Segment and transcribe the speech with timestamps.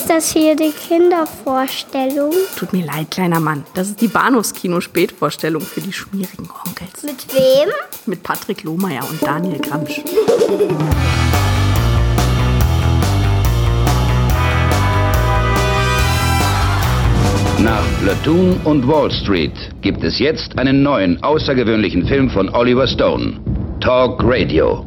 [0.00, 2.32] Ist das hier die Kindervorstellung?
[2.56, 3.64] Tut mir leid, kleiner Mann.
[3.74, 7.02] Das ist die Bahnhofskino-Spätvorstellung für die schmierigen Onkels.
[7.02, 7.68] Mit wem?
[8.06, 10.00] Mit Patrick Lohmeier und Daniel Gramsch.
[17.58, 23.38] Nach Platoon und Wall Street gibt es jetzt einen neuen, außergewöhnlichen Film von Oliver Stone.
[23.80, 24.82] Talk Radio.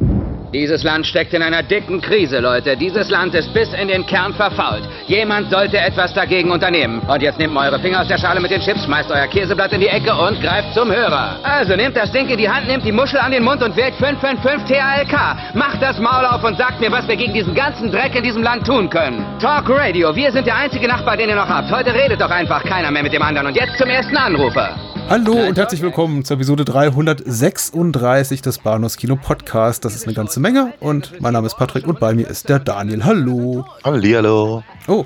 [0.54, 2.78] Dieses Land steckt in einer dicken Krise, Leute.
[2.78, 4.88] Dieses Land ist bis in den Kern verfault.
[5.08, 7.00] Jemand sollte etwas dagegen unternehmen.
[7.08, 9.74] Und jetzt nehmt mal eure Finger aus der Schale mit den Chips, schmeißt euer Käseblatt
[9.74, 11.40] in die Ecke und greift zum Hörer.
[11.42, 13.96] Also nehmt das Ding in die Hand, nehmt die Muschel an den Mund und wählt
[13.96, 15.56] 555 TALK.
[15.56, 18.44] Macht das Maul auf und sagt mir, was wir gegen diesen ganzen Dreck in diesem
[18.44, 19.26] Land tun können.
[19.40, 21.72] Talk Radio, wir sind der einzige Nachbar, den ihr noch habt.
[21.72, 23.48] Heute redet doch einfach keiner mehr mit dem anderen.
[23.48, 24.93] Und jetzt zum ersten Anrufer.
[25.10, 29.86] Hallo und herzlich willkommen zur Episode 336 des Bahnhofs Kino Podcast.
[29.86, 32.60] Das ist eine ganze Menge und mein Name ist Patrick und bei mir ist der
[32.60, 33.04] Daniel.
[33.04, 33.66] Hallo.
[33.84, 34.64] Hallihallo.
[34.88, 35.06] Oh,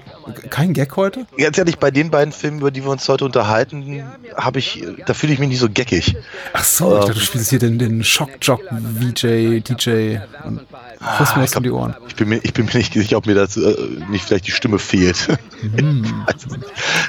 [0.50, 1.26] kein Gag heute?
[1.38, 4.04] Ganz ehrlich, bei den beiden Filmen, über die wir uns heute unterhalten,
[4.36, 6.16] habe ich, da fühle ich mich nicht so geckig.
[6.54, 8.62] Ach so, ich dachte, du spielst hier den, den Schock-Jock
[9.00, 10.62] VJ, DJ und
[11.00, 11.96] Mir was um die Ohren.
[12.08, 13.76] Ich bin mir, ich bin mir nicht sicher, ob mir das äh,
[14.10, 15.28] nicht vielleicht die Stimme fehlt.
[15.62, 16.02] Hm.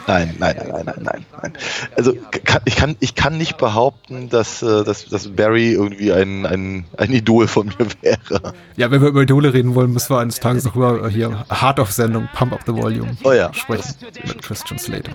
[0.06, 1.52] nein, nein, nein, nein, nein, nein, nein.
[1.96, 6.44] Also kann, ich, kann, ich kann nicht behaupten, dass, äh, dass, dass Barry irgendwie ein,
[6.46, 8.54] ein, ein Idol von mir wäre.
[8.76, 11.80] Ja, wenn wir über Idole reden wollen, müssen wir eines Tages noch über hier Hard
[11.80, 13.52] of Sendung, Pump Up the Volume Oh ja.
[13.54, 13.94] sprechen
[14.24, 15.12] mit Christian Slater.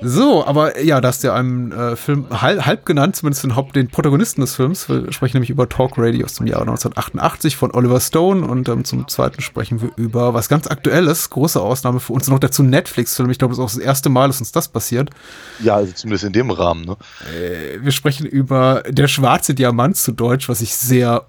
[0.00, 3.56] So, aber ja, da hast du ja einen äh, Film halb, halb genannt, zumindest den,
[3.56, 4.88] Haupt, den Protagonisten des Films.
[4.88, 8.84] Wir sprechen nämlich über Talk Radio aus dem Jahre 1988 von Oliver Stone und ähm,
[8.84, 13.30] zum zweiten sprechen wir über was ganz Aktuelles, große Ausnahme für uns, noch dazu Netflix-Film.
[13.30, 15.10] Ich glaube, das ist auch das erste Mal, dass uns das passiert.
[15.60, 16.84] Ja, also zumindest in dem Rahmen.
[16.84, 16.96] Ne?
[17.32, 21.26] Äh, Wir sprechen über Der schwarze Diamant zu Deutsch, was ich sehr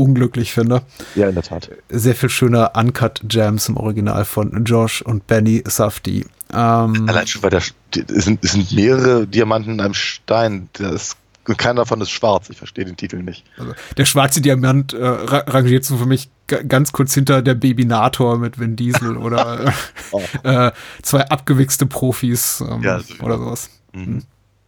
[0.00, 0.82] unglücklich finde.
[1.14, 1.70] Ja, in der Tat.
[1.88, 6.26] Sehr viel schöner Uncut Jams im Original von Josh und Benny Safdie.
[6.52, 7.60] Ähm, Allein schon, weil da
[8.08, 10.68] sind, sind mehrere Diamanten in einem Stein.
[10.74, 11.16] Das,
[11.56, 12.50] keiner davon ist schwarz.
[12.50, 13.44] Ich verstehe den Titel nicht.
[13.58, 17.54] Also, der schwarze Diamant äh, ra rangiert so für mich ga- ganz kurz hinter der
[17.54, 19.72] Babynator mit Vin Diesel oder
[20.12, 20.22] Oh.
[20.44, 20.72] äh,
[21.02, 23.14] zwei abgewichste Profis ähm, Ja, so.
[23.24, 23.70] oder sowas.
[23.92, 24.22] Mhm.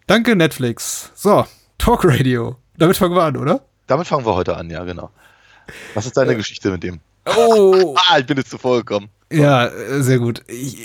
[0.06, 1.10] Danke, Netflix.
[1.14, 1.46] So,
[1.78, 2.56] Talk Radio.
[2.78, 3.60] Damit fangen wir an, oder?
[3.86, 5.10] Damit fangen wir heute an, ja, genau.
[5.94, 7.00] Was ist deine Geschichte mit dem?
[7.36, 9.08] Oh, Ah, ich bin jetzt zuvor gekommen.
[9.30, 10.42] ja, äh, sehr gut.
[10.48, 10.76] Ich,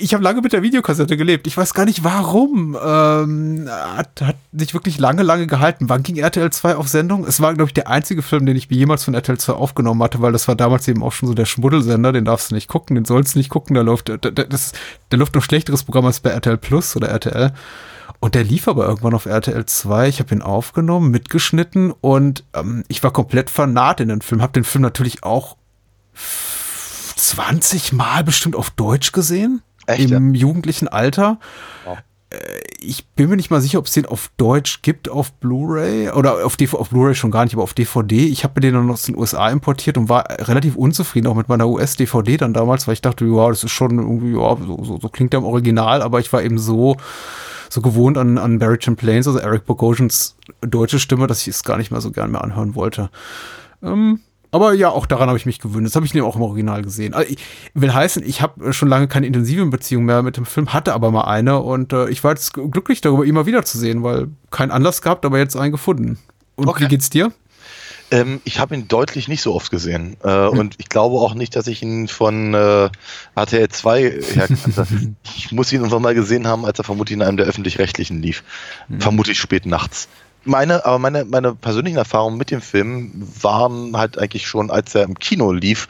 [0.00, 1.46] ich habe lange mit der Videokassette gelebt.
[1.46, 2.76] Ich weiß gar nicht warum.
[2.80, 5.88] Ähm, hat, hat sich wirklich lange, lange gehalten.
[5.88, 7.24] Wann ging RTL 2 auf Sendung?
[7.26, 10.20] Es war, glaube ich, der einzige Film, den ich jemals von RTL 2 aufgenommen hatte,
[10.20, 12.12] weil das war damals eben auch schon so der Schmuddelsender.
[12.12, 13.74] Den darfst du nicht gucken, den sollst du nicht gucken.
[13.74, 14.72] Da läuft, da- das,
[15.08, 17.52] da läuft noch schlechteres Programm als bei RTL Plus oder RTL.
[18.20, 20.08] Und der lief aber irgendwann auf RTL 2.
[20.08, 24.42] Ich habe ihn aufgenommen, mitgeschnitten und ähm, ich war komplett fanat in den Film.
[24.42, 25.56] Habe den Film natürlich auch
[27.16, 29.62] 20 Mal bestimmt auf Deutsch gesehen.
[29.86, 31.38] Echt, Im jugendlichen Alter.
[31.84, 31.98] Wow.
[32.30, 32.36] Äh,
[32.80, 36.44] Ich bin mir nicht mal sicher, ob es den auf Deutsch gibt, auf Blu-ray oder
[36.44, 38.26] auf, auf Blu-ray schon gar nicht, aber auf DVD.
[38.26, 41.48] Ich habe mir den dann aus den USA importiert und war relativ unzufrieden auch mit
[41.48, 44.98] meiner US-DVD dann damals, weil ich dachte, ja, das ist schon irgendwie, ja, so, so,
[45.00, 46.96] so klingt der im Original, aber ich war eben so,
[47.68, 51.76] so gewohnt an, an Barry Champlains, also Eric Bogosians deutsche Stimme, dass ich es gar
[51.76, 53.10] nicht mehr so gern mehr anhören wollte.
[53.82, 54.20] Ähm,
[54.52, 55.86] aber ja, auch daran habe ich mich gewöhnt.
[55.86, 57.12] Das habe ich nämlich auch im Original gesehen.
[57.14, 57.38] Also ich
[57.74, 61.10] will heißen, ich habe schon lange keine intensive Beziehung mehr mit dem Film, hatte aber
[61.10, 65.02] mal eine und äh, ich war jetzt glücklich darüber, ihn mal wiederzusehen, weil kein Anlass
[65.02, 66.18] gehabt, aber jetzt einen gefunden.
[66.54, 66.84] Und Okay.
[66.84, 67.32] wie geht's dir?
[68.10, 70.16] Ähm, ich habe ihn deutlich nicht so oft gesehen.
[70.22, 72.88] Äh, Und ich glaube auch nicht, dass ich ihn von äh,
[73.34, 74.86] RTL 2 her kannte.
[75.36, 78.44] ich muss ihn irgendwann mal gesehen haben, als er vermutlich in einem der öffentlich-rechtlichen lief.
[78.98, 80.08] Vermutlich spät nachts.
[80.44, 83.10] Meine, aber meine, meine persönlichen Erfahrungen mit dem Film
[83.42, 85.88] waren halt eigentlich schon, als er im Kino lief,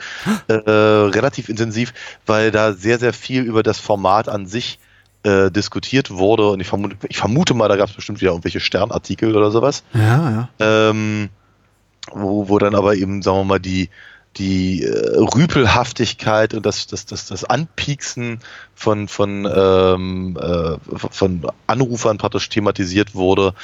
[0.48, 1.92] äh, relativ intensiv,
[2.24, 4.78] weil da sehr, sehr viel über das Format an sich
[5.24, 6.48] äh, diskutiert wurde.
[6.48, 9.82] Und ich vermute, ich vermute mal, da gab es bestimmt wieder irgendwelche Sternartikel oder sowas
[9.92, 10.48] Ja, ja.
[10.90, 11.28] ähm,
[12.12, 13.90] wo, wo dann aber eben, sagen wir mal, die,
[14.36, 18.40] die äh, Rüpelhaftigkeit und das, das, das, das Anpieksen
[18.74, 23.54] von, von, ähm, äh, von Anrufern praktisch thematisiert wurde,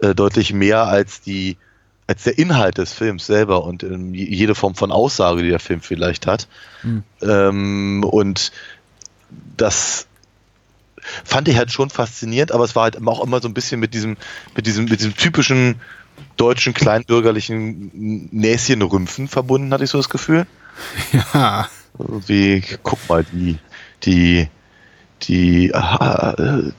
[0.00, 1.56] äh, deutlich mehr als die
[2.06, 5.80] als der Inhalt des Films selber und ähm, jede Form von Aussage, die der Film
[5.80, 6.48] vielleicht hat.
[6.82, 7.04] Mhm.
[7.22, 8.50] Ähm, und
[9.56, 10.08] das
[11.24, 13.94] fand ich halt schon faszinierend, aber es war halt auch immer so ein bisschen mit
[13.94, 14.16] diesem,
[14.56, 15.80] mit diesem, mit diesem typischen
[16.40, 20.46] deutschen kleinbürgerlichen Näschenrümpfen verbunden, hatte ich so das Gefühl.
[21.34, 21.68] Ja.
[22.26, 23.58] Wie, guck mal, die,
[24.04, 24.48] die,
[25.22, 26.72] die, äh,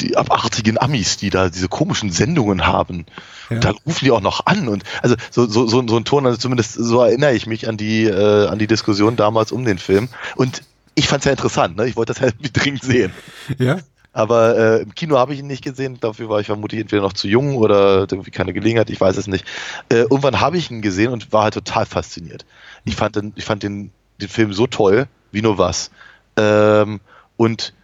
[0.00, 3.06] die abartigen Amis, die da diese komischen Sendungen haben.
[3.48, 3.60] Ja.
[3.60, 6.36] Da rufen die auch noch an und also so, so, so, so ein Ton, also
[6.36, 10.08] zumindest so erinnere ich mich an die, äh, an die Diskussion damals um den Film.
[10.36, 10.62] Und
[10.94, 11.86] ich fand es ja interessant, ne?
[11.86, 13.12] Ich wollte das ja irgendwie dringend sehen.
[13.58, 13.78] Ja.
[14.14, 15.98] Aber äh, im Kino habe ich ihn nicht gesehen.
[16.00, 18.88] Dafür war ich vermutlich entweder noch zu jung oder irgendwie keine Gelegenheit.
[18.88, 19.44] Ich weiß es nicht.
[19.88, 22.46] Äh, irgendwann habe ich ihn gesehen und war halt total fasziniert.
[22.84, 23.90] Ich fand den, ich fand den,
[24.20, 25.90] den Film so toll, wie nur was.
[26.36, 27.00] Ähm,
[27.36, 27.74] und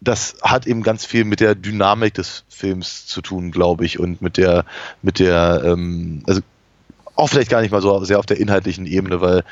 [0.00, 4.22] das hat eben ganz viel mit der Dynamik des Films zu tun, glaube ich, und
[4.22, 4.64] mit der,
[5.02, 6.40] mit der, ähm, also
[7.16, 9.44] auch vielleicht gar nicht mal so sehr auf der inhaltlichen Ebene, weil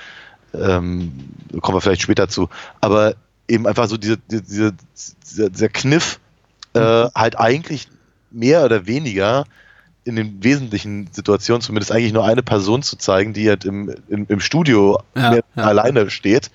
[0.55, 1.13] ähm,
[1.61, 2.49] kommen wir vielleicht später zu,
[2.81, 3.15] aber
[3.51, 4.75] eben einfach so diese, diese,
[5.25, 6.21] dieser, dieser Kniff,
[6.75, 6.81] äh,
[7.15, 7.89] halt eigentlich
[8.31, 9.45] mehr oder weniger
[10.05, 14.27] in den wesentlichen Situationen zumindest eigentlich nur eine Person zu zeigen, die halt im, im,
[14.29, 15.43] im Studio Ja, ja.
[15.57, 16.51] alleine steht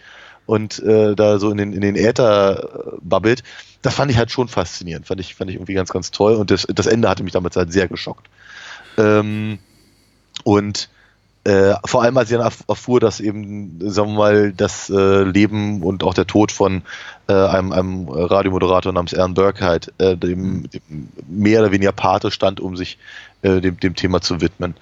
[0.45, 3.43] und äh, da so in den, in den Äther äh, babbelt.
[3.81, 5.05] Das fand ich halt schon faszinierend.
[5.05, 6.35] Fand ich, fand ich irgendwie ganz, ganz toll.
[6.35, 8.27] Und das, das Ende hatte mich damals halt sehr geschockt.
[8.97, 9.59] Ähm,
[10.43, 10.89] und
[11.45, 15.23] äh, vor allem, als ich dann erf- erfuhr, dass eben, sagen wir mal, das äh,
[15.23, 16.81] Leben und auch der Tod von
[17.27, 22.31] äh, einem, einem Radiomoderator namens Aaron Burke halt äh, dem, dem mehr oder weniger Pate
[22.31, 22.97] stand, um sich
[23.43, 24.75] äh, dem, dem Thema zu widmen.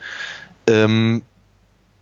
[0.66, 1.22] Ähm,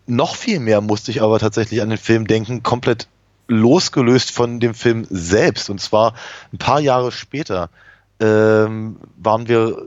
[0.07, 3.07] noch viel mehr musste ich aber tatsächlich an den Film denken, komplett
[3.47, 5.69] losgelöst von dem Film selbst.
[5.69, 6.13] Und zwar
[6.53, 7.69] ein paar Jahre später
[8.19, 9.81] ähm, waren wir,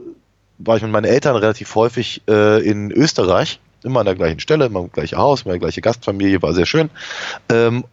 [0.57, 4.65] war ich mit meinen Eltern relativ häufig äh, in Österreich, immer an der gleichen Stelle,
[4.65, 6.89] immer im gleichen Haus, immer die gleiche Gastfamilie, war sehr schön.
[7.49, 7.85] Ähm,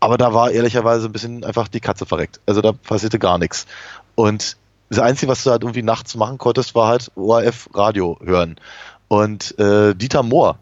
[0.00, 2.40] aber da war ehrlicherweise ein bisschen einfach die Katze verreckt.
[2.46, 3.66] Also da passierte gar nichts.
[4.14, 4.56] Und
[4.88, 8.56] das Einzige, was du halt irgendwie nachts machen konntest, war halt ORF-Radio hören.
[9.08, 10.58] Und äh, Dieter Mohr,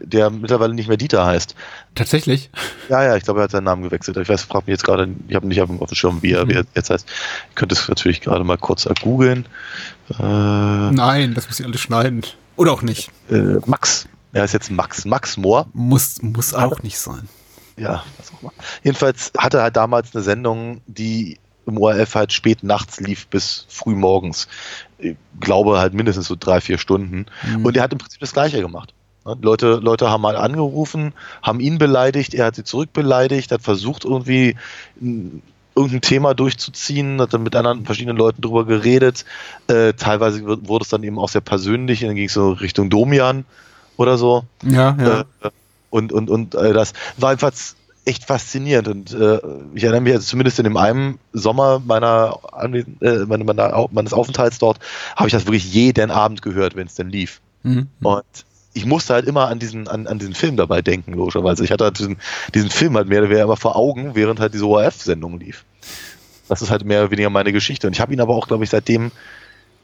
[0.00, 1.54] der mittlerweile nicht mehr Dieter heißt,
[1.94, 2.50] Tatsächlich.
[2.88, 4.16] ja, ja, ich glaube, er hat seinen Namen gewechselt.
[4.16, 6.32] Ich weiß, frag mich jetzt gerade, ich habe nicht auf dem, auf dem Schirm, wie
[6.32, 7.06] er, wie er jetzt heißt.
[7.50, 9.46] Ich könnte es natürlich gerade mal kurz googeln.
[10.18, 12.22] Äh, Nein, das muss ich alles schneiden.
[12.60, 13.10] Oder auch nicht.
[13.30, 14.06] äh, Max.
[14.34, 15.06] Er ist jetzt Max.
[15.06, 15.66] Max Mohr.
[15.72, 17.26] Muss, muss auch nicht sein.
[17.78, 18.52] Ja, was auch immer.
[18.82, 23.64] Jedenfalls hatte er halt damals eine Sendung, die im ORF halt spät nachts lief bis
[23.70, 24.46] früh morgens.
[24.98, 27.24] Ich glaube halt mindestens so drei, vier Stunden.
[27.62, 28.92] Und er hat im Prinzip das Gleiche gemacht.
[29.24, 34.04] Ne, Leute, Leute haben mal angerufen, haben ihn beleidigt, er hat sie zurückbeleidigt, hat versucht
[34.04, 34.56] irgendwie
[35.74, 39.24] irgendein Thema durchzuziehen, hat dann mit anderen verschiedenen Leuten drüber geredet.
[39.68, 43.44] Äh, teilweise wurde es dann eben auch sehr persönlich, dann ging es so Richtung Domian
[43.96, 44.44] oder so.
[44.62, 45.20] Ja, ja.
[45.20, 45.50] Äh,
[45.90, 47.52] und und, und äh, das war einfach
[48.04, 48.88] echt faszinierend.
[48.88, 49.38] Und äh,
[49.74, 54.58] ich erinnere mich also zumindest in dem einen Sommer meiner, äh, meiner, meiner, meines Aufenthalts
[54.58, 54.78] dort,
[55.16, 57.40] habe ich das wirklich jeden Abend gehört, wenn es denn lief.
[57.62, 57.88] Mhm.
[58.02, 58.24] Und
[58.72, 61.64] ich musste halt immer an diesen, an, an diesen Film dabei denken, logischerweise.
[61.64, 62.18] Ich hatte halt diesen,
[62.54, 65.64] diesen Film halt mehr oder weniger immer vor Augen, während halt diese ORF-Sendung lief.
[66.48, 67.86] Das ist halt mehr oder weniger meine Geschichte.
[67.86, 69.10] Und ich habe ihn aber auch, glaube ich, seitdem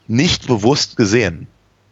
[0.08, 1.48] nicht bewusst gesehen.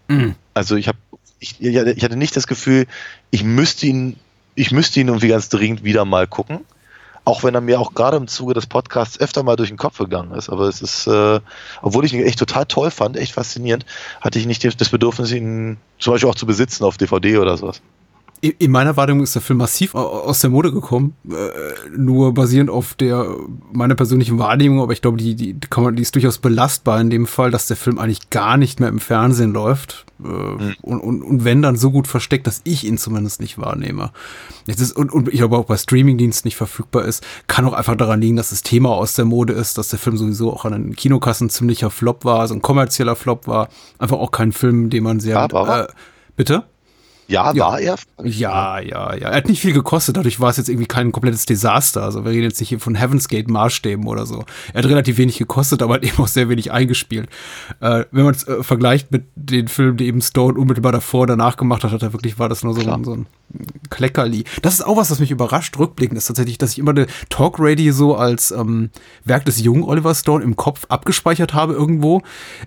[0.09, 0.35] Mhm.
[0.53, 0.99] Also ich habe,
[1.41, 2.87] ich, ich hatte nicht das Gefühl,
[3.31, 4.17] ich müsste ihn,
[4.55, 6.61] ich müsste ihn irgendwie ganz dringend wieder mal gucken.
[7.25, 9.99] Auch wenn er mir auch gerade im Zuge des Podcasts öfter mal durch den Kopf
[9.99, 10.51] gegangen ist.
[10.51, 11.41] Aber es ist, äh,
[11.81, 13.87] obwohl ich ihn echt total toll fand, echt faszinierend,
[14.21, 17.81] hatte ich nicht das Bedürfnis, ihn zum Beispiel auch zu besitzen auf DVD oder sowas.
[18.45, 21.33] In in meiner Wahrnehmung ist der Film massiv au- aus der Mode gekommen, äh,
[21.97, 23.27] nur basierend auf der
[23.73, 27.09] meiner persönlichen Wahrnehmung, aber ich glaube, die, die, kann man, die ist durchaus belastbar in
[27.09, 31.23] dem Fall, dass der Film eigentlich gar nicht mehr im Fernsehen läuft äh, und, und,
[31.23, 34.11] und wenn dann so gut versteckt, dass ich ihn zumindest nicht wahrnehme.
[34.67, 37.97] Jetzt ist, und, und ich glaube auch bei Streamingdiensten nicht verfügbar ist, kann auch einfach
[37.97, 40.73] daran liegen, dass das Thema aus der Mode ist, dass der Film sowieso auch an
[40.73, 45.03] den Kinokassen ziemlicher Flop war, also ein kommerzieller Flop war, einfach auch kein Film, den
[45.03, 45.85] man sehr Ja, war er?
[45.89, 45.93] äh,
[46.37, 46.65] bitte?
[47.27, 47.65] Ja, Ja.
[47.67, 47.97] war er?
[48.23, 49.29] Ja, ja, ja.
[49.31, 52.03] Er hat nicht viel gekostet, dadurch war es jetzt irgendwie kein komplettes Desaster.
[52.03, 54.45] Also wir reden jetzt nicht hier von Heaven's Gate Maßstäben oder so.
[54.73, 57.29] Er hat relativ wenig gekostet, aber hat eben auch sehr wenig eingespielt.
[57.81, 61.29] Äh, wenn man es äh, vergleicht mit den Filmen, die eben Stone unmittelbar davor und
[61.29, 63.27] danach gemacht hat, hat er wirklich, war das nur so, ein, so ein
[63.91, 64.45] Kleckerli.
[64.63, 67.57] Das ist auch was, was mich überrascht, rückblickend ist tatsächlich, dass ich immer eine Talk
[67.59, 68.91] Radio so als ähm,
[69.25, 72.23] Werk des jungen Oliver Stone im Kopf abgespeichert habe irgendwo.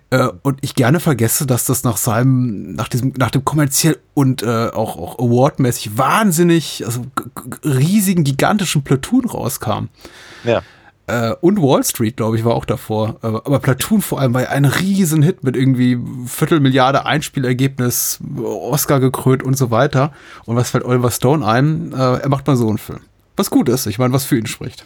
[0.10, 4.44] Äh, und ich gerne vergesse, dass das nach seinem, nach diesem, nach dem kommerziell und
[4.48, 7.01] äh, auch, auch awardmäßig wahnsinnig, also
[7.63, 9.89] riesigen, gigantischen Platoon rauskam.
[10.44, 10.62] Ja.
[11.08, 13.16] Äh, und Wall Street, glaube ich, war auch davor.
[13.22, 19.44] Aber, aber Platoon vor allem war ja ein Riesenhit mit irgendwie Viertelmilliarde Einspielergebnis, Oscar gekrönt
[19.44, 20.12] und so weiter.
[20.46, 21.94] Und was fällt Oliver Stone ein?
[21.94, 23.01] Äh, er macht mal so einen Film.
[23.38, 24.84] Was gut ist, ich meine, was für ihn spricht.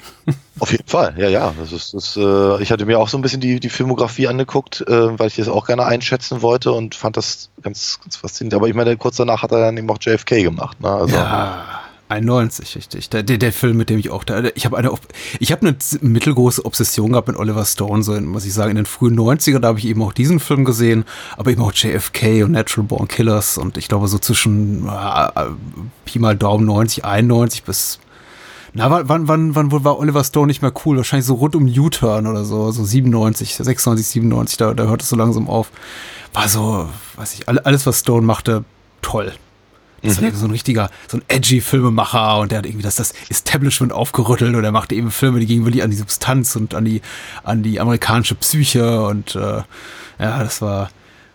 [0.60, 1.54] Auf jeden Fall, ja, ja.
[1.58, 4.82] Das ist, das, äh, ich hatte mir auch so ein bisschen die, die Filmografie angeguckt,
[4.88, 8.56] äh, weil ich das auch gerne einschätzen wollte und fand das ganz, ganz faszinierend.
[8.56, 10.82] Aber ich meine, kurz danach hat er dann eben auch JFK gemacht.
[10.82, 10.90] Ne?
[10.90, 11.82] Also, Ja,
[12.12, 13.10] 91, richtig.
[13.10, 14.92] Der, der, der Film, mit dem ich auch da, ich habe eine,
[15.40, 18.86] ich habe eine mittelgroße Obsession gehabt mit Oliver Stone, so muss ich sagen, in den
[18.86, 21.06] frühen 90er, da habe ich eben auch diesen Film gesehen,
[21.38, 25.46] aber eben auch JFK und Natural Born Killers und ich glaube so zwischen äh, äh,
[26.04, 28.00] Pi mal Daumen 90, 91 bis
[28.74, 30.98] Na, wann, wann, wann, wann war Oliver Stone nicht mehr cool?
[30.98, 35.10] Wahrscheinlich so rund um U-Turn oder so, so 97, 96, 97, da, da hört es
[35.10, 35.72] so langsam auf.
[36.34, 38.64] War so, weiß ich, alles, was Stone machte,
[39.02, 39.34] toll.
[40.02, 40.26] Das mhm.
[40.26, 43.92] war so ein richtiger, so ein edgy Filmemacher und der hat irgendwie das, das Establishment
[43.92, 47.02] aufgerüttelt und er machte eben Filme, die gingen wirklich an die Substanz und an die,
[47.44, 49.64] an die amerikanische Psyche und äh,
[50.20, 50.90] ja, das war,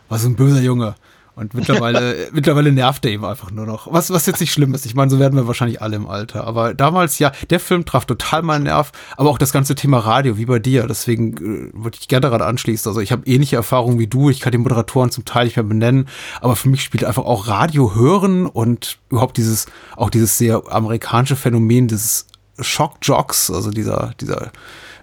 [0.09, 0.95] war so ein böser Junge.
[1.37, 3.93] Und mittlerweile, mittlerweile nervt er eben einfach nur noch.
[3.93, 4.87] Was, was jetzt nicht schlimm ist.
[4.87, 6.47] Ich meine, so werden wir wahrscheinlich alle im Alter.
[6.47, 10.39] Aber damals, ja, der Film traf total meinen Nerv, aber auch das ganze Thema Radio,
[10.39, 10.87] wie bei dir.
[10.87, 12.89] Deswegen äh, würde ich gerne daran anschließen.
[12.89, 14.31] Also ich habe ähnliche Erfahrungen wie du.
[14.31, 16.09] Ich kann die Moderatoren zum Teil nicht mehr benennen,
[16.41, 21.37] aber für mich spielt einfach auch Radio hören und überhaupt dieses, auch dieses sehr amerikanische
[21.37, 22.29] Phänomen des
[22.59, 24.53] Shock-Jocks, also dieser, dieser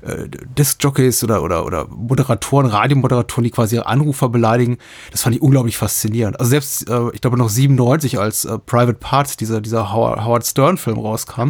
[0.04, 4.78] äh, Disc-Jockeys oder, oder, oder Moderatoren, Radiomoderatoren, die quasi ihre Anrufer beleidigen.
[5.12, 6.40] Das fand ich unglaublich faszinierend.
[6.40, 10.98] Also selbst, äh, ich glaube noch 97, als äh, Private Parts, dieser, dieser Howard Stern-Film
[10.98, 11.50] rauskam,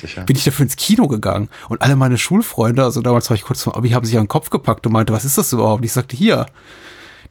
[0.00, 0.22] Sicher.
[0.22, 1.48] bin ich dafür ins Kino gegangen.
[1.68, 4.28] Und alle meine Schulfreunde, also damals war ich kurz vor Abi, haben sich an den
[4.28, 5.80] Kopf gepackt und meinte, was ist das überhaupt?
[5.80, 6.46] Und ich sagte, hier,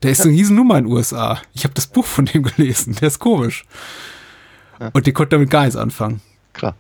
[0.04, 1.42] der ist eine Riesennummer in den USA.
[1.54, 3.66] Ich habe das Buch von dem gelesen, der ist komisch.
[4.80, 4.92] Ja.
[4.94, 6.22] Und die konnte damit gar nichts anfangen.
[6.54, 6.76] Klar.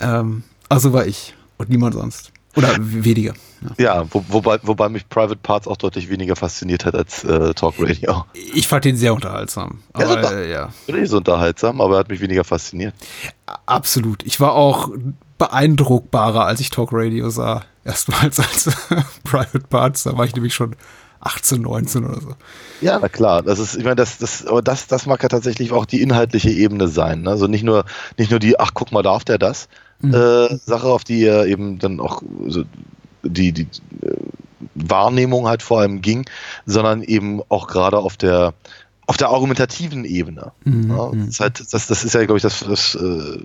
[0.00, 2.33] Ähm, also war ich und niemand sonst.
[2.56, 3.34] Oder weniger.
[3.78, 7.54] Ja, ja wo, wobei, wobei mich Private Parts auch deutlich weniger fasziniert hat als äh,
[7.54, 8.24] Talk Radio.
[8.52, 9.80] Ich fand ihn sehr unterhaltsam.
[9.92, 10.68] Aber, ja, äh, ja.
[10.86, 12.94] Nicht so unterhaltsam, aber er hat mich weniger fasziniert.
[13.66, 14.22] Absolut.
[14.24, 14.90] Ich war auch
[15.38, 17.64] beeindruckbarer, als ich Talk Radio sah.
[17.84, 18.64] Erstmals als
[19.24, 20.04] Private Parts.
[20.04, 20.76] Da war ich nämlich schon
[21.24, 22.34] 18, 19 oder so.
[22.80, 23.42] Ja, na klar.
[23.42, 26.50] Das ist, ich meine, das, das, aber das, das mag ja tatsächlich auch die inhaltliche
[26.50, 27.22] Ebene sein.
[27.22, 27.30] Ne?
[27.30, 27.84] Also nicht nur,
[28.18, 29.68] nicht nur die, ach guck mal, darf der das?
[30.00, 30.14] Mhm.
[30.14, 32.64] Äh, Sache, auf die er eben dann auch so
[33.22, 33.68] die, die
[34.02, 34.16] äh,
[34.74, 36.26] Wahrnehmung halt vor allem ging,
[36.66, 38.54] sondern eben auch gerade auf der
[39.06, 40.52] auf der argumentativen Ebene.
[40.64, 40.90] Mhm.
[40.90, 43.38] Ja, das, ist halt, das, das ist ja, glaube ich, das, das äh,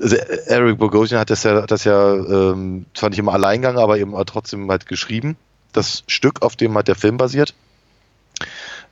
[0.00, 4.14] also Eric Bogosian hat das ja, das ja ähm, zwar nicht im Alleingang, aber eben
[4.24, 5.36] trotzdem halt geschrieben
[5.72, 7.54] das Stück, auf dem halt der Film basiert.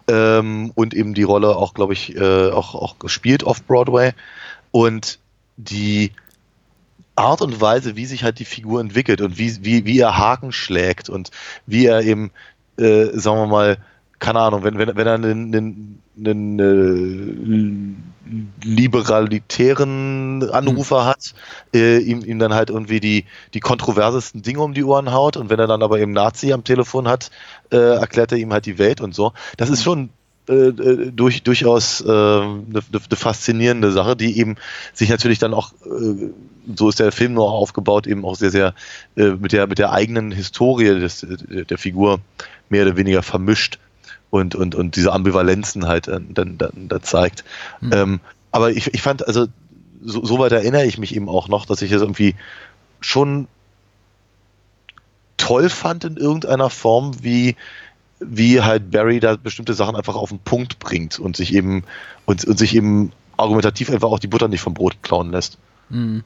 [0.09, 4.13] Ähm, und eben die Rolle auch, glaube ich, äh, auch, auch gespielt auf Broadway.
[4.71, 5.19] Und
[5.57, 6.13] die
[7.17, 10.53] Art und Weise, wie sich halt die Figur entwickelt und wie, wie, wie er Haken
[10.53, 11.31] schlägt und
[11.67, 12.31] wie er eben,
[12.79, 13.79] äh, sagen wir mal,
[14.19, 18.08] keine Ahnung, wenn, wenn, wenn er einen, einen, einen äh,
[18.63, 21.07] liberalitären Anrufer mhm.
[21.07, 21.35] hat,
[21.75, 25.51] äh, ihm, ihm dann halt irgendwie die, die kontroversesten Dinge um die Ohren haut und
[25.51, 27.31] wenn er dann aber eben Nazi am Telefon hat,
[27.71, 29.33] äh, erklärt er ihm halt die Welt und so.
[29.57, 30.11] Das ist schon
[30.49, 34.57] äh, äh durch, durchaus äh, eine, eine faszinierende Sache, die eben
[34.93, 36.31] sich natürlich dann auch, äh,
[36.77, 38.75] so ist der Film nur aufgebaut, eben auch sehr, sehr
[39.17, 42.21] äh, mit, der, mit der eigenen Historie des, der Figur
[42.69, 43.79] mehr oder weniger vermischt
[44.31, 47.45] und, und, und diese Ambivalenzen halt dann, dann, dann zeigt.
[47.81, 47.93] Mhm.
[47.93, 48.21] Ähm,
[48.51, 49.47] aber ich, ich fand, also
[50.03, 52.35] so, so weit erinnere ich mich eben auch noch, dass ich es irgendwie
[53.01, 53.49] schon
[55.37, 57.57] toll fand in irgendeiner Form, wie,
[58.21, 61.85] wie halt Barry da bestimmte Sachen einfach auf den Punkt bringt und sich eben
[62.27, 65.59] und, und sich eben argumentativ einfach auch die Butter nicht vom Brot klauen lässt.
[65.89, 66.25] Mhm.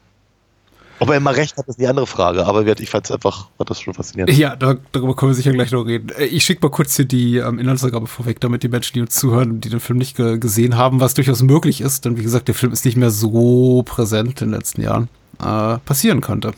[1.03, 3.67] Ob er immer recht hat, ist die andere Frage, aber ich fand es einfach, war
[3.67, 4.37] das schon faszinierend.
[4.37, 6.11] Ja, da, darüber können wir sicher gleich noch reden.
[6.17, 9.17] Äh, ich schicke mal kurz hier die ähm, Inhaltsangabe vorweg, damit die Menschen, die uns
[9.17, 12.47] zuhören, die den Film nicht ge gesehen haben, was durchaus möglich ist, denn wie gesagt,
[12.47, 15.09] der Film ist nicht mehr so präsent in den letzten Jahren,
[15.41, 16.53] äh, passieren könnte.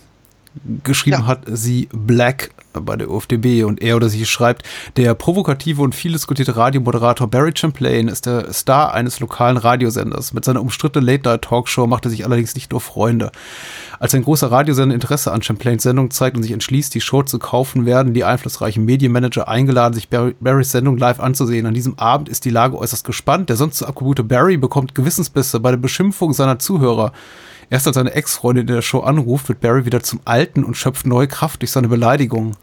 [0.84, 1.26] Geschrieben ja.
[1.26, 4.62] hat sie Black bei der UFDB und er oder sie schreibt,
[4.96, 10.32] der provokative und viel diskutierte Radiomoderator Barry Champlain ist der Star eines lokalen Radiosenders.
[10.32, 13.32] Mit seiner umstrittenen Late-Night-Talkshow macht er sich allerdings nicht nur Freunde.
[13.98, 17.38] Als ein großer Radiosender Interesse an Champlains Sendung zeigt und sich entschließt, die Show zu
[17.38, 21.66] kaufen, werden die einflussreichen Medienmanager eingeladen, sich Barry, Barrys Sendung live anzusehen.
[21.66, 23.48] An diesem Abend ist die Lage äußerst gespannt.
[23.48, 27.12] Der sonst so abgebute Barry bekommt Gewissensbisse bei der Beschimpfung seiner Zuhörer.
[27.70, 31.06] Erst als seine Ex-Freundin in der Show anruft, wird Barry wieder zum Alten und schöpft
[31.06, 32.56] neue Kraft durch seine Beleidigungen.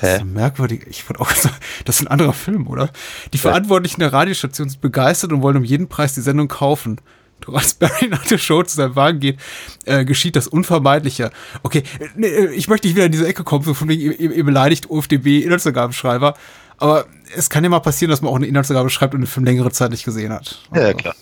[0.00, 0.18] Hä?
[0.18, 0.86] Das merkwürdig.
[0.88, 2.90] Ich wollte auch sagen, das ist ein anderer Film, oder?
[3.32, 7.00] Die Verantwortlichen der Radiostation sind begeistert und wollen um jeden Preis die Sendung kaufen.
[7.40, 9.38] Doch als Barry nach der Show zu seinem Wagen geht,
[9.84, 11.30] äh, geschieht das Unvermeidliche.
[11.62, 11.82] Okay,
[12.16, 14.90] nee, ich möchte nicht wieder in diese Ecke kommen, so von wegen, ihr, ihr beleidigt
[14.90, 16.34] OFDB Inhaltsangabenschreiber.
[16.78, 19.44] Aber es kann ja mal passieren, dass man auch eine Inhaltsangabe schreibt und den Film
[19.44, 20.60] längere Zeit nicht gesehen hat.
[20.70, 20.86] Also.
[20.86, 21.14] Ja, klar.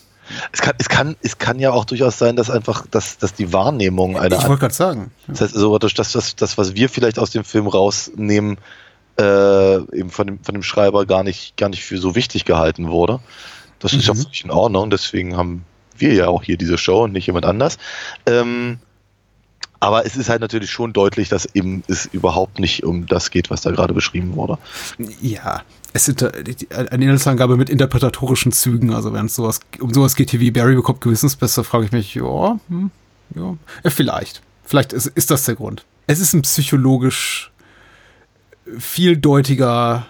[0.52, 3.52] Es kann, es, kann, es kann ja auch durchaus sein, dass einfach, dass, dass die
[3.52, 4.38] Wahrnehmung einer.
[4.38, 5.10] Ich wollte gerade sagen.
[5.26, 8.58] Das heißt, also, das, das, das, was wir vielleicht aus dem Film rausnehmen,
[9.18, 12.90] äh, eben von dem, von dem Schreiber gar nicht, gar nicht für so wichtig gehalten
[12.90, 13.20] wurde.
[13.78, 13.98] Das mhm.
[13.98, 15.64] ist ja völlig in Ordnung, deswegen haben
[15.96, 17.78] wir ja auch hier diese Show und nicht jemand anders.
[18.26, 18.78] Ähm,
[19.80, 23.50] aber es ist halt natürlich schon deutlich, dass eben es überhaupt nicht um das geht,
[23.50, 24.58] was da gerade beschrieben wurde.
[25.20, 25.62] Ja,
[25.92, 28.92] es ist eine Inhaltsangabe mit interpretatorischen Zügen.
[28.92, 32.14] Also wenn es sowas, um sowas geht hier wie Barry bekommt Gewissensbisse, frage ich mich,
[32.14, 32.90] ja, hm,
[33.34, 33.56] ja,
[33.90, 34.42] vielleicht.
[34.64, 35.84] Vielleicht ist, ist das der Grund.
[36.06, 37.50] Es ist ein psychologisch
[38.78, 40.06] vieldeutiger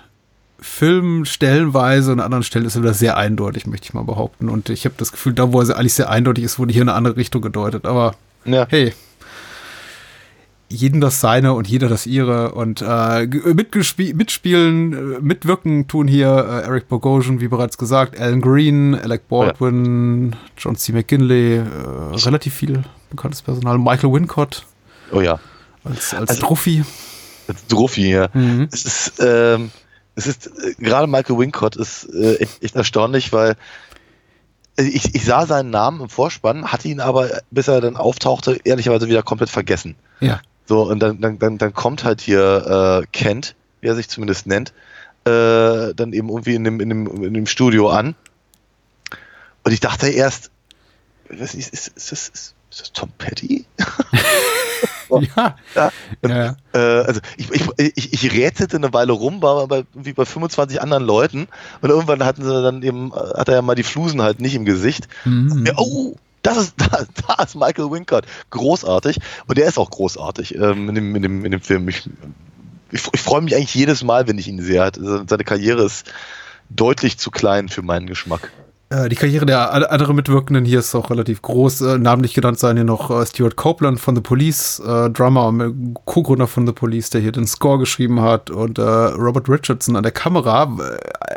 [0.61, 4.49] Film stellenweise und an anderen Stellen ist er wieder sehr eindeutig, möchte ich mal behaupten.
[4.49, 6.89] Und ich habe das Gefühl, da wo er eigentlich sehr eindeutig ist, wurde hier in
[6.89, 7.85] eine andere Richtung gedeutet.
[7.87, 8.67] Aber Ja.
[8.71, 8.93] hey,
[10.73, 12.52] jeden das seine und jeder das ihre.
[12.52, 12.85] Und äh,
[13.25, 19.29] mitgespie- mitspielen, äh, mitwirken tun hier äh, Eric Bogosian, wie bereits gesagt, Alan Green, Alec
[19.29, 20.93] Baldwin, John C.
[20.93, 21.62] McGinley, äh,
[22.25, 23.79] relativ viel bekanntes Personal.
[23.79, 24.64] Michael Wincott
[25.12, 25.38] Oh ja.
[25.85, 26.85] als, als Also- Trophy.
[27.49, 28.31] Als Trophy hier.
[28.35, 28.69] Mhm.
[28.73, 29.71] Es ist, ähm,
[30.14, 33.57] es ist, äh, gerade Michael Wincott ist äh, echt, echt erstaunlich, weil
[34.76, 38.59] äh, ich, ich sah seinen Namen im Vorspann, hatte ihn aber, bis er dann auftauchte,
[38.64, 39.97] ehrlicherweise wieder komplett vergessen.
[40.21, 40.41] Ja.
[40.66, 44.47] So, und dann, dann, dann, dann kommt halt hier äh, Kent, wie er sich zumindest
[44.47, 44.73] nennt,
[45.25, 48.14] äh, dann eben irgendwie in dem, in, dem, in dem Studio an.
[49.64, 50.50] Und ich dachte erst,
[51.28, 53.66] ich weiß nicht, ist, ist, das, ist, ist das Tom Petty?
[55.37, 55.57] Ja.
[55.75, 55.92] Ja.
[56.26, 56.57] ja.
[56.73, 60.81] Äh, also ich, ich, ich, ich rätselte eine Weile rum, war bei, wie bei 25
[60.81, 61.49] anderen Leuten
[61.81, 64.54] und irgendwann hatten sie dann eben, äh, hat er ja mal die Flusen halt nicht
[64.54, 65.09] im Gesicht.
[65.25, 65.64] Mhm.
[65.66, 68.25] Ja, oh, das ist, da, da ist Michael Wincott.
[68.50, 69.18] Großartig.
[69.46, 71.88] Und der ist auch großartig ähm, in, dem, in, dem, in dem Film.
[71.88, 72.08] Ich,
[72.90, 74.82] ich, ich freue mich eigentlich jedes Mal, wenn ich ihn sehe.
[74.82, 76.12] Hat- Seine Karriere ist
[76.70, 78.50] deutlich zu klein für meinen Geschmack.
[78.92, 81.80] Äh, Die Karriere der anderen Mitwirkenden hier ist auch relativ groß.
[81.82, 86.46] Äh, namentlich genannt seien hier noch äh, Stuart Copeland von The Police, Drummer und Co-Gründer
[86.46, 90.76] von The Police, der hier den Score geschrieben hat, und Robert Richardson an der Kamera,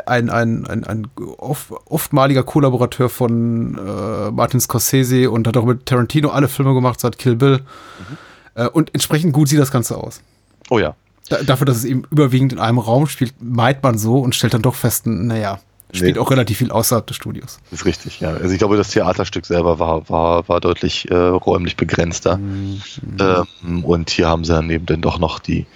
[0.06, 1.06] ein, ein, ein, ein
[1.38, 3.72] oft, oftmaliger Kollaborateur von
[4.34, 7.60] Martin Scorsese und hat auch mit Tarantino alle Filme gemacht seit Kill Bill.
[8.54, 10.20] Äh, und entsprechend gut sieht das Ganze aus.
[10.70, 10.94] Oh ja.
[11.28, 14.54] Da, dafür, dass es eben überwiegend in einem Raum spielt, meint man so und stellt
[14.54, 15.58] dann doch fest, naja,
[15.92, 16.20] spielt Nee.
[16.20, 17.58] auch relativ viel außerhalb des Studios.
[17.70, 18.30] Das ist richtig, ja.
[18.30, 22.38] Also ich glaube, das Theaterstück selber war, war, war deutlich äh, räumlich begrenzter.
[23.18, 25.66] Ähm, und hier haben sie dann eben dann doch noch die,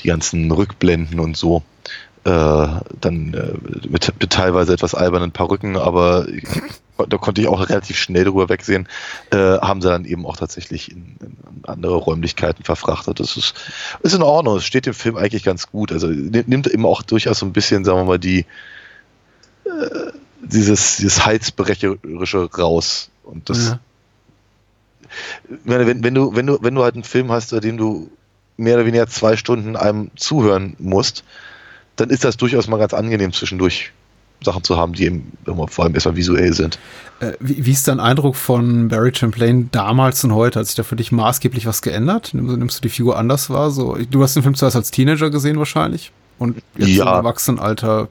[0.00, 1.62] die ganzen Rückblenden und so.
[2.24, 2.30] Äh,
[3.00, 6.44] dann äh, mit, mit teilweise etwas albernen Perücken, aber ich,
[7.08, 8.86] da konnte ich auch relativ schnell drüber wegsehen,
[9.32, 13.18] äh, haben sie dann eben auch tatsächlich in, in andere Räumlichkeiten verfrachtet.
[13.18, 13.54] Das ist,
[14.04, 15.90] ist in Ordnung, es steht dem Film eigentlich ganz gut.
[15.90, 18.44] Also ni- nimmt eben auch durchaus so ein bisschen, sagen wir mal, die
[20.42, 23.10] dieses, dieses Heizbrecherische raus.
[23.24, 23.78] Und das, Ja.
[25.64, 28.10] meine, wenn, wenn du, wenn du, wenn du halt einen Film hast, bei dem du
[28.56, 31.24] mehr oder weniger zwei Stunden einem zuhören musst,
[31.96, 33.92] dann ist das durchaus mal ganz angenehm zwischendurch
[34.44, 35.32] Sachen zu haben, die eben
[35.68, 36.78] vor allem erstmal visuell sind.
[37.20, 40.58] Äh, wie, wie ist dein Eindruck von Barry Champlain damals und heute?
[40.58, 42.34] Hat sich da für dich maßgeblich was geändert?
[42.34, 43.70] Nimmst, nimmst du die Figur anders wahr?
[43.70, 47.04] So, du hast den Film zuerst als Teenager gesehen wahrscheinlich und jetzt Ja.
[47.04, 48.08] im Erwachsenenalter.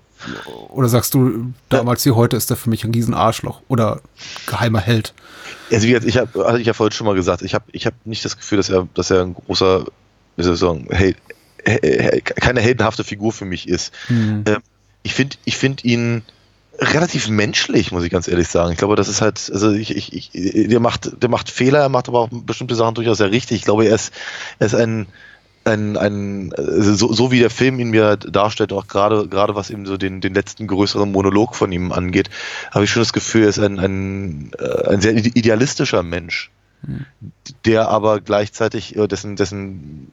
[0.70, 4.02] Oder sagst du, damals wie heute ist er für mich ein Riesenarschloch oder
[4.46, 5.14] geheimer Held?
[5.72, 7.86] Also wie gesagt, ich habe, hatte ich ja vorhin schon mal gesagt, ich habe, ich
[7.86, 9.86] habe nicht das Gefühl, dass er, dass er ein großer,
[10.36, 11.18] wie soll ich sagen, Held,
[11.66, 13.94] he- he- keine heldenhafte Figur für mich ist.
[14.08, 14.44] Hm.
[15.04, 16.22] Ich finde ich find ihn
[16.78, 18.72] relativ menschlich, muss ich ganz ehrlich sagen.
[18.72, 21.90] Ich glaube, das ist halt, also ich, ich, ich, der macht, der macht Fehler, er
[21.90, 23.58] macht aber auch bestimmte Sachen durchaus sehr richtig.
[23.58, 24.12] Ich glaube, er ist,
[24.60, 25.08] er ist ein,
[25.64, 29.70] ein, ein also so, so wie der Film ihn mir darstellt, auch gerade, gerade was
[29.70, 32.30] eben so den, den letzten größeren Monolog von ihm angeht,
[32.72, 36.50] habe ich schon das Gefühl, er ist ein, ein, äh, ein sehr ide- idealistischer Mensch,
[37.66, 40.12] der aber gleichzeitig, äh, dessen, dessen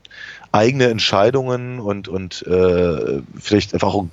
[0.53, 4.07] eigene Entscheidungen und, und äh, vielleicht einfach auch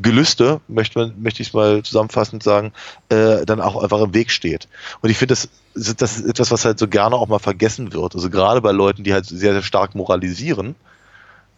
[0.00, 2.72] Gelüste, möchte, man, möchte ich es mal zusammenfassend sagen,
[3.08, 4.68] äh, dann auch einfach im Weg steht.
[5.00, 5.48] Und ich finde, das,
[5.96, 8.14] das ist etwas, was halt so gerne auch mal vergessen wird.
[8.14, 10.74] Also gerade bei Leuten, die halt sehr, sehr stark moralisieren,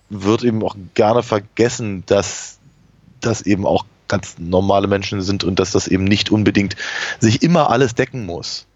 [0.09, 2.59] wird eben auch gerne vergessen, dass
[3.21, 6.77] das eben auch ganz normale Menschen sind und dass das eben nicht unbedingt
[7.21, 8.67] sich immer alles decken muss.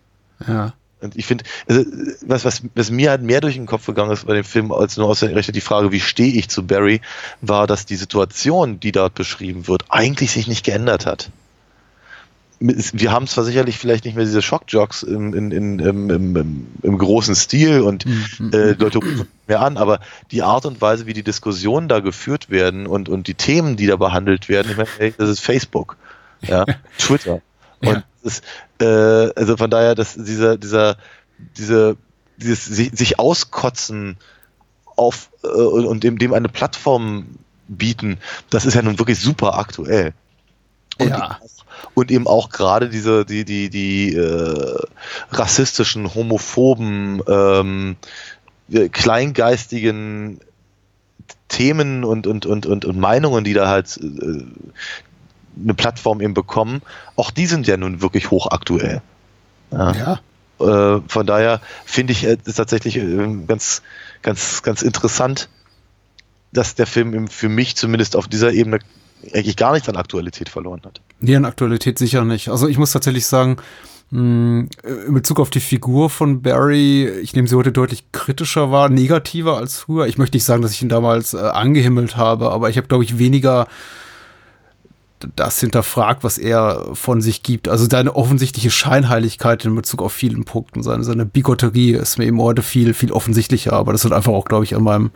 [0.46, 0.74] Ja.
[1.04, 1.84] Und ich finde, also,
[2.26, 4.96] was, was, was mir halt mehr durch den Kopf gegangen ist bei dem Film, als
[4.96, 7.00] nur ausgerechnet die Frage, wie stehe ich zu Barry,
[7.42, 11.30] war, dass die Situation, die dort beschrieben wird, eigentlich sich nicht geändert hat.
[12.60, 16.98] Wir haben zwar sicherlich vielleicht nicht mehr diese Schockjocks im, in, in, im, im, im,
[16.98, 18.06] großen Stil und
[18.52, 22.48] äh, Leute rufen mehr an, aber die Art und Weise, wie die Diskussionen da geführt
[22.48, 25.96] werden und, und die Themen, die da behandelt werden, ich meine, das ist Facebook,
[26.42, 26.64] ja,
[26.98, 27.42] Twitter.
[27.80, 28.02] Und Ja.
[28.24, 28.42] Ist,
[28.80, 30.96] äh, also von daher, dass dieser, dieser,
[31.56, 31.96] diese,
[32.36, 34.16] dieses sich, sich auskotzen
[34.96, 37.26] auf äh, und, und dem, dem eine Plattform
[37.68, 38.18] bieten,
[38.50, 40.12] das ist ja nun wirklich super aktuell.
[40.98, 41.16] Und, Ja.
[41.16, 41.38] eben auch,
[41.94, 44.78] und eben auch gerade diese, die, die, die äh,
[45.30, 47.96] rassistischen, homophoben, ähm,
[48.70, 50.40] äh, kleingeistigen
[51.48, 54.44] Themen und, und, und, und, und Meinungen, die da halt äh,
[55.62, 56.82] eine Plattform eben bekommen,
[57.16, 59.02] auch die sind ja nun wirklich hochaktuell.
[59.70, 59.92] Ja.
[59.92, 60.20] Ja.
[60.60, 63.82] Äh, von daher finde ich es ist tatsächlich äh, ganz,
[64.22, 65.48] ganz, ganz interessant,
[66.52, 68.78] dass der Film für mich zumindest auf dieser Ebene
[69.32, 71.00] eigentlich gar nicht an Aktualität verloren hat.
[71.20, 72.48] Nee, an Aktualität sicher nicht.
[72.48, 73.56] Also ich muss tatsächlich sagen,
[74.10, 74.66] mh,
[75.06, 79.56] in Bezug auf die Figur von Barry, ich nehme sie heute deutlich kritischer wahr, negativer
[79.56, 80.06] als früher.
[80.06, 83.04] Ich möchte nicht sagen, dass ich ihn damals äh, angehimmelt habe, aber ich habe, glaube
[83.04, 83.66] ich, weniger
[85.36, 87.68] das hinterfragt, was er von sich gibt.
[87.68, 92.40] Also seine offensichtliche Scheinheiligkeit in Bezug auf vielen Punkten, seine, seine Bigotterie ist mir eben
[92.40, 95.10] heute viel, viel offensichtlicher, aber das wird einfach auch, glaube ich, an meinem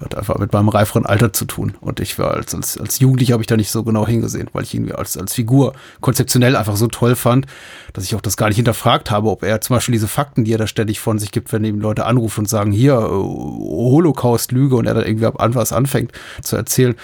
[0.00, 1.74] hat einfach mit meinem reiferen Alter zu tun.
[1.80, 4.62] Und ich war als, als, als Jugendlicher habe ich da nicht so genau hingesehen, weil
[4.62, 7.46] ich ihn als, als Figur konzeptionell einfach so toll fand,
[7.94, 10.52] dass ich auch das gar nicht hinterfragt habe, ob er zum Beispiel diese Fakten, die
[10.52, 14.76] er da ständig von sich gibt, wenn eben Leute anrufen und sagen, hier, äh, Holocaust-Lüge
[14.76, 16.94] und er dann irgendwie ab an was anfängt zu erzählen,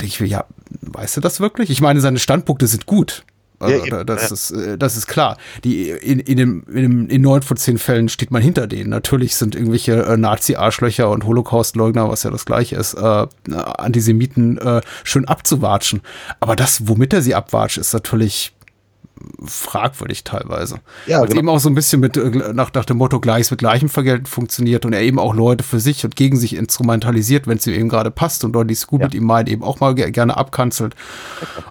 [0.00, 0.44] denke ich mir, ja,
[0.82, 1.70] weißt du das wirklich?
[1.70, 3.24] Ich meine, seine Standpunkte sind gut.
[3.60, 5.36] Also, ja, das, Ist, äh, das ist klar.
[5.64, 8.90] Die, in, in, dem, in, dem, in neun von zehn Fällen steht man hinter denen.
[8.90, 14.80] Natürlich sind irgendwelche äh, Nazi-Arschlöcher und Holocaust-Leugner, was ja das gleiche ist, äh, Antisemiten äh,
[15.02, 16.02] schön abzuwatschen.
[16.38, 18.52] Aber das, womit er sie abwatscht, ist natürlich
[19.44, 20.80] fragwürdig teilweise.
[21.06, 21.38] Ja, Weil genau.
[21.38, 24.26] eben auch so ein bisschen mit äh, nach, nach dem Motto Gleiches mit Gleichem vergelten
[24.26, 27.74] funktioniert und er eben auch Leute für sich und gegen sich instrumentalisiert, wenn es ihm
[27.74, 29.06] eben gerade passt und Leute, die es gut ja.
[29.06, 30.94] mit ihm meinen, eben auch mal gerne abkanzelt.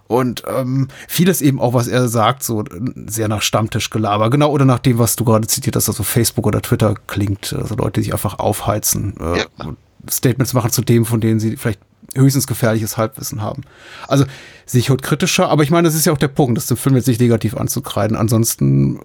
[0.07, 2.63] Und ähm, vieles eben auch, was er sagt, so
[3.07, 6.61] sehr nach Stammtischgelaber, genau, oder nach dem, was du gerade zitiert hast, also Facebook oder
[6.61, 9.15] Twitter klingt, also Leute, die sich einfach aufheizen.
[9.19, 9.45] Äh, ja.
[10.09, 11.79] Statements machen zu dem, von denen sie vielleicht
[12.17, 13.63] höchstens gefährliches Halbwissen haben.
[14.07, 14.25] Also
[14.65, 16.77] sehe ich heute kritischer, aber ich meine, das ist ja auch der Punkt, das dem
[16.77, 18.17] Film jetzt nicht negativ anzukreiden.
[18.17, 18.99] Ansonsten.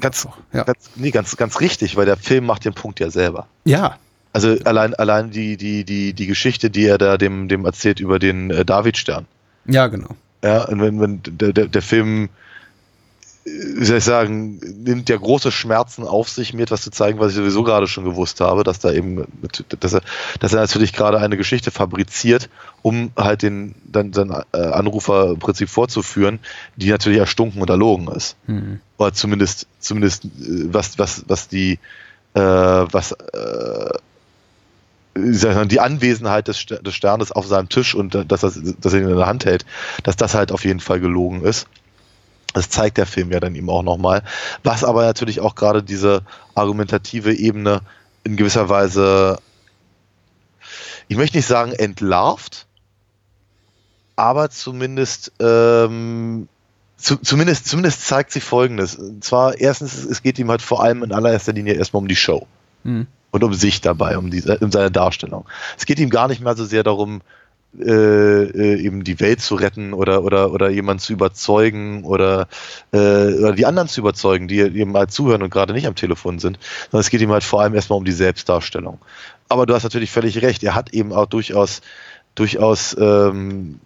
[0.00, 0.64] Ganz, ja.
[0.64, 3.46] ganz, nee, ganz, ganz richtig, weil der Film macht den Punkt ja selber.
[3.64, 3.98] Ja.
[4.32, 8.18] Also allein, allein die, die, die, die Geschichte, die er da dem, dem erzählt über
[8.18, 9.26] den äh, Davidstern.
[9.66, 10.10] Ja, genau.
[10.44, 12.28] Ja, und wenn, wenn der, der, der Film
[13.76, 17.30] wie soll ich sagen, nimmt der große Schmerzen auf sich, mir etwas zu zeigen, was
[17.30, 19.26] ich sowieso gerade schon gewusst habe, dass da eben,
[19.80, 20.02] dass er,
[20.40, 22.48] dass er natürlich gerade eine Geschichte fabriziert,
[22.82, 26.40] um halt den dann, dann äh, Anrufer im Prinzip vorzuführen,
[26.76, 28.36] die natürlich erstunken und erlogen ist.
[28.46, 28.80] Mhm.
[28.96, 30.28] Oder zumindest, zumindest äh,
[30.72, 31.78] was, was, was die,
[32.34, 33.98] äh, was äh,
[35.14, 39.08] die Anwesenheit des, des Sternes auf seinem Tisch und äh, dass, er, dass er ihn
[39.08, 39.64] in der Hand hält,
[40.02, 41.66] dass das halt auf jeden Fall gelogen ist.
[42.54, 44.22] Das zeigt der Film ja dann eben auch nochmal.
[44.64, 46.22] Was aber natürlich auch gerade diese
[46.54, 47.82] argumentative Ebene
[48.24, 49.38] in gewisser Weise,
[51.08, 52.66] ich möchte nicht sagen entlarvt,
[54.16, 56.48] aber zumindest, ähm,
[56.96, 58.96] zu, zumindest, zumindest zeigt sie Folgendes.
[58.96, 62.16] Und zwar, erstens, es geht ihm halt vor allem in allererster Linie erstmal um die
[62.16, 62.46] Show.
[62.82, 63.06] Mhm.
[63.30, 65.44] Und um sich dabei, um, die, um seine Darstellung.
[65.76, 67.20] Es geht ihm gar nicht mehr so sehr darum,
[67.78, 72.48] äh, äh, eben die Welt zu retten oder oder oder jemanden zu überzeugen oder,
[72.92, 76.38] äh, oder die anderen zu überzeugen, die eben halt zuhören und gerade nicht am Telefon
[76.38, 76.58] sind,
[76.90, 78.98] sondern es geht ihm halt vor allem erstmal um die Selbstdarstellung.
[79.48, 81.82] Aber du hast natürlich völlig recht, er hat eben auch durchaus
[82.34, 83.80] durchaus ähm,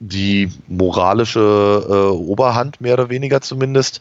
[0.00, 4.00] die moralische äh, Oberhand, mehr oder weniger zumindest,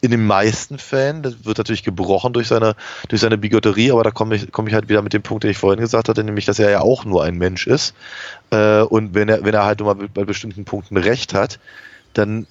[0.00, 2.74] in den meisten Fällen, das wird natürlich gebrochen durch seine,
[3.08, 5.50] durch seine Bigotterie, aber da komme ich, komme ich halt wieder mit dem Punkt, den
[5.50, 7.94] ich vorhin gesagt hatte, nämlich, dass er ja auch nur ein Mensch ist.
[8.50, 11.58] Äh, und wenn er, wenn er halt nur mal bei bestimmten Punkten Recht hat,
[12.14, 12.46] dann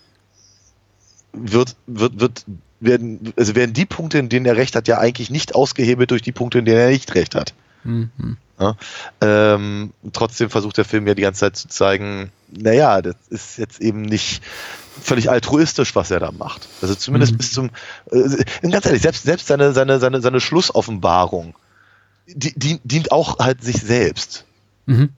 [1.33, 2.45] wird, wird, wird,
[2.79, 6.21] werden, also werden die Punkte, in denen er Recht hat, ja eigentlich nicht ausgehebelt durch
[6.21, 7.53] die Punkte, in denen er nicht Recht hat.
[7.83, 8.37] Mhm.
[8.59, 8.75] Ja,
[9.21, 13.79] ähm, trotzdem versucht der Film ja die ganze Zeit zu zeigen, naja, das ist jetzt
[13.79, 14.43] eben nicht
[15.01, 16.67] völlig altruistisch, was er da macht.
[16.81, 17.37] Also zumindest mhm.
[17.37, 17.69] bis zum,
[18.11, 21.55] äh, ganz ehrlich, selbst, selbst seine, seine, seine, seine Schlussoffenbarung,
[22.27, 24.45] die, die, dient auch halt sich selbst.
[24.85, 25.09] Mhm.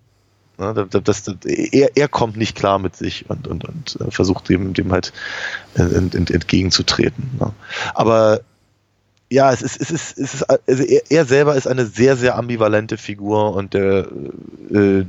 [0.60, 4.50] Ja, das, das, er, er kommt nicht klar mit sich und, und, und äh, versucht
[4.50, 5.12] dem, dem halt
[5.74, 7.32] ent, ent, entgegenzutreten.
[7.40, 7.52] Ne?
[7.96, 8.42] Aber
[9.32, 12.36] ja, es ist, es ist, es ist, also er, er, selber ist eine sehr, sehr
[12.36, 14.08] ambivalente Figur und der,
[14.70, 15.06] äh,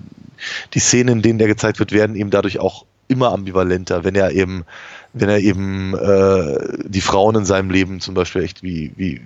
[0.75, 4.31] die Szenen, in denen der gezeigt wird, werden eben dadurch auch immer ambivalenter, wenn er
[4.31, 4.65] eben,
[5.13, 9.21] wenn er eben äh, die Frauen in seinem Leben zum Beispiel echt wie, wie,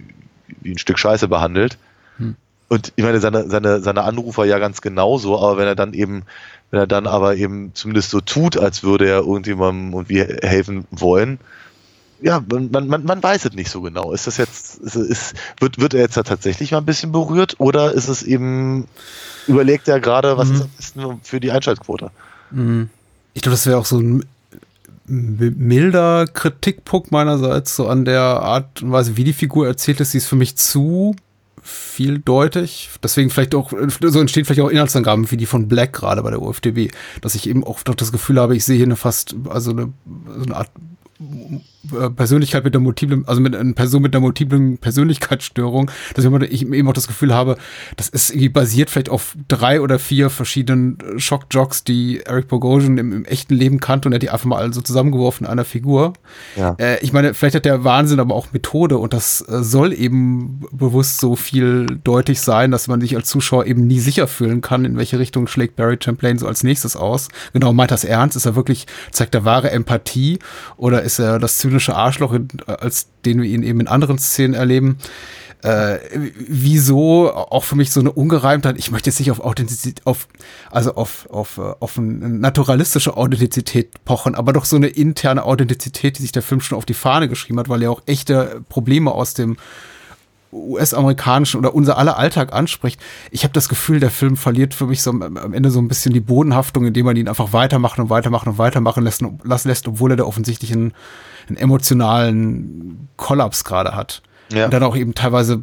[0.62, 1.76] wie ein Stück Scheiße behandelt.
[2.16, 2.34] Hm.
[2.68, 6.22] Und ich meine, seine, seine, seine Anrufer ja ganz genauso, aber wenn er dann eben,
[6.70, 11.38] wenn er dann aber eben zumindest so tut, als würde er irgendjemandem irgendwie helfen wollen,
[12.20, 14.12] ja, man, man, man weiß es nicht so genau.
[14.12, 17.56] Ist das jetzt, ist, ist, wird, wird er jetzt da tatsächlich mal ein bisschen berührt
[17.58, 18.86] oder ist es eben,
[19.46, 20.64] überlegt er gerade, was mhm.
[20.78, 22.10] ist denn für die Einschaltquote?
[22.50, 22.90] Mhm.
[23.34, 24.24] Ich glaube, das wäre auch so ein
[25.08, 30.12] milder Kritikpunkt meinerseits, so an der Art und Weise, wie die Figur erzählt ist.
[30.12, 31.14] Sie ist für mich zu
[31.62, 32.90] vieldeutig.
[33.02, 36.40] Deswegen vielleicht auch, so entstehen vielleicht auch Inhaltsangaben wie die von Black gerade bei der
[36.40, 39.70] UFDB, dass ich eben auch doch das Gefühl habe, ich sehe hier eine fast, also
[39.72, 39.92] eine,
[40.38, 40.70] so eine Art
[42.16, 46.88] Persönlichkeit mit der multiplen, also mit einer Person mit einer multiplen Persönlichkeitsstörung, dass ich eben
[46.88, 47.56] auch das Gefühl habe,
[47.96, 53.12] das ist irgendwie basiert vielleicht auf drei oder vier verschiedenen Schockjocks, die Eric Bogosian im,
[53.12, 55.64] im, echten Leben kannte und er hat die einfach mal alle so zusammengeworfen in einer
[55.64, 56.14] Figur.
[56.56, 56.76] Ja.
[56.78, 60.64] Äh, ich meine, vielleicht hat der Wahnsinn aber auch Methode und das äh, soll eben
[60.72, 64.84] bewusst so viel deutlich sein, dass man sich als Zuschauer eben nie sicher fühlen kann,
[64.84, 67.28] in welche Richtung schlägt Barry Champlain so als nächstes aus.
[67.52, 68.36] Genau, meint das ernst?
[68.36, 70.38] Ist er wirklich, zeigt er wahre Empathie
[70.76, 72.34] oder ist er das zynische zynische Arschloch,
[72.66, 74.98] als den wir ihn eben in anderen Szenen erleben.
[75.62, 75.98] Äh,
[76.48, 78.78] wieso auch für mich so eine Ungereimtheit.
[78.78, 80.28] Ich möchte jetzt nicht auf Authentizität, auf,
[80.70, 86.18] also auf, auf, äh, auf eine naturalistische Authentizität pochen, aber doch so eine interne Authentizität,
[86.18, 89.12] die sich der Film schon auf die Fahne geschrieben hat, weil er auch echte Probleme
[89.12, 89.56] aus dem
[90.52, 93.00] US-amerikanischen oder unser aller Alltag anspricht.
[93.30, 96.12] Ich habe das Gefühl, der Film verliert für mich so am Ende so ein bisschen
[96.12, 100.16] die Bodenhaftung, indem man ihn einfach weitermachen und weitermachen und weitermachen lässt, lässt obwohl er
[100.16, 100.92] da offensichtlich einen,
[101.48, 104.22] einen emotionalen Kollaps gerade hat.
[104.52, 104.66] Ja.
[104.66, 105.62] Und dann auch eben teilweise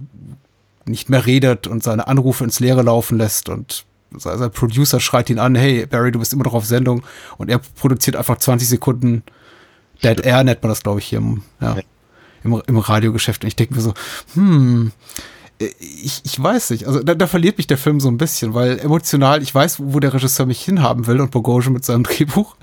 [0.86, 5.40] nicht mehr redet und seine Anrufe ins Leere laufen lässt und sein Producer schreit ihn
[5.40, 7.04] an, hey Barry, du bist immer noch auf Sendung
[7.38, 9.24] und er produziert einfach 20 Sekunden
[10.04, 11.78] Dead Air, nennt man das, glaube ich, hier im, ja,
[12.44, 13.44] im, im Radiogeschäft.
[13.44, 13.94] Und ich denke mir so,
[14.34, 14.92] hm,
[15.60, 16.88] ich, ich weiß nicht.
[16.88, 20.00] Also da, da verliert mich der Film so ein bisschen, weil emotional, ich weiß, wo
[20.00, 22.56] der Regisseur mich hinhaben will und Bogosian mit seinem Drehbuch.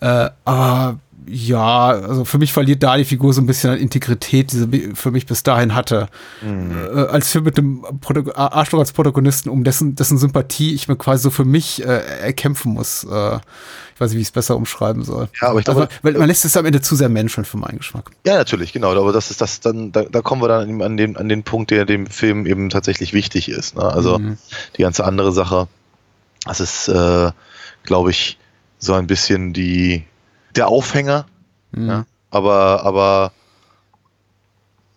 [0.00, 0.98] Äh, aber
[1.30, 4.94] ja, also für mich verliert da die Figur so ein bisschen an Integrität, die sie
[4.94, 6.08] für mich bis dahin hatte.
[6.42, 6.72] Mhm.
[6.72, 10.96] Äh, als Film mit dem Proto Arschloch als Protagonisten, um dessen, dessen Sympathie ich mir
[10.96, 13.04] quasi so für mich äh, erkämpfen muss.
[13.04, 15.28] Äh, ich weiß nicht, wie ich es besser umschreiben soll.
[15.40, 17.58] Ja, aber ich glaube, also, weil man lässt es am Ende zu sehr Menschen für
[17.58, 18.10] meinen Geschmack.
[18.26, 18.90] Ja, natürlich, genau.
[18.90, 21.70] Aber das ist das dann, da, da kommen wir dann an den, an den Punkt,
[21.70, 23.76] der dem Film eben tatsächlich wichtig ist.
[23.76, 23.84] Ne?
[23.84, 24.38] Also mhm.
[24.76, 25.68] die ganze andere Sache,
[26.44, 27.30] das ist, äh,
[27.84, 28.38] glaube ich,
[28.78, 30.04] so ein bisschen die
[30.56, 31.26] der Aufhänger.
[31.72, 31.88] Mhm.
[31.88, 33.32] Ja, aber, aber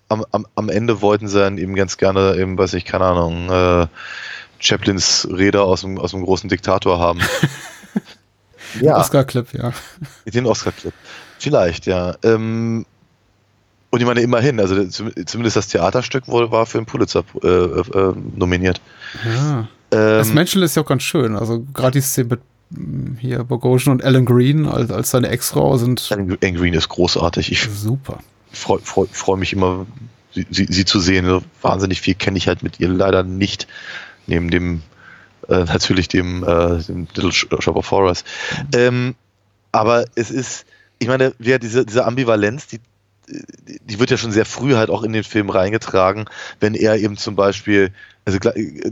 [0.10, 3.50] am, am, am Ende wollten sie dann eben ganz gerne eben, weiß ich, keine Ahnung,
[3.50, 3.88] äh,
[4.60, 7.20] Chaplins Räder aus dem, aus dem großen Diktator haben.
[8.82, 8.98] ja.
[8.98, 9.74] Oscar-Clip, ja.
[10.26, 10.94] Den Oscar-Clip.
[11.40, 12.16] Vielleicht, ja.
[12.24, 12.86] Ähm,
[13.90, 18.14] und ich meine, immerhin, also zumindest das Theaterstück wohl war für den Pulitzer äh, äh,
[18.36, 18.82] nominiert.
[19.26, 19.60] Ja.
[19.60, 21.36] Ähm, das Menschen ist ja auch ganz schön.
[21.36, 22.42] Also gerade die Szene mit
[23.20, 26.10] hier Bogosian und Alan Green als, als seine Ex-Frau sind.
[26.12, 27.52] Alan Green ist großartig.
[27.52, 28.20] Ich super.
[28.52, 29.86] freue freu, freu mich immer,
[30.34, 31.44] sie, sie, sie zu sehen.
[31.62, 33.68] Wahnsinnig viel kenne ich halt mit ihr leider nicht.
[34.28, 34.82] Neben dem,
[35.50, 38.24] äh, natürlich dem, äh, dem Little Shop of Horrors.
[38.74, 39.16] Ähm,
[39.72, 40.66] aber es ist,
[41.00, 42.80] ich meine, wer diese, diese Ambivalenz, die
[43.28, 46.26] die wird ja schon sehr früh halt auch in den Film reingetragen,
[46.60, 47.92] wenn er eben zum Beispiel,
[48.26, 48.38] also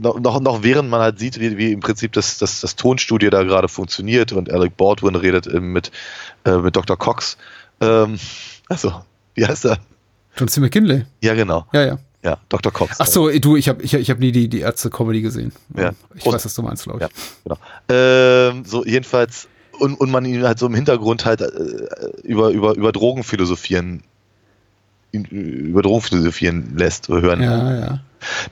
[0.00, 3.42] noch, noch während man halt sieht, wie, wie im Prinzip das, das, das Tonstudio da
[3.42, 5.90] gerade funktioniert und Alec Baldwin redet mit,
[6.44, 6.96] äh, mit Dr.
[6.96, 7.36] Cox.
[7.80, 8.18] Ähm,
[8.68, 9.02] also,
[9.34, 9.78] wie heißt er?
[10.36, 10.60] John C.
[10.60, 11.04] McKinley.
[11.20, 11.66] Ja, genau.
[11.72, 11.98] Ja, ja.
[12.24, 12.72] Ja, Dr.
[12.72, 13.00] Cox.
[13.00, 15.52] Ach so, du, ich habe ich, ich hab nie die, die Ärzte-Comedy gesehen.
[15.76, 15.90] Ja.
[16.14, 17.02] Ich Groß weiß, was du meinst, glaube ich.
[17.04, 17.08] Ja,
[17.42, 17.58] genau.
[17.88, 19.48] Ähm, so, jedenfalls,
[19.80, 21.48] und, und man ihn halt so im Hintergrund halt äh,
[22.22, 24.04] über, über, über Drogen philosophieren
[25.12, 27.42] über Drogen philosophieren lässt oder hören.
[27.42, 28.00] Ja, ja.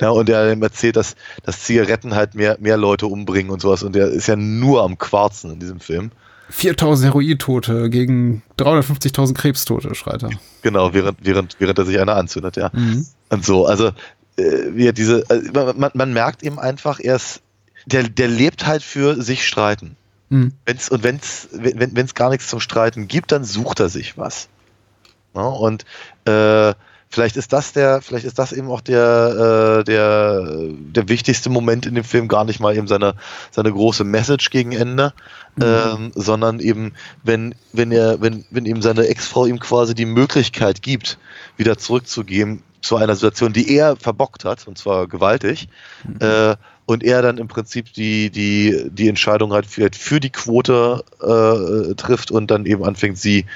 [0.01, 3.83] Ja, und er erzählt, dass, dass Zigaretten halt mehr, mehr Leute umbringen und sowas.
[3.83, 6.11] Und der ist ja nur am Quarzen in diesem Film.
[6.51, 10.31] 4000 Herointote gegen 350.000 Krebstote, schreit er.
[10.62, 12.70] Genau, während, während, während er sich einer anzündet, ja.
[12.73, 13.07] Mhm.
[13.29, 13.92] Und so, also,
[14.37, 14.42] äh,
[14.73, 17.40] wie diese, also, man, man merkt eben einfach, er ist,
[17.87, 19.96] der, der lebt halt für sich streiten.
[20.29, 20.53] Mhm.
[20.66, 24.18] Wenn's, und wenn es wenn, wenn's gar nichts zum Streiten gibt, dann sucht er sich
[24.18, 24.49] was.
[25.34, 25.84] Ja, und
[26.24, 26.74] äh,
[27.10, 30.44] vielleicht ist das der, vielleicht ist das eben auch der, äh, der,
[30.78, 33.14] der wichtigste Moment in dem Film, gar nicht mal eben seine,
[33.50, 35.12] seine große Message gegen Ende,
[35.56, 35.62] mhm.
[35.62, 40.82] ähm, sondern eben, wenn, wenn er, wenn, wenn ihm seine Ex-Frau ihm quasi die Möglichkeit
[40.82, 41.18] gibt,
[41.56, 45.68] wieder zurückzugehen zu einer Situation, die er verbockt hat, und zwar gewaltig,
[46.04, 46.16] mhm.
[46.20, 51.04] äh, und er dann im Prinzip die, die, die Entscheidung halt für, für die Quote
[51.20, 53.46] äh, trifft und dann eben anfängt, sie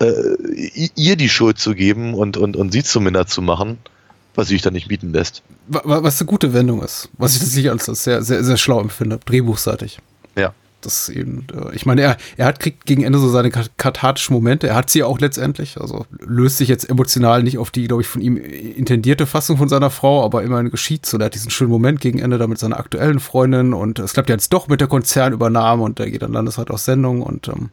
[0.00, 3.78] äh, ihr die Schuld zu geben und, und, und sie zum Minder zu machen,
[4.34, 5.42] was sich dann nicht bieten lässt.
[5.68, 9.98] Was eine gute Wendung ist, was ich tatsächlich als sehr, sehr, sehr schlau empfinde, drehbuchseitig.
[10.36, 10.54] Ja.
[10.80, 14.68] Das eben, äh, ich meine, er, er hat kriegt gegen Ende so seine kathartischen Momente.
[14.68, 15.78] Er hat sie auch letztendlich.
[15.78, 19.68] Also löst sich jetzt emotional nicht auf die, glaube ich, von ihm intendierte Fassung von
[19.68, 21.18] seiner Frau, aber immerhin geschieht so.
[21.18, 24.30] Er hat diesen schönen Moment gegen Ende da mit seiner aktuellen Freundin und es klappt
[24.30, 27.70] ja jetzt doch mit der Konzernübernahme und er geht dann landesweit aus Sendung und ähm,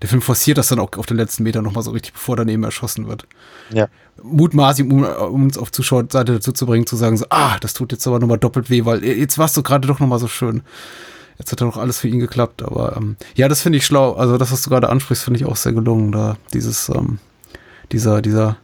[0.00, 2.64] der Film forciert das dann auch auf den letzten Meter nochmal so richtig, bevor daneben
[2.64, 3.26] erschossen wird.
[3.72, 3.88] Ja.
[4.22, 7.92] Mutmaßlich, um, um uns auf Zuschauerseite dazu zu bringen, zu sagen, so, ah, das tut
[7.92, 10.62] jetzt aber nochmal doppelt weh, weil jetzt warst du gerade doch nochmal so schön.
[11.38, 14.12] Jetzt hat ja noch alles für ihn geklappt, aber ähm, ja, das finde ich schlau.
[14.12, 16.12] Also das, was du gerade ansprichst, finde ich auch sehr gelungen.
[16.12, 17.18] Da dieses, ähm,
[17.90, 18.56] dieser, dieser,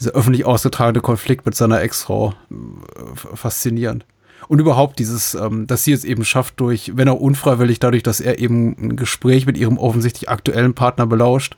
[0.00, 4.04] dieser öffentlich ausgetragene Konflikt mit seiner Ex-Frau äh, faszinierend.
[4.48, 8.20] Und überhaupt dieses, ähm, dass sie es eben schafft, durch, wenn auch unfreiwillig, dadurch, dass
[8.20, 11.54] er eben ein Gespräch mit ihrem offensichtlich aktuellen Partner belauscht.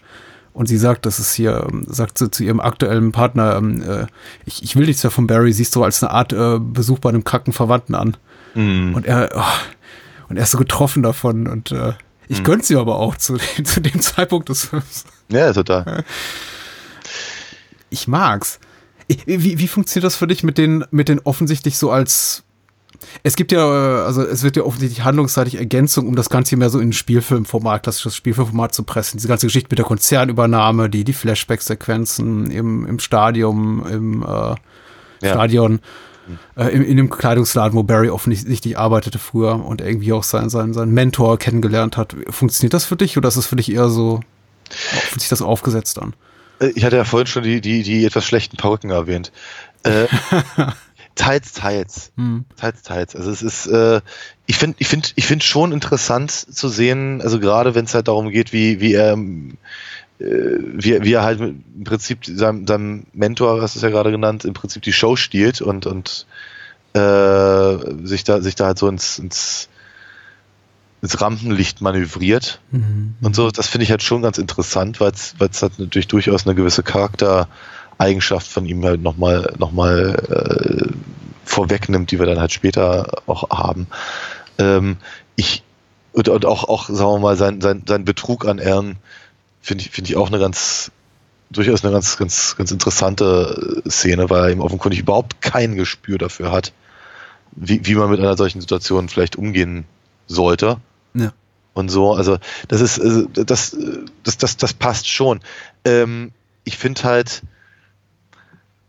[0.52, 4.06] Und sie sagt, das ist hier, ähm, sagt sie zu ihrem aktuellen Partner, ähm, äh,
[4.46, 7.10] ich, ich will nichts mehr von Barry, siehst du als eine Art äh, Besuch bei
[7.10, 8.16] einem kranken Verwandten an.
[8.54, 8.94] Mhm.
[8.94, 9.42] Und er, oh,
[10.28, 11.92] und er ist so getroffen davon und äh,
[12.28, 12.44] ich Mhm.
[12.44, 15.04] gönn's ihm aber auch zu, zu dem Zeitpunkt des Films.
[15.28, 16.04] Ja, total.
[17.90, 18.58] Ich mag's.
[19.08, 22.42] Wie, wie funktioniert das für dich mit den, mit den offensichtlich so als.
[23.22, 26.58] Es gibt ja, äh, also es wird ja offensichtlich handlungsseitig Ergänzung, um das Ganze hier
[26.58, 29.18] mehr so in ein Spielfilmformat, klassisches Spielfilmformat zu pressen.
[29.18, 34.56] Diese ganze Geschichte mit der Konzernübernahme, die, die Flashback-Sequenzen im, im Stadium, im äh, Ja.
[35.22, 35.80] Stadion,
[36.56, 40.74] äh, in, in dem Kleidungsladen, wo Barry offensichtlich arbeitete früher und irgendwie auch seinen, seinen,
[40.74, 42.16] seinen Mentor kennengelernt hat.
[42.30, 44.20] Funktioniert das für dich oder ist es für dich eher so,
[44.70, 46.14] fühlt sich das aufgesetzt an?
[46.58, 49.30] Äh, Ich hatte ja vorhin schon die, die, die etwas schlechten Perücken erwähnt.
[49.84, 50.06] Äh,
[51.16, 52.12] teils, teils.
[52.16, 52.44] Hm.
[52.56, 53.16] Teils, teils.
[53.16, 54.00] Also es ist, äh,
[54.46, 58.06] ich finde, ich finde, ich finde schon interessant zu sehen, also gerade wenn es halt
[58.06, 59.56] darum geht, wie, wie er, ähm,
[60.20, 64.12] äh, wie, wie er halt im Prinzip seinem, seinem Mentor, hast du es ja gerade
[64.12, 66.26] genannt, im Prinzip die Show stiehlt und, und
[66.92, 69.68] äh, sich da, sich da halt so ins, ins,
[71.02, 72.60] ins Rampenlicht manövriert.
[73.22, 76.54] Und so, das finde ich halt schon ganz interessant, weil es halt natürlich durchaus eine
[76.54, 76.82] gewisse
[77.98, 80.92] Charaktereigenschaft von ihm halt nochmal noch mal, äh,
[81.44, 83.86] vorwegnimmt, die wir dann halt später auch haben.
[84.58, 84.96] Ähm,
[85.36, 85.62] ich,
[86.12, 88.96] und, und auch, auch, sagen wir mal, sein, sein, sein Betrug an Ehren
[89.60, 90.90] finde ich, finde ich auch eine ganz,
[91.50, 96.50] durchaus eine ganz, ganz, ganz interessante Szene, weil er eben offenkundig überhaupt kein Gespür dafür
[96.50, 96.72] hat,
[97.52, 99.84] wie, wie man mit einer solchen Situation vielleicht umgehen
[100.26, 100.78] sollte
[101.14, 101.32] Ja.
[101.74, 102.12] und so.
[102.12, 103.76] Also das ist also das
[104.24, 105.40] das das das passt schon.
[105.84, 106.32] Ähm,
[106.64, 107.42] ich finde halt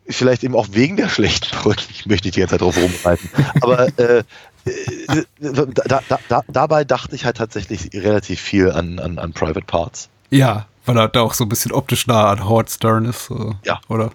[0.09, 1.83] vielleicht eben auch wegen der schlechten Brücken.
[1.89, 3.29] Ich möchte nicht die ganze Zeit drauf rumreiten,
[3.61, 4.23] aber äh,
[4.65, 9.65] äh, da, da, da, dabei dachte ich halt tatsächlich relativ viel an, an, an Private
[9.65, 10.09] Parts.
[10.29, 13.25] Ja, weil er da auch so ein bisschen optisch nah an Howard Stern ist.
[13.25, 13.55] So.
[13.63, 13.79] Ja.
[13.87, 14.11] Oder?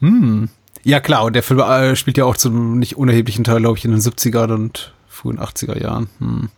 [0.00, 0.48] Hm.
[0.82, 3.84] Ja, klar, und der Film äh, spielt ja auch zum nicht unerheblichen Teil, glaube ich,
[3.84, 6.08] in den 70er und frühen 80er Jahren.
[6.18, 6.48] Hm.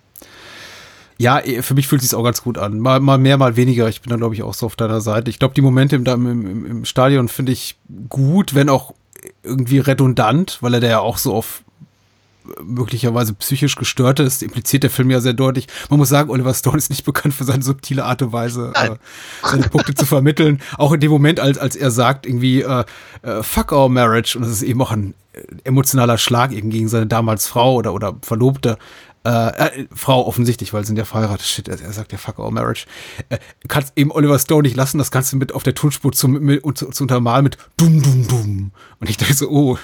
[1.18, 2.78] Ja, eh, für mich fühlt sich auch ganz gut an.
[2.78, 3.88] Mal, mal mehr, mal weniger.
[3.88, 5.30] Ich bin da, glaube ich, auch so auf deiner Seite.
[5.30, 7.76] Ich glaube, die Momente im, im, im, Stadion finde ich
[8.08, 8.94] gut, wenn auch
[9.42, 11.62] irgendwie redundant, weil er da ja auch so auf
[12.62, 15.66] möglicherweise psychisch gestörte ist, impliziert der Film ja sehr deutlich.
[15.90, 18.90] Man muss sagen, Oliver Stone ist nicht bekannt für seine subtile Art und Weise, äh,
[19.42, 20.60] seine Punkte zu vermitteln.
[20.76, 22.84] Auch in dem Moment, als, als er sagt, irgendwie, äh,
[23.22, 26.88] äh, fuck our marriage, und das ist eben auch ein äh, emotionaler Schlag eben gegen
[26.88, 28.78] seine damals Frau oder, oder Verlobte,
[29.24, 31.46] äh, äh, Frau offensichtlich, weil sie sind ja verheiratet.
[31.46, 32.86] Shit, er, sagt ja fuck our marriage.
[33.28, 36.28] Äh, kannst eben Oliver Stone nicht lassen, das Ganze mit auf der Tonspur zu,
[36.74, 38.72] zu, zu untermalen mit dum dum dum.
[39.00, 39.78] Und ich dachte so, oh,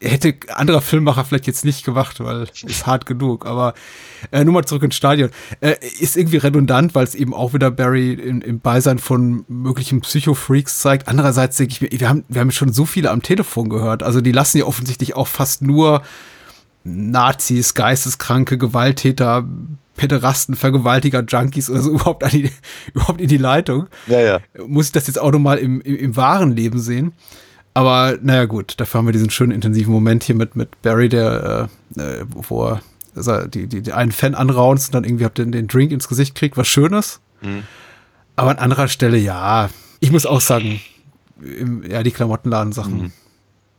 [0.00, 3.46] hätte anderer Filmmacher vielleicht jetzt nicht gemacht, weil ist hart genug.
[3.46, 3.74] Aber
[4.30, 5.30] äh, nur mal zurück ins Stadion.
[5.60, 10.00] Äh, ist irgendwie redundant, weil es eben auch wieder Barry in, im Beisein von möglichen
[10.00, 11.08] Psycho-Freaks zeigt.
[11.08, 14.02] Andererseits denke ich mir, wir haben, wir haben schon so viele am Telefon gehört.
[14.02, 16.02] Also die lassen ja offensichtlich auch fast nur
[16.84, 19.46] Nazis, Geisteskranke, Gewalttäter,
[19.96, 22.50] Pederasten, Vergewaltiger, Junkies oder so überhaupt, an die,
[22.94, 24.40] überhaupt in die Leitung Ja, ja.
[24.66, 27.12] muss ich das jetzt auch nochmal im, im, im wahren Leben sehen.
[27.74, 31.68] Aber naja gut, dafür haben wir diesen schönen intensiven Moment hier mit, mit Barry, der,
[31.96, 32.82] äh, äh, wo er
[33.14, 36.08] also die, die, die einen Fan anraunst und dann irgendwie habt den, den Drink ins
[36.08, 37.20] Gesicht kriegt, was Schönes.
[38.36, 40.80] Aber an anderer Stelle, ja, ich muss auch sagen,
[41.42, 43.12] im, ja, die Klamottenladen-Sachen.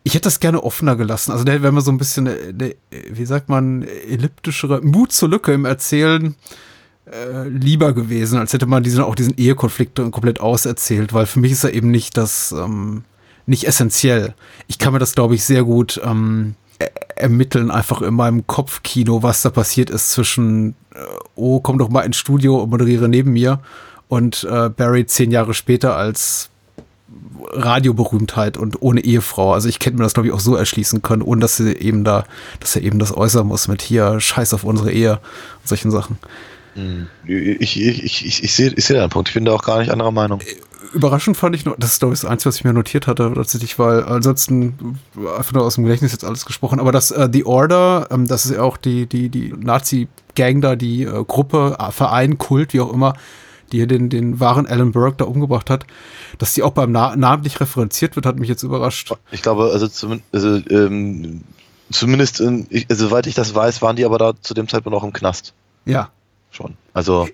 [0.09, 1.31] Ich hätte das gerne offener gelassen.
[1.31, 2.73] Also der wäre mir so ein bisschen, äh, der,
[3.11, 6.33] wie sagt man, elliptischere, Mut zur Lücke im Erzählen
[7.05, 11.51] äh, lieber gewesen, als hätte man diesen, auch diesen Ehekonflikt komplett auserzählt, weil für mich
[11.51, 13.03] ist er eben nicht das, ähm,
[13.45, 14.33] nicht essentiell.
[14.65, 19.21] Ich kann mir das, glaube ich, sehr gut ähm, er- ermitteln, einfach in meinem Kopfkino,
[19.21, 21.01] was da passiert ist zwischen, äh,
[21.35, 23.59] oh, komm doch mal ins Studio und moderiere neben mir
[24.07, 26.48] und äh, Barry zehn Jahre später als
[27.51, 29.53] Radioberühmtheit und ohne Ehefrau.
[29.53, 32.03] Also ich hätte mir das, glaube ich, auch so erschließen können, ohne dass sie eben
[32.03, 32.25] da,
[32.59, 36.17] dass er eben das äußern muss mit hier, scheiß auf unsere Ehe und solchen Sachen.
[37.25, 39.29] Ich, ich, ich, ich, ich sehe ich sehe deinen Punkt.
[39.29, 40.39] Ich bin da auch gar nicht anderer Meinung.
[40.93, 43.31] Überraschend fand ich noch, das ist glaube ich das Einzige, was ich mir notiert hatte,
[43.35, 44.97] tatsächlich, weil ansonsten
[45.37, 48.45] einfach nur aus dem Gedächtnis jetzt alles gesprochen, aber das äh, The Order, ähm, das
[48.45, 52.79] ist ja auch die, die, die Nazi-Gang da, die äh, Gruppe, äh, Verein, Kult, wie
[52.79, 53.13] auch immer,
[53.69, 55.85] die hier den, den wahren Alan Burke da umgebracht hat,
[56.37, 59.13] dass die auch beim Na namentlich referenziert wird, hat mich jetzt überrascht.
[59.31, 61.41] Ich glaube, also zumindest, also, ähm,
[61.91, 65.03] Zumindest, in, ich, soweit ich das weiß, waren die aber da zu dem Zeitpunkt noch
[65.03, 65.53] im Knast.
[65.85, 66.09] Ja.
[66.51, 66.75] Schon.
[66.93, 67.27] Also.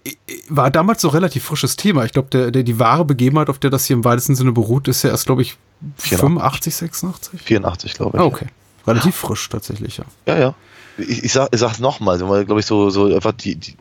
[0.49, 2.03] War damals so relativ frisches Thema.
[2.05, 4.87] Ich glaube, der, der, die wahre Begebenheit, auf der das hier im weitesten Sinne beruht,
[4.87, 5.57] ist ja erst, glaube ich,
[5.97, 7.41] 85, 86?
[7.41, 8.21] 84, glaube ich.
[8.21, 8.47] Ah, okay.
[8.85, 10.05] Relativ frisch tatsächlich, ja.
[10.25, 10.55] Ja, ja.
[10.97, 13.75] Ich, ich, sag, ich sag's nochmal, glaube ich, so, so einfach die, die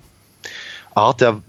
[0.94, 1.42] Art der,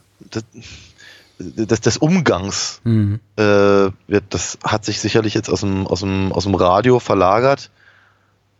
[1.39, 3.19] des, des Umgangs, mhm.
[3.37, 7.69] äh, wird, das hat sich sicherlich jetzt aus dem, aus dem, aus dem Radio verlagert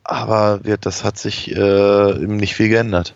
[0.06, 3.14] aber wird, das hat sich äh, nicht viel geändert.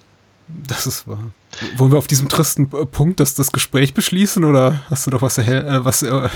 [0.48, 1.32] Das ist wahr.
[1.78, 5.38] Wollen wir auf diesem tristen Punkt das, das Gespräch beschließen oder hast du doch was,
[5.38, 6.30] äh, was äh,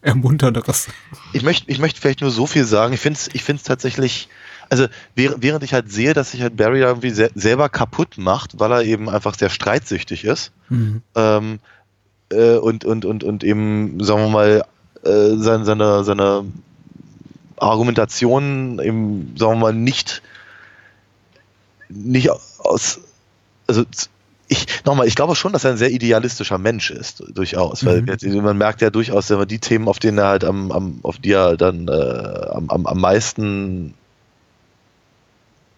[0.00, 0.88] Ermunternderes?
[1.34, 2.94] Ich möchte ich möchte vielleicht nur so viel sagen.
[2.94, 4.28] Ich finde es ich find's tatsächlich,
[4.70, 8.58] also während, während ich halt sehe, dass sich halt Barry irgendwie se selber kaputt macht,
[8.58, 11.02] weil er eben einfach sehr streitsüchtig ist mhm.
[11.14, 11.60] ähm,
[12.34, 14.64] äh, und, und, und, und eben, sagen wir mal,
[15.04, 16.44] äh, seine, seine, seine
[17.56, 20.22] Argumentation eben, sagen wir mal, nicht,
[21.88, 23.00] nicht aus,
[23.66, 23.84] also
[24.48, 28.06] ich, nochmal, ich glaube schon, dass er ein sehr idealistischer Mensch ist, durchaus, mhm.
[28.06, 31.18] weil man merkt ja durchaus, man die Themen, auf denen er halt am, am auf
[31.18, 33.94] die er dann äh, am, am, am meisten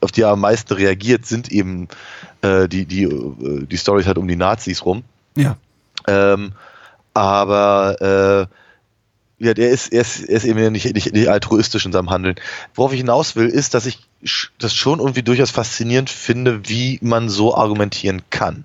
[0.01, 1.89] auf die er am meisten reagiert, sind eben
[2.43, 5.05] äh, die, die, äh, die Stories halt um die Nazis rum.
[5.37, 5.57] Ja.
[6.07, 6.53] Ähm,
[7.15, 11.93] aber äh, ja, der ist, er ist, er ist eben nicht, nicht, nicht altruistisch in
[11.93, 12.37] seinem Handeln.
[12.75, 14.01] Worauf ich hinaus will, ist, dass ich
[14.59, 18.65] das schon irgendwie durchaus faszinierend finde, wie man so argumentieren kann.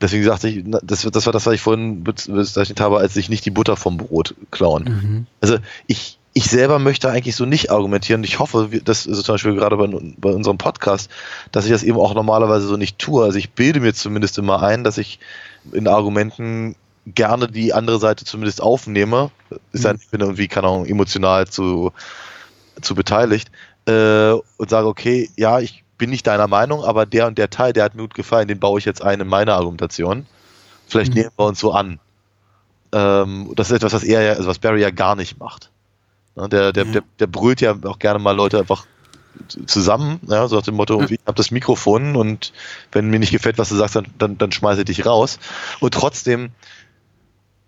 [0.00, 3.44] Deswegen sagte ich, das, das war das, was ich vorhin bezeichnet habe, als sich nicht
[3.44, 4.84] die Butter vom Brot klauen.
[4.84, 5.26] Mhm.
[5.40, 8.24] Also ich, ich selber möchte eigentlich so nicht argumentieren.
[8.24, 9.86] Ich hoffe, dass also zum Beispiel gerade bei,
[10.16, 11.10] bei unserem Podcast,
[11.52, 13.24] dass ich das eben auch normalerweise so nicht tue.
[13.24, 15.18] Also ich bilde mir zumindest immer ein, dass ich
[15.72, 19.30] in Argumenten gerne die andere Seite zumindest aufnehme,
[19.72, 19.98] ist ja, mhm.
[20.00, 21.92] ich bin irgendwie, keine Ahnung, emotional zu,
[22.80, 23.50] zu beteiligt,
[23.86, 27.72] äh, und sage, okay, ja, ich bin nicht deiner Meinung, aber der und der Teil,
[27.72, 30.26] der hat mir gut gefallen, den baue ich jetzt ein in meine Argumentation.
[30.86, 31.20] Vielleicht mhm.
[31.20, 32.00] nehmen wir uns so an.
[32.92, 35.70] Ähm, das ist etwas, was er ja, also was Barry ja gar nicht macht.
[36.36, 36.92] Ne, der, der, ja.
[36.92, 38.86] der, der brüllt ja auch gerne mal Leute einfach
[39.66, 42.52] zusammen, ja, so nach dem Motto, ich habe das Mikrofon und
[42.92, 45.38] wenn mir nicht gefällt, was du sagst, dann, dann, dann schmeiße ich dich raus.
[45.80, 46.50] Und trotzdem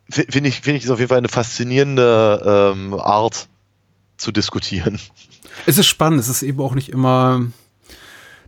[0.09, 3.49] finde ich, finde ich, ist auf jeden Fall eine faszinierende ähm, Art
[4.17, 4.99] zu diskutieren.
[5.67, 7.47] Es ist spannend, es ist eben auch nicht immer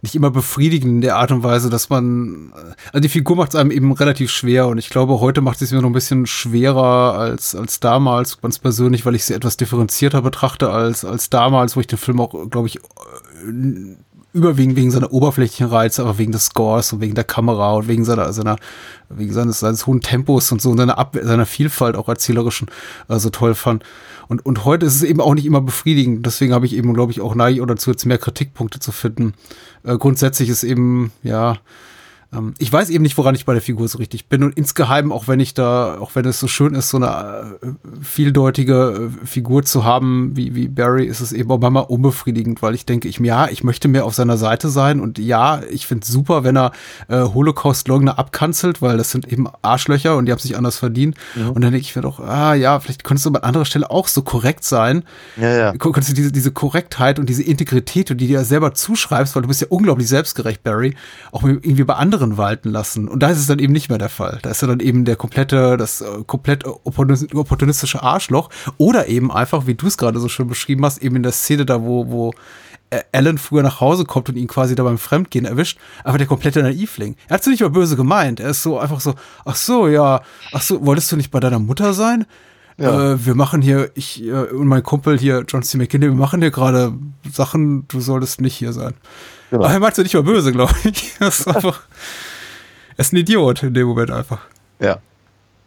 [0.05, 2.53] nicht immer befriedigend in der Art und Weise, dass man,
[2.93, 5.73] also die Figur macht es einem eben relativ schwer und ich glaube, heute macht es
[5.73, 10.23] mir noch ein bisschen schwerer als, als damals, ganz persönlich, weil ich sie etwas differenzierter
[10.23, 12.79] betrachte als, als damals, wo ich den Film auch, glaube ich,
[14.35, 18.05] überwiegend wegen seiner oberflächlichen Reize, aber wegen des Scores und wegen der Kamera und wegen
[18.05, 18.57] seiner, seiner
[19.09, 22.69] wegen seines, seines hohen Tempos und so und seiner, Ab seiner Vielfalt auch erzählerischen
[23.09, 23.85] äh, so toll fand.
[24.27, 26.27] Und, und heute ist es eben auch nicht immer befriedigend.
[26.27, 29.35] Deswegen habe ich eben, glaube ich, auch neige oder dazu jetzt mehr Kritikpunkte zu finden.
[29.85, 31.59] Äh, grundsätzlich ist eben, ja,
[32.59, 34.43] ich weiß eben nicht, woran ich bei der Figur so richtig bin.
[34.43, 37.67] Und insgeheim, auch wenn ich da, auch wenn es so schön ist, so eine äh,
[38.03, 42.75] vieldeutige äh, Figur zu haben wie, wie Barry, ist es eben auch manchmal unbefriedigend, weil
[42.75, 46.05] ich denke, ich, ja, ich möchte mehr auf seiner Seite sein und ja, ich finde
[46.05, 46.73] es super, wenn er
[47.09, 51.17] äh, Holocaust-Leugner abkanzelt, weil das sind eben Arschlöcher und die haben sich anders verdient.
[51.37, 51.49] Ja.
[51.49, 54.09] Und dann denke ich mir doch, ah ja, vielleicht könntest du an anderer Stelle auch
[54.09, 55.05] so korrekt sein.
[55.37, 55.73] Ja, ja.
[55.73, 59.49] Könntest du diese, diese Korrektheit und diese Integrität, die du dir selber zuschreibst, weil du
[59.49, 60.97] bist ja unglaublich selbstgerecht, Barry,
[61.33, 63.09] auch irgendwie bei anderen anderen walten lassen.
[63.09, 64.39] Und da ist es dann eben nicht mehr der Fall.
[64.43, 68.51] Da ist er dann eben der komplette, das äh, komplett opportunistische Arschloch.
[68.79, 71.65] Oder eben einfach, wie du es gerade so schön beschrieben hast, eben in der Szene
[71.65, 72.33] da, wo, wo
[72.91, 76.27] äh, Alan früher nach Hause kommt und ihn quasi da beim Fremdgehen erwischt, aber der
[76.27, 77.17] komplette Naivling.
[77.29, 78.41] Er hat es nicht mal böse gemeint.
[78.41, 79.15] Er ist so einfach so,
[79.45, 80.23] ach so, ja,
[80.53, 82.27] ach so, wolltest du nicht bei deiner Mutter sein?
[82.77, 83.13] Ja.
[83.13, 85.79] Äh, wir machen hier, ich äh, und mein Kumpel hier, John C.
[85.79, 86.93] McKinney, wir machen hier gerade
[87.31, 88.95] Sachen, du solltest nicht hier sein.
[89.55, 89.67] Genau.
[89.67, 91.15] Aber er meint es nicht mal böse, glaube ich.
[91.21, 91.81] Das ist einfach.
[92.97, 94.41] er ist ein Idiot in dem Moment einfach.
[94.81, 94.99] Ja.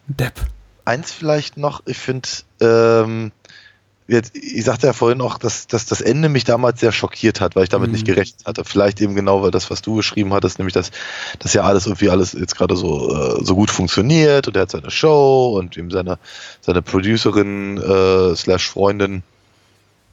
[0.08, 0.34] Depp.
[0.84, 2.28] Eins vielleicht noch, ich finde,
[2.60, 3.32] ähm,
[4.10, 7.56] jetzt, ich sagte ja vorhin auch, dass, dass das Ende mich damals sehr schockiert hat,
[7.56, 7.94] weil ich damit mhm.
[7.94, 8.66] nicht gerechnet hatte.
[8.66, 10.92] Vielleicht eben genau weil das, was du beschrieben hattest, nämlich dass,
[11.40, 14.72] dass ja alles irgendwie alles jetzt gerade so, äh, so gut funktioniert und er hat
[14.72, 16.20] seine Show und ihm seine,
[16.60, 19.24] seine Producerin äh, slash Freundin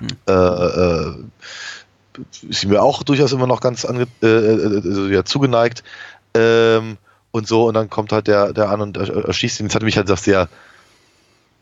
[0.01, 0.09] mhm.
[0.29, 1.15] äh, äh,
[2.49, 5.83] ist mir auch durchaus immer noch ganz ange äh, äh, also, ja, zugeneigt.
[6.35, 6.97] Ähm,
[7.31, 9.67] und so, und dann kommt halt der, der an und erschießt ihn.
[9.67, 10.49] Jetzt hatte mich halt gesagt, sehr,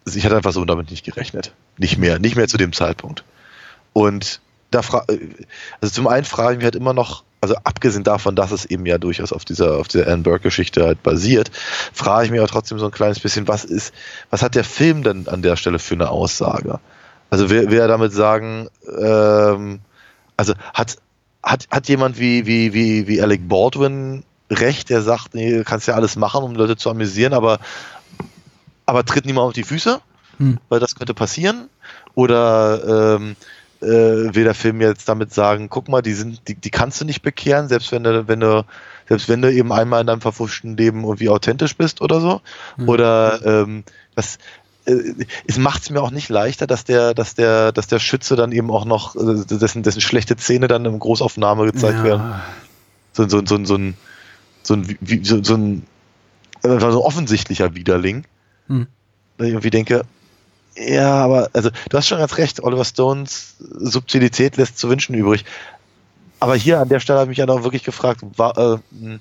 [0.05, 1.55] ich hatte einfach so damit nicht gerechnet.
[1.79, 3.25] Nicht mehr, nicht mehr zu dem Zeitpunkt.
[3.93, 4.41] Und
[4.71, 5.05] da fra
[5.81, 8.87] also zum einen frage ich mich halt immer noch, also abgesehen davon, dass es eben
[8.87, 11.51] ja durchaus auf dieser, auf dieser Anne Burke-Geschichte halt basiert,
[11.93, 13.93] frage ich mich aber trotzdem so ein kleines bisschen, was ist,
[14.31, 16.81] was hat der Film denn an der Stelle für eine Aussage?
[17.31, 19.81] Also will, will er damit sagen, ähm,
[20.43, 20.97] also hat,
[21.41, 25.87] hat, hat jemand wie, wie, wie, wie Alec Baldwin recht, der sagt, nee, du kannst
[25.87, 27.61] ja alles machen, um Leute zu amüsieren, aber,
[28.85, 30.01] aber tritt niemand auf die Füße,
[30.39, 30.59] hm.
[30.69, 31.69] weil das könnte passieren?
[32.15, 33.37] Oder ähm,
[33.81, 33.87] äh,
[34.35, 37.23] will der Film jetzt damit sagen, guck mal, die sind, die, die kannst du nicht
[37.23, 38.65] bekehren, selbst wenn du, wenn du,
[39.09, 42.41] selbst wenn du eben einmal in deinem verfuschten Leben irgendwie authentisch bist oder so?
[42.79, 42.89] Hm.
[42.89, 43.85] Oder ähm,
[44.17, 44.39] was, äh,
[44.85, 48.53] es macht es mir auch nicht leichter, dass der, dass der, dass der Schütze dann
[48.53, 52.05] eben auch noch, äh, dessen, dessen schlechte Zähne dann in Großaufnahme gezeigt ja.
[52.05, 52.33] werden.
[53.13, 53.95] So, so, so, so, ein,
[54.63, 55.87] so ein, so, so ein,
[56.63, 58.25] so ein offensichtlicher Widerling.
[58.67, 58.87] Hm.
[59.39, 60.05] Ich irgendwie denke,
[60.77, 65.45] ja, aber, also, du hast schon ganz recht, Oliver Stones Subtilität lässt zu wünschen übrig.
[66.41, 69.21] Aber hier an der Stelle habe ich mich ja noch wirklich gefragt, war, äh, hm,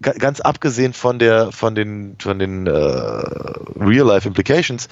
[0.00, 4.88] ganz abgesehen von der von den von den äh, Real Life Implications,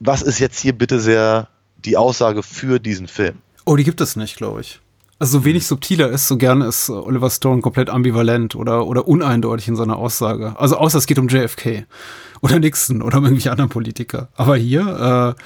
[0.00, 1.48] was ist jetzt hier bitte sehr
[1.84, 3.38] die Aussage für diesen Film?
[3.64, 4.80] Oh, die gibt es nicht, glaube ich.
[5.18, 9.68] Also so wenig subtiler ist, so gerne ist Oliver Stone komplett ambivalent oder oder uneindeutig
[9.68, 10.54] in seiner Aussage.
[10.58, 11.86] Also außer es geht um JFK
[12.40, 14.28] oder Nixon oder um irgendwelche anderen Politiker.
[14.34, 15.42] Aber hier äh,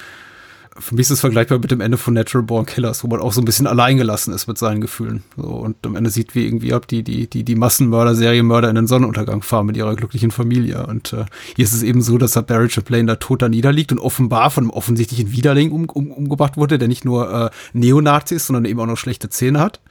[0.79, 3.33] für mich ist es vergleichbar mit dem Ende von Natural Born Killers, wo man auch
[3.33, 5.23] so ein bisschen alleingelassen ist mit seinen Gefühlen.
[5.35, 8.75] So, und am Ende sieht, wie irgendwie ab die, die, die, die Massenmörder, Serienmörder in
[8.75, 10.85] den Sonnenuntergang fahren mit ihrer glücklichen Familie.
[10.85, 11.25] Und äh,
[11.55, 14.65] hier ist es eben so, dass Barry Chaplain da tot da niederliegt und offenbar von
[14.65, 18.79] einem offensichtlichen Widerling um, um, umgebracht wurde, der nicht nur äh, Neonazi ist, sondern eben
[18.79, 19.81] auch noch schlechte Zähne hat.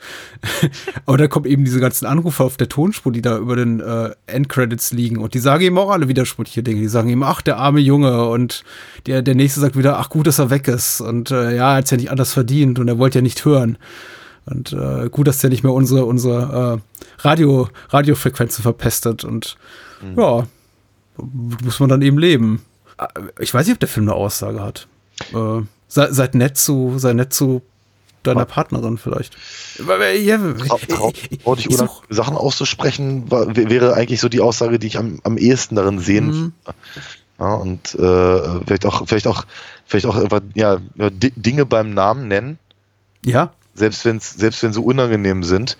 [1.06, 4.10] Aber da kommen eben diese ganzen Anrufe auf der Tonspur, die da über den äh,
[4.26, 5.18] Endcredits liegen.
[5.18, 6.80] Und die sagen eben auch alle widersprüchliche Dinge.
[6.80, 8.28] Die sagen eben, ach, der arme Junge.
[8.28, 8.62] Und
[9.06, 11.00] der, der nächste sagt wieder, ach gut, dass er weg ist ist.
[11.00, 13.78] Und äh, ja, er hat ja nicht anders verdient und er wollte ja nicht hören.
[14.44, 19.24] Und äh, gut, dass der nicht mehr unsere, unsere äh, Radio, Radiofrequenzen verpestet.
[19.24, 19.56] Und
[20.00, 20.20] mhm.
[20.20, 20.46] ja,
[21.16, 22.62] muss man dann eben leben.
[22.98, 23.06] Äh,
[23.40, 24.86] ich weiß nicht, ob der Film eine Aussage hat.
[25.32, 27.62] Äh, sei, seid nett zu, sei nett zu
[28.22, 29.36] deiner Partnerin vielleicht.
[29.78, 34.98] Ja, Trau, trau, dich oder Sachen auszusprechen, war, wäre eigentlich so die Aussage, die ich
[34.98, 36.26] am, am ehesten darin sehen.
[36.26, 36.52] Mhm.
[37.38, 39.44] Ja, und äh, vielleicht auch, vielleicht auch,
[39.84, 42.58] vielleicht auch einfach, ja, Dinge beim Namen nennen.
[43.24, 43.52] Ja.
[43.74, 45.76] Selbst wenn es, selbst wenn sie unangenehm sind.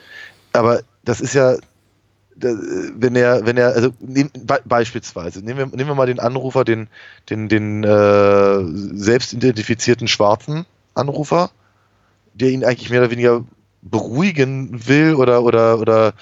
[0.52, 1.56] Aber das ist ja,
[2.34, 6.64] wenn er, wenn er, also nehm, be beispielsweise, nehmen wir, nehmen wir mal den Anrufer,
[6.64, 6.88] den,
[7.30, 8.62] den, den äh,
[8.98, 11.50] selbst identifizierten schwarzen Anrufer,
[12.34, 13.44] der ihn eigentlich mehr oder weniger
[13.80, 16.12] beruhigen will oder, oder, oder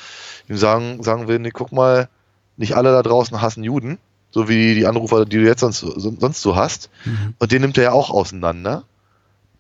[0.48, 2.08] ihm sagen, sagen will, nee, guck mal,
[2.56, 3.98] nicht alle da draußen hassen Juden
[4.34, 6.90] so wie die Anrufer, die du jetzt sonst, sonst so hast.
[7.04, 7.34] Mhm.
[7.38, 8.82] Und den nimmt er ja auch auseinander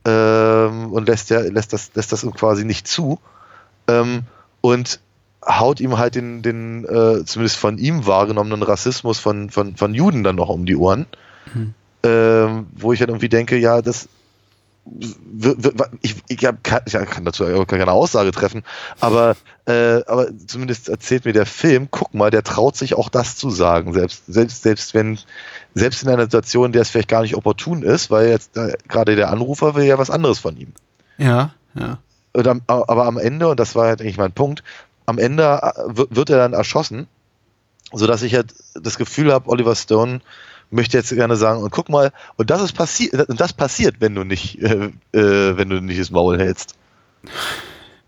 [0.04, 3.20] ähm, und lässt, ja, lässt, das, lässt das quasi nicht zu
[3.86, 4.22] ähm,
[4.62, 4.98] und
[5.46, 10.24] haut ihm halt den, den äh, zumindest von ihm wahrgenommenen Rassismus von, von, von Juden
[10.24, 11.06] dann noch um die Ohren.
[11.54, 11.74] Mhm.
[12.02, 14.08] Ähm, wo ich dann irgendwie denke, ja, das
[16.02, 18.64] ich, ich, kann, ich kann dazu keine Aussage treffen,
[19.00, 23.36] aber, äh, aber zumindest erzählt mir der Film, guck mal, der traut sich auch das
[23.36, 25.18] zu sagen, selbst, selbst, selbst wenn,
[25.74, 28.74] selbst in einer Situation, in der es vielleicht gar nicht opportun ist, weil jetzt äh,
[28.88, 30.72] gerade der Anrufer will ja was anderes von ihm.
[31.16, 31.98] Ja, ja.
[32.34, 34.62] Am, aber am Ende, und das war halt eigentlich mein Punkt,
[35.06, 37.06] am Ende äh, wird er dann erschossen,
[37.92, 40.20] sodass ich halt das Gefühl habe, Oliver Stone
[40.70, 44.14] möchte jetzt gerne sagen, und guck mal, und das ist passiert, und das passiert, wenn
[44.14, 46.74] du nicht, äh, äh, wenn du nicht das Maul hältst.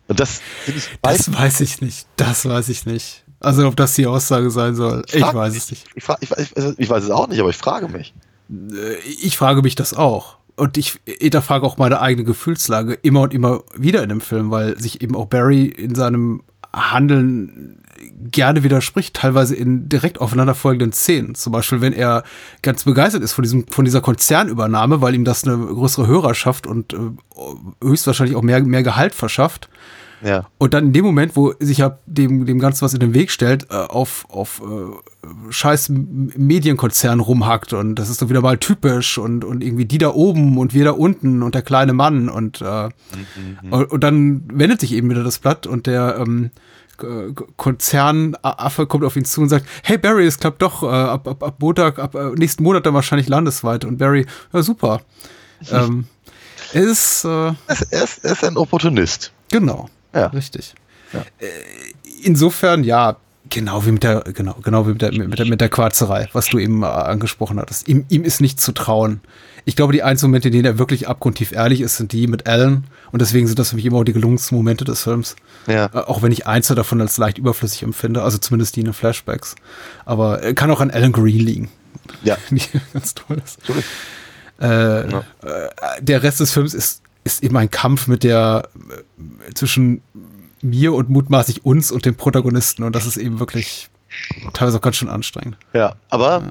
[0.09, 2.07] Und das, ich, das weiß ich nicht.
[2.17, 3.25] Das weiß ich nicht.
[3.41, 5.85] Also ob das die Aussage sein soll, ich, ich weiß es nicht.
[5.95, 8.15] Ich, frag, ich, ich, weiß es auch nicht, aber ich frage mich.
[8.51, 10.37] Äh, ich frage mich das auch.
[10.57, 14.79] Und ich hinterfrage auch meine eigene Gefühlslage immer und immer wieder in dem Film, weil
[14.81, 16.43] sich eben auch Barry in seinem
[16.73, 17.83] Handeln
[18.31, 21.35] gerne widerspricht, teilweise in direkt aufeinanderfolgenden Szenen.
[21.35, 22.25] Zum Beispiel, wenn er
[22.63, 26.93] ganz begeistert ist von diesem, von dieser Konzernübernahme, weil ihm das eine größere Hörerschaft und
[26.93, 26.99] äh,
[27.83, 29.69] höchstwahrscheinlich auch mehr, mehr Gehalt verschafft.
[30.23, 30.47] Ja.
[30.59, 33.31] Und dann in dem Moment, wo sich ja dem, dem Ganzen was in den Weg
[33.31, 39.19] stellt, äh, auf, auf äh, scheiß Medienkonzern rumhackt und das ist doch wieder mal typisch
[39.19, 42.63] und, und irgendwie die da oben und wir da unten und der kleine Mann und,
[42.63, 43.73] äh, mhm.
[43.73, 46.51] und, und, dann wendet sich eben wieder das Blatt und der ähm,
[47.57, 51.43] Konzernaffe kommt auf ihn zu und sagt, hey Barry, es klappt doch, äh, ab, ab,
[51.43, 53.85] ab Montag, ab äh, nächsten Monat dann wahrscheinlich landesweit.
[53.85, 55.01] Und Barry, ja super.
[55.71, 56.07] ähm,
[56.73, 57.55] er ist, äh, er,
[58.05, 59.33] ist, er ist ein Opportunist.
[59.51, 60.27] Genau, ja.
[60.29, 60.75] richtig.
[61.13, 61.21] Ja.
[61.39, 61.49] Äh,
[62.23, 63.17] insofern, ja,
[63.51, 66.47] genau wie mit der, genau, genau wie mit der, mit der, mit der Quarzerei, was
[66.47, 67.89] du eben äh, angesprochen hattest.
[67.89, 69.21] Ihm, ihm ist nicht zu trauen.
[69.65, 72.47] Ich glaube, die einzigen Momente, in denen er wirklich abgrundtief ehrlich ist, sind die mit
[72.47, 72.85] Alan.
[73.11, 75.37] Und deswegen sind das für mich immer auch die gelungensten Momente des Films.
[75.67, 75.87] Ja.
[75.87, 78.95] Äh, auch wenn ich einzelne davon als leicht überflüssig empfinde, also zumindest die in den
[78.95, 79.57] Flashbacks.
[80.05, 81.69] Aber äh, kann auch an Alan Green liegen.
[82.23, 82.37] Ja.
[82.51, 83.59] Die ganz toll ist.
[84.61, 85.25] Äh, ja.
[86.01, 88.69] der Rest des Films ist ist eben ein Kampf mit der
[89.55, 90.01] zwischen
[90.69, 93.89] mir und mutmaßlich uns und dem Protagonisten und das ist eben wirklich
[94.53, 95.57] teilweise auch ganz schön anstrengend.
[95.73, 96.43] Ja, aber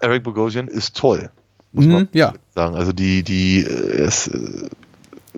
[0.00, 1.30] Eric Bogosian ist toll,
[1.72, 2.34] muss Mhm, man ja.
[2.54, 2.74] sagen.
[2.76, 4.68] Also die, die äh, ist äh,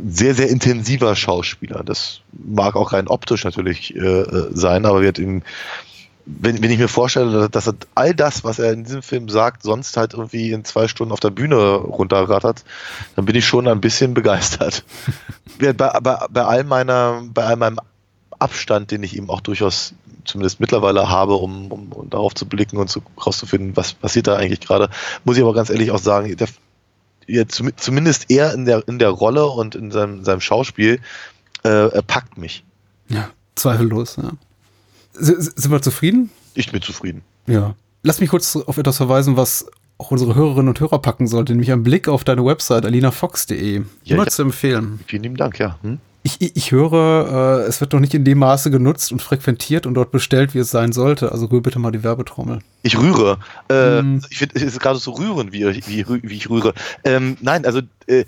[0.04, 1.82] sehr, sehr intensiver Schauspieler.
[1.84, 5.42] Das mag auch rein optisch natürlich äh, äh, sein, aber wird ihm,
[6.26, 9.62] wenn, wenn ich mir vorstelle, dass er all das, was er in diesem Film sagt,
[9.62, 12.64] sonst halt irgendwie in zwei Stunden auf der Bühne runterrattert,
[13.14, 14.84] dann bin ich schon ein bisschen begeistert.
[15.58, 17.78] Ja, bei, bei, bei all meiner, bei all meinem
[18.38, 22.76] Abstand, den ich ihm auch durchaus zumindest mittlerweile habe, um, um, um darauf zu blicken
[22.78, 24.90] und zu, rauszufinden, was passiert da eigentlich gerade,
[25.24, 26.48] muss ich aber ganz ehrlich auch sagen, der,
[27.26, 31.00] ja, zum, zumindest er in der, in der Rolle und in seinem, seinem Schauspiel,
[31.62, 32.64] äh, packt mich.
[33.08, 34.32] Ja, zweifellos, ja.
[35.12, 36.30] Sind wir zufrieden?
[36.54, 37.22] Ich bin zufrieden.
[37.46, 37.74] Ja.
[38.02, 39.66] Lass mich kurz auf etwas verweisen, was
[39.98, 43.82] auch unsere Hörerinnen und Hörer packen sollte, nämlich einen Blick auf deine Website alinafox.de.
[44.04, 45.00] Ja, Immer zu empfehlen.
[45.06, 45.78] Vielen lieben Dank, ja.
[45.82, 45.98] Hm?
[46.26, 49.94] Ich, ich, höre, äh, es wird noch nicht in dem Maße genutzt und frequentiert und
[49.94, 51.30] dort bestellt, wie es sein sollte.
[51.30, 52.58] Also rühr bitte mal die Werbetrommel.
[52.82, 53.38] Ich rühre.
[53.70, 54.22] Äh, Mhm.
[54.30, 56.74] Ich finde, es ist gerade so rühren, wie, wie, wie ich rühre.
[57.04, 58.24] Ähm, nein, also äh,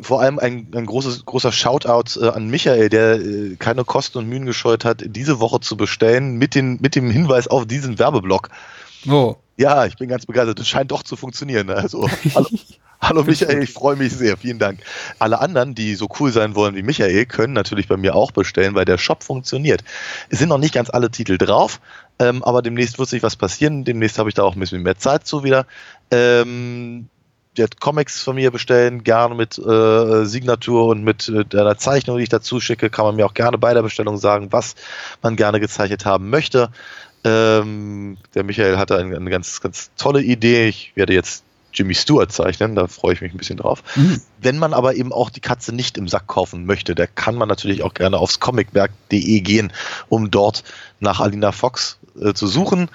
[0.00, 4.28] vor allem ein, ein großes, großer Shoutout äh, an Michael, der äh, keine Kosten und
[4.28, 8.50] Mühen gescheut hat, diese Woche zu bestellen mit, den, mit dem Hinweis auf diesen Werbeblock.
[9.08, 10.58] Oh, Ja, ich bin ganz begeistert.
[10.60, 11.70] Das scheint doch zu funktionieren.
[11.70, 12.46] Also, hallo,
[13.00, 14.36] hallo Michael, ich freue mich sehr.
[14.36, 14.80] Vielen Dank.
[15.18, 18.74] Alle anderen, die so cool sein wollen wie Michael, können natürlich bei mir auch bestellen,
[18.74, 19.84] weil der Shop funktioniert.
[20.28, 21.80] Es sind noch nicht ganz alle Titel drauf,
[22.18, 23.84] ähm, aber demnächst wird sich was passieren.
[23.84, 25.66] Demnächst habe ich da auch ein bisschen mehr Zeit zu wieder.
[26.10, 27.08] Ähm,
[27.56, 32.22] der Comics von mir bestellen, gerne mit äh, Signatur und mit äh, einer Zeichnung, die
[32.22, 34.76] ich dazu schicke, kann man mir auch gerne bei der Bestellung sagen, was
[35.22, 36.70] man gerne gezeichnet haben möchte.
[37.24, 40.68] Ähm, der Michael hatte eine, eine ganz, ganz tolle Idee.
[40.68, 43.82] Ich werde jetzt Jimmy Stewart zeichnen, da freue ich mich ein bisschen drauf.
[43.96, 44.20] Mhm.
[44.40, 47.48] Wenn man aber eben auch die Katze nicht im Sack kaufen möchte, da kann man
[47.48, 49.72] natürlich auch gerne aufs comicwerk.de gehen,
[50.08, 50.64] um dort
[51.00, 52.90] nach Alina Fox äh, zu suchen,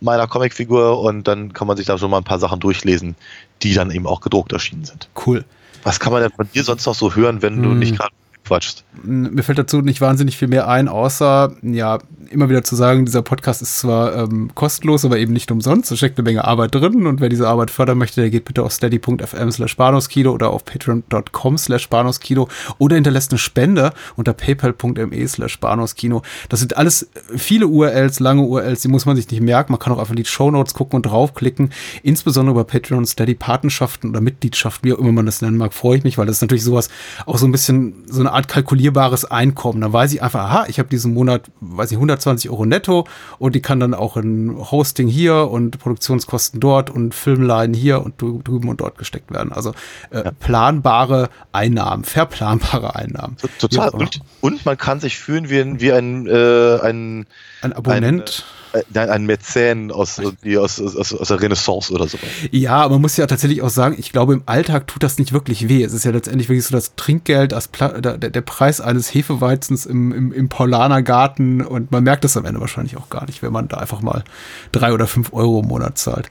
[0.00, 3.14] meiner Comicfigur, und dann kann man sich da schon mal ein paar Sachen durchlesen,
[3.62, 5.08] die dann eben auch gedruckt erschienen sind.
[5.26, 5.44] cool.
[5.84, 7.78] Was kann man denn von dir sonst noch so hören, wenn du Hm.
[7.78, 8.10] nicht gerade
[8.48, 8.84] quatschst?
[9.02, 11.98] Mir fällt dazu nicht wahnsinnig viel mehr ein, außer, ja,
[12.30, 15.90] immer wieder zu sagen, dieser Podcast ist zwar ähm, kostenlos, aber eben nicht umsonst.
[15.90, 18.62] Da steckt eine Menge Arbeit drin und wer diese Arbeit fördern möchte, der geht bitte
[18.62, 25.28] auf steady.fm slash bahnhofskino oder auf patreon.com slash bahnhofskino oder hinterlässt eine Spende unter paypal.me
[25.28, 26.22] slash bahnhofskino.
[26.48, 29.72] Das sind alles viele URLs, lange URLs, die muss man sich nicht merken.
[29.72, 31.70] Man kann auch einfach in die Shownotes gucken und draufklicken.
[32.02, 35.98] Insbesondere bei Patreon Steady Patenschaften oder Mitgliedschaften, wie auch immer man das nennen mag, freue
[35.98, 36.88] ich mich, weil das ist natürlich sowas,
[37.26, 39.80] auch so ein bisschen so eine Art kalkulierbares Einkommen.
[39.80, 43.04] Da weiß ich einfach, aha, ich habe diesen Monat, weiß ich, 120 Euro netto
[43.40, 48.22] und die kann dann auch in Hosting hier und Produktionskosten dort und Filmline hier und
[48.22, 49.52] drü- drüben und dort gesteckt werden.
[49.52, 49.72] Also
[50.10, 53.36] äh, planbare Einnahmen, verplanbare Einnahmen.
[53.58, 53.90] Total.
[53.90, 57.26] Und, und man kann sich fühlen wie ein, wie ein, äh, ein
[57.62, 58.44] Ein Abonnent.
[58.46, 58.57] Ein, äh,
[58.92, 62.18] nein, ein Mäzen aus, aus, aus, aus der Renaissance oder so.
[62.50, 65.68] Ja, man muss ja tatsächlich auch sagen, ich glaube, im Alltag tut das nicht wirklich
[65.68, 65.82] weh.
[65.82, 69.86] Es ist ja letztendlich wirklich so das Trinkgeld, das Pla der, der Preis eines Hefeweizens
[69.86, 73.52] im, im, im Paulanergarten und man merkt das am Ende wahrscheinlich auch gar nicht, wenn
[73.52, 74.24] man da einfach mal
[74.72, 76.30] drei oder fünf Euro im Monat zahlt.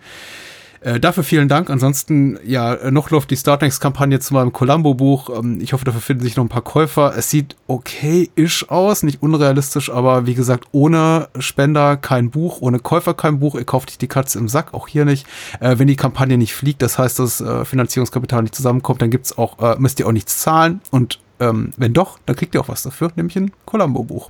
[0.81, 1.69] Äh, dafür vielen Dank.
[1.69, 5.39] Ansonsten, ja, äh, noch läuft die Startnext-Kampagne zu meinem Columbo-Buch.
[5.39, 7.13] Ähm, ich hoffe, dafür finden sich noch ein paar Käufer.
[7.17, 13.13] Es sieht okay-isch aus, nicht unrealistisch, aber wie gesagt, ohne Spender kein Buch, ohne Käufer
[13.13, 13.55] kein Buch.
[13.55, 15.25] Ihr kauft nicht die Katze im Sack, auch hier nicht.
[15.59, 19.37] Äh, wenn die Kampagne nicht fliegt, das heißt, das äh, Finanzierungskapital nicht zusammenkommt, dann gibt's
[19.37, 20.81] auch, äh, müsst ihr auch nichts zahlen.
[20.91, 24.29] Und ähm, wenn doch, dann kriegt ihr auch was dafür, nämlich ein Columbo-Buch.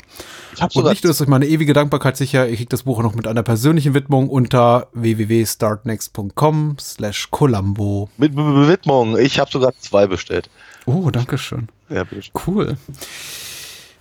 [0.73, 3.15] Und nicht nur ist euch meine ewige Dankbarkeit sicher, ihr kriegt das Buch auch noch
[3.15, 8.09] mit einer persönlichen Widmung unter www.startnext.com slash Columbo.
[8.17, 9.17] mit Widmung.
[9.17, 10.49] Ich habe sogar zwei bestellt.
[10.85, 11.69] Oh, danke schön.
[11.89, 12.33] Ja, bitte schön.
[12.45, 12.77] Cool.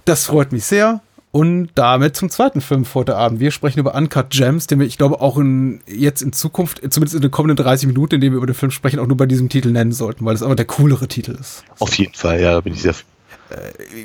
[0.04, 1.00] Das freut mich sehr.
[1.32, 3.40] Und damit zum zweiten Film heute Abend.
[3.40, 7.14] Wir sprechen über Uncut Gems, den wir, ich glaube, auch in, jetzt in Zukunft, zumindest
[7.14, 9.26] in den kommenden 30 Minuten, in denen wir über den Film sprechen, auch nur bei
[9.26, 11.62] diesem Titel nennen sollten, weil es aber der coolere Titel ist.
[11.78, 12.94] Auf jeden Fall, ja, da bin ich sehr.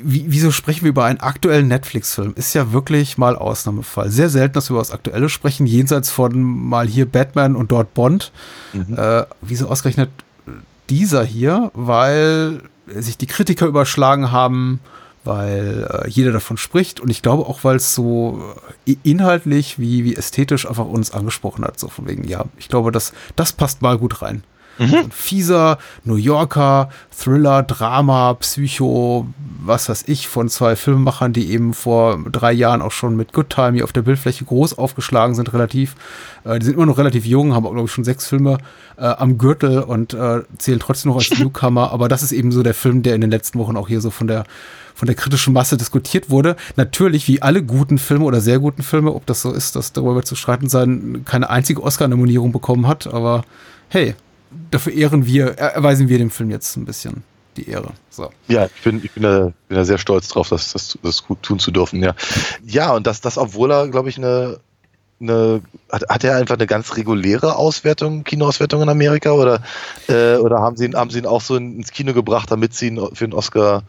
[0.02, 2.34] Wie, wieso sprechen wir über einen aktuellen Netflix-Film?
[2.36, 4.10] Ist ja wirklich mal Ausnahmefall.
[4.10, 7.94] Sehr selten, dass wir über das Aktuelle sprechen, jenseits von mal hier Batman und dort
[7.94, 8.30] Bond.
[8.96, 10.10] Äh, wieso ausgerechnet
[10.90, 11.72] dieser hier?
[11.74, 14.80] Weil sich die Kritiker überschlagen haben,
[15.24, 18.54] weil äh, jeder davon spricht und ich glaube auch, weil es so
[18.86, 21.78] äh, inhaltlich wie, wie ästhetisch einfach uns angesprochen hat.
[21.78, 24.42] So von wegen, ja, ich glaube, das, das passt mal gut rein.
[24.82, 29.26] Ein fieser New Yorker Thriller, Drama, Psycho,
[29.64, 33.50] was weiß ich, von zwei Filmemachern, die eben vor drei Jahren auch schon mit Good
[33.50, 35.94] Time hier auf der Bildfläche groß aufgeschlagen sind, relativ.
[36.44, 38.58] Äh, die sind immer noch relativ jung, haben auch, glaube ich, schon sechs Filme
[38.96, 41.92] äh, am Gürtel und äh, zählen trotzdem noch als Newcomer.
[41.92, 44.10] Aber das ist eben so der Film, der in den letzten Wochen auch hier so
[44.10, 44.44] von der
[44.94, 46.54] von der kritischen Masse diskutiert wurde.
[46.76, 50.22] Natürlich, wie alle guten Filme oder sehr guten Filme, ob das so ist, dass darüber
[50.22, 53.06] zu streiten sein, keine einzige Oscar-Nominierung bekommen hat.
[53.06, 53.42] Aber
[53.88, 54.14] hey,
[54.70, 57.24] dafür ehren wir, erweisen wir dem Film jetzt ein bisschen
[57.56, 57.92] die Ehre.
[58.10, 58.30] So.
[58.48, 61.42] Ja, ich bin, ich bin, da, bin da sehr stolz drauf, das, das, das gut
[61.42, 62.14] tun zu dürfen, ja.
[62.66, 64.58] Ja, und das, das obwohl er, glaube ich, eine,
[65.20, 69.62] eine hat, hat er einfach eine ganz reguläre Auswertung, Kinoauswertung in Amerika oder,
[70.08, 72.88] äh, oder haben sie ihn, haben sie ihn auch so ins Kino gebracht, damit sie
[72.88, 73.82] ihn für den Oscar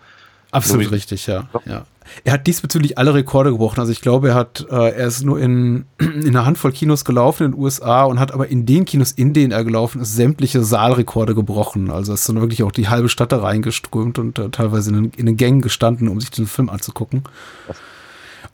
[0.51, 1.49] Absolut richtig, ja.
[1.65, 1.85] ja.
[2.23, 3.79] Er hat diesbezüglich alle Rekorde gebrochen.
[3.79, 7.45] Also ich glaube, er hat, äh, er ist nur in, in einer Handvoll Kinos gelaufen
[7.45, 10.63] in den USA und hat aber in den Kinos, in denen er gelaufen ist, sämtliche
[10.63, 11.89] Saalrekorde gebrochen.
[11.89, 15.25] Also ist dann wirklich auch die halbe Stadt da reingeströmt und äh, teilweise in, in,
[15.25, 17.23] den Gängen gestanden, um sich den Film anzugucken.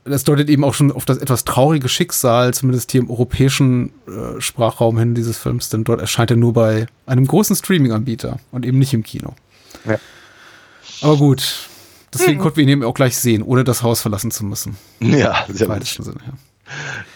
[0.04, 4.40] Das deutet eben auch schon auf das etwas traurige Schicksal, zumindest hier im europäischen äh,
[4.40, 8.78] Sprachraum hin dieses Films, denn dort erscheint er nur bei einem großen Streaming-Anbieter und eben
[8.78, 9.34] nicht im Kino.
[9.84, 9.98] Ja.
[11.02, 11.69] Aber gut,
[12.12, 12.42] Deswegen mhm.
[12.42, 14.76] konnten wir ihn eben auch gleich sehen, ohne das Haus verlassen zu müssen.
[15.00, 16.32] Ja, sehr Im weitesten Sinne, ja.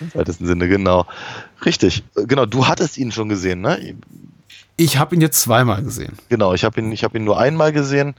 [0.00, 1.06] Im weitesten Sinne, genau.
[1.64, 2.04] Richtig.
[2.14, 3.96] Genau, du hattest ihn schon gesehen, ne?
[4.76, 6.18] Ich habe ihn jetzt zweimal gesehen.
[6.28, 8.14] Genau, ich habe ihn, hab ihn nur einmal gesehen.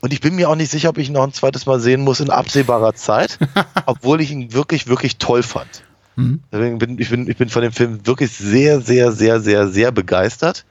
[0.00, 2.02] Und ich bin mir auch nicht sicher, ob ich ihn noch ein zweites Mal sehen
[2.02, 3.38] muss in absehbarer Zeit,
[3.86, 5.82] obwohl ich ihn wirklich, wirklich toll fand.
[6.16, 6.40] Mhm.
[6.52, 9.92] Deswegen bin ich, bin, ich bin von dem Film wirklich sehr, sehr, sehr, sehr, sehr
[9.92, 10.64] begeistert.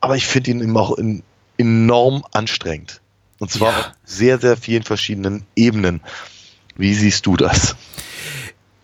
[0.00, 1.22] Aber ich finde ihn eben auch in,
[1.56, 3.00] enorm anstrengend.
[3.38, 3.78] Und zwar ja.
[3.78, 6.00] auf sehr, sehr vielen verschiedenen Ebenen.
[6.76, 7.76] Wie siehst du das?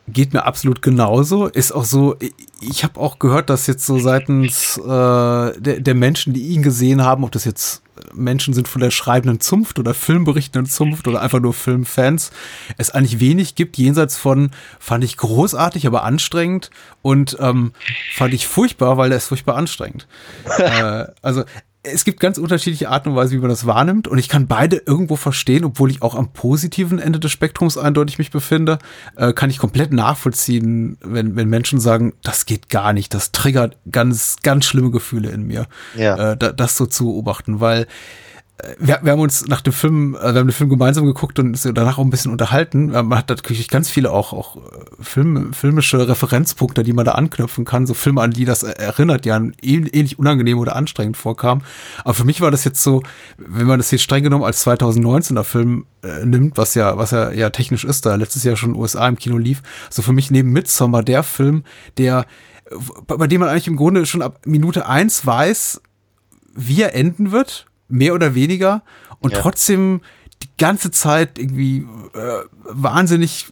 [0.09, 1.47] Geht mir absolut genauso.
[1.47, 2.17] Ist auch so,
[2.61, 7.03] ich habe auch gehört, dass jetzt so seitens äh, der, der Menschen, die ihn gesehen
[7.03, 7.83] haben, ob das jetzt
[8.13, 12.31] Menschen sind von der schreibenden Zunft oder filmberichtenden Zunft oder einfach nur Filmfans,
[12.77, 16.71] es eigentlich wenig gibt, jenseits von fand ich großartig, aber anstrengend
[17.03, 17.73] und ähm,
[18.15, 20.09] fand ich furchtbar, weil er ist furchtbar anstrengend.
[20.59, 21.45] äh, also
[21.83, 24.07] es gibt ganz unterschiedliche Arten und Weise, wie man das wahrnimmt.
[24.07, 28.19] Und ich kann beide irgendwo verstehen, obwohl ich auch am positiven Ende des Spektrums eindeutig
[28.19, 28.79] mich befinde,
[29.17, 33.79] äh, kann ich komplett nachvollziehen, wenn, wenn Menschen sagen, das geht gar nicht, das triggert
[33.91, 35.67] ganz, ganz schlimme Gefühle in mir,
[35.97, 36.33] ja.
[36.33, 37.87] äh, das so zu beobachten, weil
[38.79, 41.59] wir, wir, haben uns nach dem Film, äh, wir haben den Film gemeinsam geguckt und
[41.77, 42.87] danach auch ein bisschen unterhalten.
[42.87, 44.61] Man hat natürlich ganz viele auch, auch äh,
[45.01, 47.87] Film, filmische Referenzpunkte, die man da anknüpfen kann.
[47.87, 51.63] So Filme, an die das erinnert, die an ähnlich unangenehm oder anstrengend vorkam.
[52.05, 53.03] Aber für mich war das jetzt so,
[53.39, 57.31] wenn man das jetzt streng genommen als 2019er Film äh, nimmt, was ja, was ja,
[57.31, 60.51] ja technisch ist, da letztes Jahr schon USA im Kino lief, so für mich neben
[60.51, 61.65] Midsommar der Film,
[61.99, 62.27] der,
[63.07, 65.81] bei dem man eigentlich im Grunde schon ab Minute eins weiß,
[66.55, 68.83] wie er enden wird mehr oder weniger
[69.21, 69.41] und ja.
[69.41, 70.01] trotzdem
[70.43, 73.47] die ganze Zeit irgendwie äh, wahnsinnig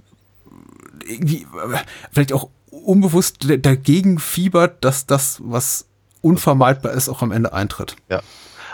[1.04, 1.78] irgendwie äh,
[2.12, 5.86] vielleicht auch unbewusst dagegen fiebert, dass das, was
[6.20, 7.96] unvermeidbar ist, auch am Ende eintritt.
[8.08, 8.20] Ja,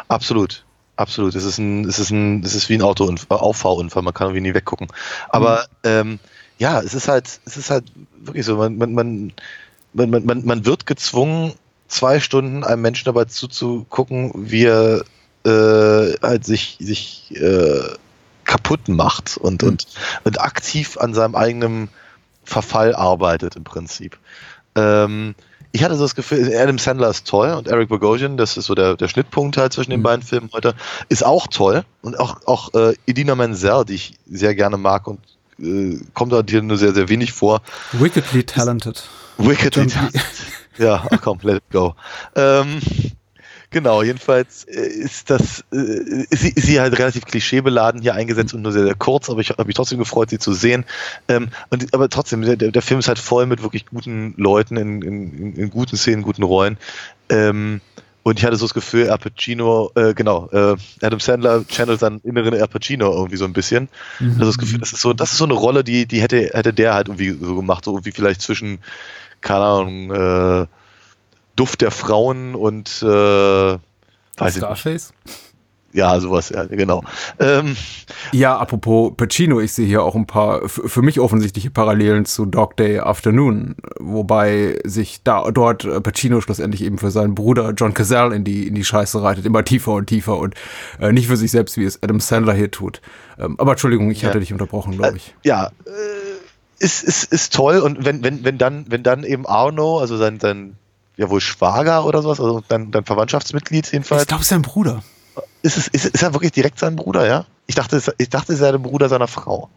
[0.09, 0.65] absolut.
[0.97, 1.35] Absolut.
[1.35, 4.49] Es ist ein, es ist ein, es ist wie ein Autounfall, Auffahrunfall, man kann irgendwie
[4.49, 4.87] nie weggucken.
[5.29, 5.91] Aber mhm.
[5.91, 6.19] ähm,
[6.59, 7.85] ja, es ist halt, es ist halt
[8.21, 9.33] wirklich so, man, man, man,
[9.93, 11.55] man, man, man wird gezwungen,
[11.89, 15.05] zwei Stunden einem Menschen dabei zuzugucken, wie er
[15.45, 17.97] äh, halt sich, sich äh,
[18.45, 19.69] kaputt macht und, mhm.
[19.71, 19.87] und,
[20.25, 21.89] und aktiv an seinem eigenen
[22.45, 24.19] Verfall arbeitet im Prinzip.
[24.75, 25.35] Ähm,
[25.73, 28.77] ich hatte so das Gefühl, Adam Sandler ist toll und Eric Bogosian, das ist so
[28.77, 30.05] der, der Schnittpunkt halt zwischen den mhm.
[30.05, 30.75] beiden Filmen heute,
[31.09, 31.85] ist auch toll.
[32.01, 35.19] Und auch, auch äh, Idina Menzel, die ich sehr gerne mag und
[35.59, 37.61] äh, kommt da hier nur sehr, sehr wenig vor.
[37.93, 39.03] Wickedly talented.
[39.39, 40.23] Wickedly talented.
[40.79, 41.97] ja, komm, let it go.
[42.37, 42.81] Ähm,
[43.75, 48.55] Genau, jedenfalls äh, ist das, äh, ist sie, ist sie halt relativ klischeebeladen hier eingesetzt
[48.55, 50.85] und nur sehr, sehr kurz, aber ich habe mich trotzdem gefreut, sie zu sehen.
[51.27, 55.03] Ähm, und, aber trotzdem, der, der Film ist halt voll mit wirklich guten Leuten in,
[55.03, 56.79] in, in guten Szenen, guten Rollen.
[57.29, 57.81] Ähm,
[58.23, 62.21] und ich hatte so das Gefühl, Al Pacino, äh, genau, äh, Adam Sandler channelt seinen
[62.21, 63.89] inneren Al Pacino irgendwie so ein bisschen.
[64.21, 64.35] Mhm.
[64.35, 66.73] Also das Gefühl, das ist so, das ist so eine Rolle, die, die hätte, hätte
[66.73, 68.79] der halt irgendwie so gemacht, so irgendwie vielleicht zwischen,
[69.41, 70.67] keine Ahnung, äh,
[71.57, 75.13] Duft der Frauen und äh, weiß Scarface?
[75.95, 77.05] Ja, sowas, ja, genau.
[77.39, 77.77] Ähm,
[78.33, 82.77] ja, apropos Pacino, ich sehe hier auch ein paar für mich offensichtliche Parallelen zu Dog
[82.77, 88.43] Day Afternoon, wobei sich da dort Pacino schlussendlich eben für seinen Bruder John Cazale in
[88.43, 90.57] die in die Scheiße reitet, immer tiefer und tiefer und
[90.99, 93.01] äh, nicht für sich selbst, wie es Adam Sandler hier tut.
[93.39, 95.29] Ähm, aber Entschuldigung, ich hatte dich unterbrochen, glaube ich.
[95.29, 99.47] Äh, ja, äh, ist, ist, ist toll und wenn, wenn, wenn dann, wenn dann eben
[99.47, 100.77] Arno, also sein, sein
[101.17, 104.23] ja wohl Schwager oder sowas, also dein, dein Verwandtschaftsmitglied jedenfalls.
[104.23, 105.03] Ich glaube, es ist sein Bruder.
[105.63, 107.47] Ist, es, ist, ist er wirklich direkt sein Bruder, ja?
[107.67, 109.71] Ich dachte, es- ich dachte, es sei der Bruder seiner Frau.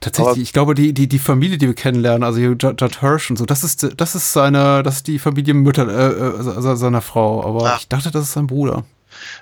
[0.00, 3.30] Tatsächlich, Aber- ich glaube, die, die, die Familie, die wir kennenlernen, also hier Judd Hirsch
[3.30, 7.44] und so, das ist, das ist seine, das ist die Familienmutter äh, äh, seiner Frau.
[7.44, 7.76] Aber Ah.
[7.78, 8.84] ich dachte, das ist sein Bruder.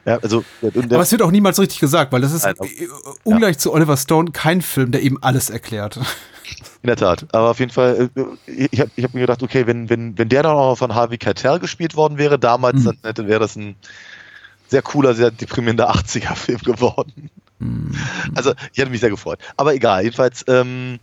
[0.04, 2.86] Ja, also, Aber es wird auch niemals richtig gesagt, weil das ist Nein, äh,
[3.24, 5.98] ungleich zu Oliver Stone kein Film, der eben alles erklärt.
[6.82, 7.26] In der Tat.
[7.32, 10.28] Aber auf jeden Fall, äh, ich habe ich hab mir gedacht, okay, wenn, wenn, wenn
[10.28, 12.98] der dann auch noch von Harvey Keitel gespielt worden wäre damals, Mhm.
[13.02, 13.76] dann wäre das ein
[14.68, 17.30] sehr cooler, sehr deprimierender 80er-Film geworden.
[17.58, 17.94] Mhm.
[18.34, 19.38] Also, ich hätte mich sehr gefreut.
[19.56, 20.98] Aber egal, jedenfalls, ähm,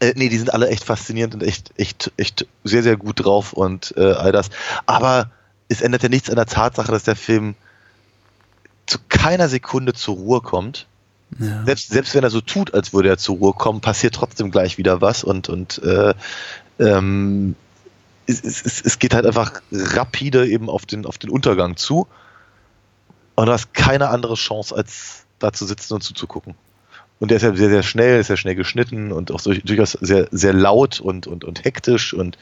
[0.00, 3.52] äh, nee, die sind alle echt faszinierend und echt, echt, echt sehr, sehr gut drauf
[3.52, 4.50] und äh, all das.
[4.86, 5.30] Aber
[5.68, 7.54] es ändert ja nichts an der Tatsache, dass der Film
[8.86, 10.86] zu keiner Sekunde zur Ruhe kommt.
[11.38, 11.64] Ja.
[11.64, 14.78] Selbst, selbst wenn er so tut, als würde er zur Ruhe kommen, passiert trotzdem gleich
[14.78, 16.14] wieder was und, und äh,
[16.78, 17.56] ähm,
[18.26, 22.06] es, es, es, geht halt einfach rapide eben auf den, auf den Untergang zu.
[23.34, 26.54] Und du hast keine andere Chance, als da zu sitzen und zuzugucken.
[27.20, 30.28] Und der ist ja sehr, sehr schnell, ist ja schnell geschnitten und auch durchaus sehr,
[30.30, 32.38] sehr laut und, und, und hektisch und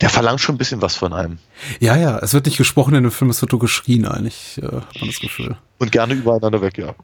[0.00, 1.38] der verlangt schon ein bisschen was von einem.
[1.80, 4.66] ja, ja, es wird nicht gesprochen in dem Film, es wird nur geschrien eigentlich, äh,
[4.66, 5.56] hat man das Gefühl.
[5.78, 6.94] Und gerne übereinander weg, ja.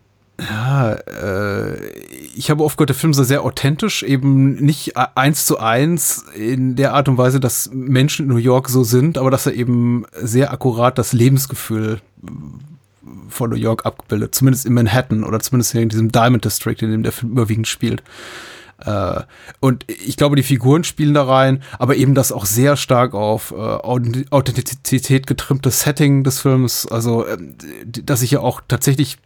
[0.40, 1.76] Ja, äh,
[2.34, 6.76] ich habe oft gehört, der Film sei sehr authentisch, eben nicht eins zu eins in
[6.76, 10.06] der Art und Weise, dass Menschen in New York so sind, aber dass er eben
[10.14, 12.00] sehr akkurat das Lebensgefühl
[13.28, 17.02] von New York abgebildet, zumindest in Manhattan oder zumindest in diesem Diamond District, in dem
[17.02, 18.02] der Film überwiegend spielt.
[18.78, 19.20] Äh,
[19.60, 23.52] und ich glaube, die Figuren spielen da rein, aber eben das auch sehr stark auf
[23.52, 29.18] äh, Authent- Authentizität getrimmte Setting des Films, also ähm, dass sich ja auch tatsächlich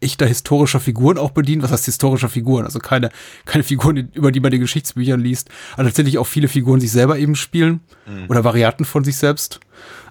[0.00, 1.62] echter historischer Figuren auch bedient.
[1.62, 2.64] Was heißt historischer Figuren?
[2.64, 3.10] Also keine,
[3.46, 6.80] keine Figuren, die- über die man in den Geschichtsbüchern liest, aber tatsächlich auch viele Figuren
[6.80, 7.80] sich selber eben spielen
[8.28, 9.60] oder Varianten von sich selbst.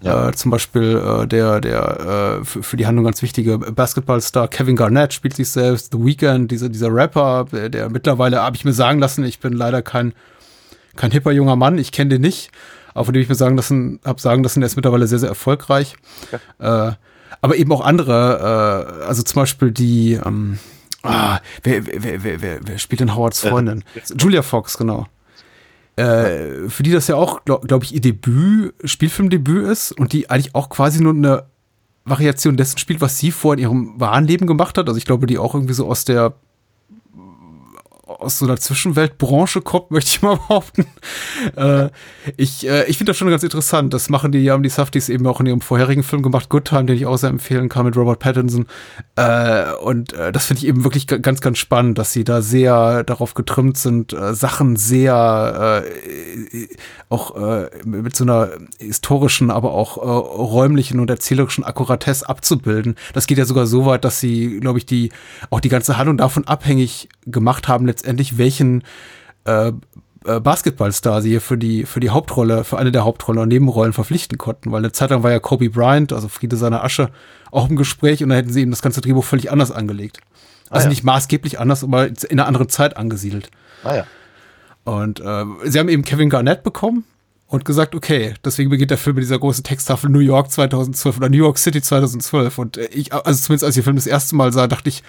[0.02, 0.30] Ja.
[0.30, 4.76] Äh, zum Beispiel äh, der, der äh, für, für die Handlung ganz wichtige Basketballstar Kevin
[4.76, 5.92] Garnett spielt sich selbst.
[5.92, 9.54] The Weeknd, dieser, dieser Rapper, der, der mittlerweile, habe ich mir sagen lassen, ich bin
[9.54, 10.14] leider kein,
[10.96, 12.52] kein hipper junger Mann, ich kenne den nicht,
[12.94, 15.30] aber von dem ich mir sagen lassen, habe sagen lassen, der ist mittlerweile sehr, sehr
[15.30, 15.96] erfolgreich.
[16.60, 16.92] Äh,
[17.42, 20.60] aber eben auch andere, äh, also zum Beispiel die, ähm,
[21.04, 23.84] ah, wer, wer, wer, wer, wer spielt denn Howards Freundin?
[24.18, 25.08] Julia Fox, genau.
[25.96, 30.30] Äh, für die das ja auch, glaube glaub ich, ihr Debüt, Spielfilmdebüt ist und die
[30.30, 31.46] eigentlich auch quasi nur eine
[32.06, 34.88] Variation dessen spielt, was sie vor in ihrem wahren Leben gemacht hat.
[34.88, 36.36] Also ich glaube, die auch irgendwie so aus der
[38.08, 40.86] aus so einer Zwischenweltbranche kommt, möchte ich mal behaupten.
[41.56, 41.90] äh,
[42.38, 43.94] ich äh, ich finde das schon ganz interessant.
[43.94, 46.86] Das machen die, haben die Safties eben auch in ihrem vorherigen Film gemacht, Good Time,
[46.86, 48.66] den ich auch sehr empfehlen kann mit Robert Pattinson.
[49.16, 53.04] Äh, und äh, das finde ich eben wirklich ganz, ganz spannend, dass sie da sehr
[53.04, 56.68] darauf getrimmt sind, äh, Sachen sehr äh,
[57.10, 57.36] auch
[57.86, 58.50] mit so einer
[58.80, 62.96] historischen, aber auch räumlichen und erzählerischen Akkuratesse abzubilden.
[63.14, 65.12] Das geht ja sogar so weit, dass sie, glaube ich, die
[65.50, 68.84] auch die ganze Handlung davon abhängig gemacht haben, letztendlich welchen
[69.46, 69.72] äh,
[70.26, 73.94] äh, Basketballstar sie hier für die, für die Hauptrolle, für eine der Hauptrollen und Nebenrollen
[73.94, 77.10] verpflichten konnten, weil eine Zeit lang war ja Kobe Bryant, also Friede seiner Asche,
[77.52, 80.20] auch im Gespräch und da hätten sie eben das ganze Drehbuch völlig anders angelegt.
[80.70, 80.90] Also ja.
[80.90, 83.50] nicht maßgeblich anders, aber in einer anderen Zeit angesiedelt.
[83.84, 84.06] Naja.
[84.84, 87.06] Und äh, sie haben eben Kevin Garnett bekommen
[87.48, 91.30] und gesagt, okay, deswegen beginnt der Film mit dieser großen Texttafel New York 2012 oder
[91.30, 92.58] New York City 2012.
[92.58, 95.04] Und äh, ich, also zumindest als ich den Film das erste Mal sah, dachte ich,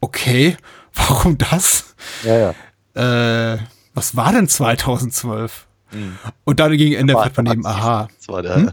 [0.00, 0.56] okay,
[0.94, 1.94] warum das?
[2.24, 2.54] Ja,
[2.94, 3.52] ja.
[3.54, 3.58] Äh,
[3.94, 5.66] was war denn 2012?
[6.44, 8.72] Und dann gegen Ende fährt man eben, aha, Das war der,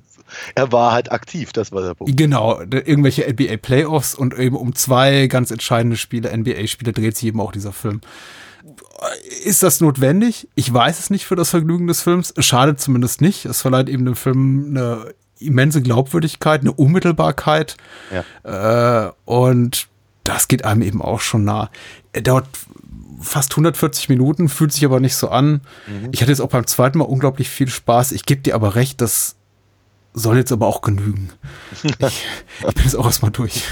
[0.54, 2.16] Er war halt aktiv, das war der Punkt.
[2.16, 7.42] genau, irgendwelche NBA Playoffs und eben um zwei ganz entscheidende Spiele, NBA-Spiele, dreht sich eben
[7.42, 8.02] auch dieser Film.
[9.44, 10.48] Ist das notwendig?
[10.54, 12.32] Ich weiß es nicht für das Vergnügen des Films.
[12.36, 13.46] Es schadet zumindest nicht.
[13.46, 17.78] Es verleiht eben dem Film eine immense Glaubwürdigkeit, eine Unmittelbarkeit.
[18.44, 19.88] Äh, und
[20.28, 21.70] das geht einem eben auch schon nah.
[22.14, 22.48] Er dauert
[23.22, 25.62] fast 140 Minuten, fühlt sich aber nicht so an.
[26.12, 28.12] Ich hatte jetzt auch beim zweiten Mal unglaublich viel Spaß.
[28.12, 29.36] Ich gebe dir aber recht, das
[30.14, 31.30] soll jetzt aber auch genügen.
[31.84, 32.26] Ich,
[32.68, 33.64] ich bin jetzt auch erstmal durch.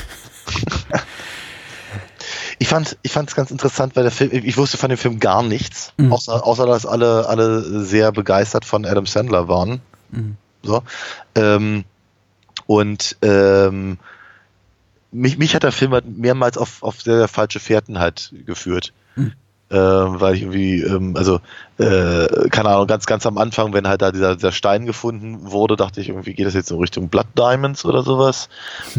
[2.58, 5.20] Ich fand ich fand es ganz interessant, weil der Film, ich wusste von dem Film
[5.20, 6.14] gar nichts, Mhm.
[6.14, 9.82] außer, außer dass alle, alle sehr begeistert von Adam Sandler waren.
[10.12, 10.38] Mhm.
[10.64, 10.82] So.
[11.36, 11.84] Ähm,
[12.66, 13.97] und ähm,
[15.16, 18.93] mich, mich hat der Film halt mehrmals auf, auf sehr, sehr falsche Fährten halt geführt.
[19.16, 19.34] Mhm.
[19.72, 21.39] Ähm, weil ich irgendwie, ähm, also,
[21.80, 25.76] äh, keine Ahnung, ganz, ganz am Anfang, wenn halt da dieser, dieser Stein gefunden wurde,
[25.76, 28.47] dachte ich irgendwie, geht das jetzt in Richtung Blood Diamonds oder sowas?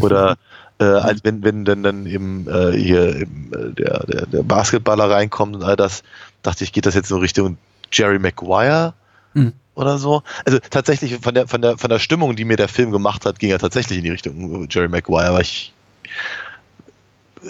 [0.01, 0.35] Oder
[0.79, 5.09] äh, als wenn, wenn dann, dann eben äh, hier eben, äh, der, der, der Basketballer
[5.09, 6.03] reinkommt und all das,
[6.43, 7.57] dachte ich, geht das jetzt in Richtung
[7.91, 8.93] Jerry Maguire?
[9.33, 9.53] Mhm.
[9.75, 10.23] oder so.
[10.45, 13.39] Also tatsächlich von der, von der, von der Stimmung, die mir der Film gemacht hat,
[13.39, 15.73] ging er tatsächlich in die Richtung Jerry Maguire, aber ich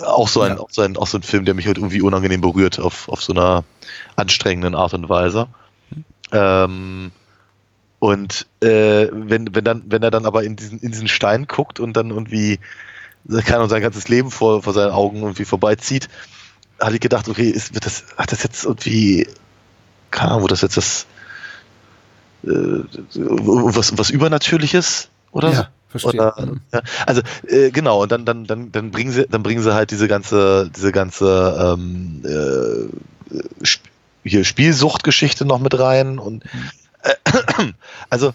[0.05, 0.59] auch so ein, Ja.
[0.59, 3.23] auch so ein, auch so ein Film, der mich halt irgendwie unangenehm berührt auf, auf
[3.23, 3.63] so einer
[4.15, 5.47] anstrengenden Art und Weise.
[6.31, 7.11] Ähm,
[7.99, 11.79] und äh, wenn, wenn, dann, wenn er dann aber in diesen, in diesen Stein guckt
[11.79, 12.59] und dann irgendwie
[13.29, 16.07] keine Ahnung, sein ganzes Leben vor, vor seinen Augen irgendwie vorbeizieht,
[16.79, 19.27] hatte ich gedacht, okay, ist, wird das, hat das jetzt irgendwie,
[20.11, 21.05] keine Ahnung, wo das jetzt das
[22.43, 22.49] äh,
[23.15, 25.51] was, was Übernatürliches oder?
[25.51, 25.69] Ja,
[25.99, 26.21] verstehe.
[26.21, 26.61] Oder, Mhm.
[26.73, 29.91] ja, also äh, genau, und dann, dann, dann, dann bringen sie, dann bringen sie halt
[29.91, 33.83] diese ganze, diese ganze ähm, äh, Sp
[34.23, 36.43] hier Spielsuchtgeschichte noch mit rein und
[37.03, 37.13] äh,
[38.09, 38.33] also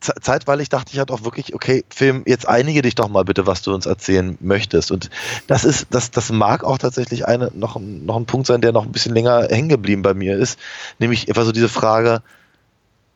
[0.00, 3.46] ze- zeitweilig dachte ich halt auch wirklich, okay, Film, jetzt einige dich doch mal bitte,
[3.46, 4.90] was du uns erzählen möchtest.
[4.92, 5.10] Und
[5.48, 8.84] das ist, das, das mag auch tatsächlich eine, noch, noch ein Punkt sein, der noch
[8.84, 10.58] ein bisschen länger hängen geblieben bei mir ist.
[11.00, 12.22] Nämlich einfach so diese Frage,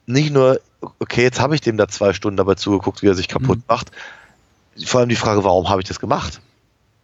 [0.07, 0.61] nicht nur,
[0.99, 3.65] okay, jetzt habe ich dem da zwei Stunden dabei zugeguckt, wie er sich kaputt Mhm.
[3.69, 3.91] macht.
[4.85, 6.41] Vor allem die Frage, warum habe ich das gemacht?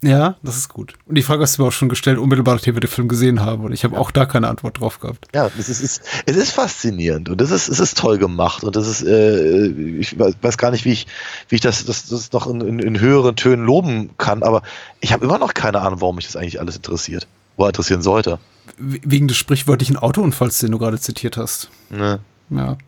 [0.02, 0.94] Ja, das ist gut.
[1.04, 3.40] Und die Frage hast du mir auch schon gestellt, unmittelbar nachdem wir den Film gesehen
[3.42, 3.64] haben.
[3.64, 5.28] Und ich habe auch da keine Antwort drauf gehabt.
[5.34, 8.64] Ja, es ist, es ist, es ist faszinierend und es ist, es ist toll gemacht
[8.64, 11.06] und das ist, äh, ich weiß gar nicht, wie ich,
[11.50, 14.62] wie ich das, das, das noch in, in, in höheren Tönen loben kann, aber
[15.00, 17.26] ich habe immer noch keine Ahnung, warum mich das eigentlich alles interessiert.
[17.58, 18.38] Oder interessieren sollte.
[18.78, 21.68] Wegen des sprichwörtlichen Autounfalls, den du gerade zitiert hast.
[21.90, 22.20] Ne?
[22.48, 22.78] Ja.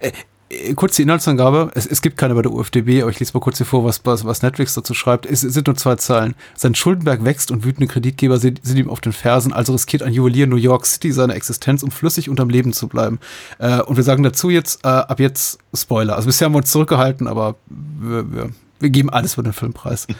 [0.00, 0.12] Äh,
[0.50, 1.70] äh, kurz die Inhaltsangabe.
[1.74, 4.04] Es, es gibt keine bei der UFDB, aber ich lese mal kurz hier vor, was,
[4.04, 5.26] was, was Netflix dazu schreibt.
[5.26, 6.34] Es, es sind nur zwei Zeilen.
[6.56, 10.12] Sein Schuldenberg wächst und wütende Kreditgeber sind, sind ihm auf den Fersen, also riskiert ein
[10.12, 13.20] Juwelier New York City seine Existenz, um flüssig und am Leben zu bleiben.
[13.58, 16.16] Äh, und wir sagen dazu jetzt, äh, ab jetzt Spoiler.
[16.16, 18.50] Also bisher haben wir uns zurückgehalten, aber wir, wir,
[18.80, 20.06] wir geben alles für den Filmpreis.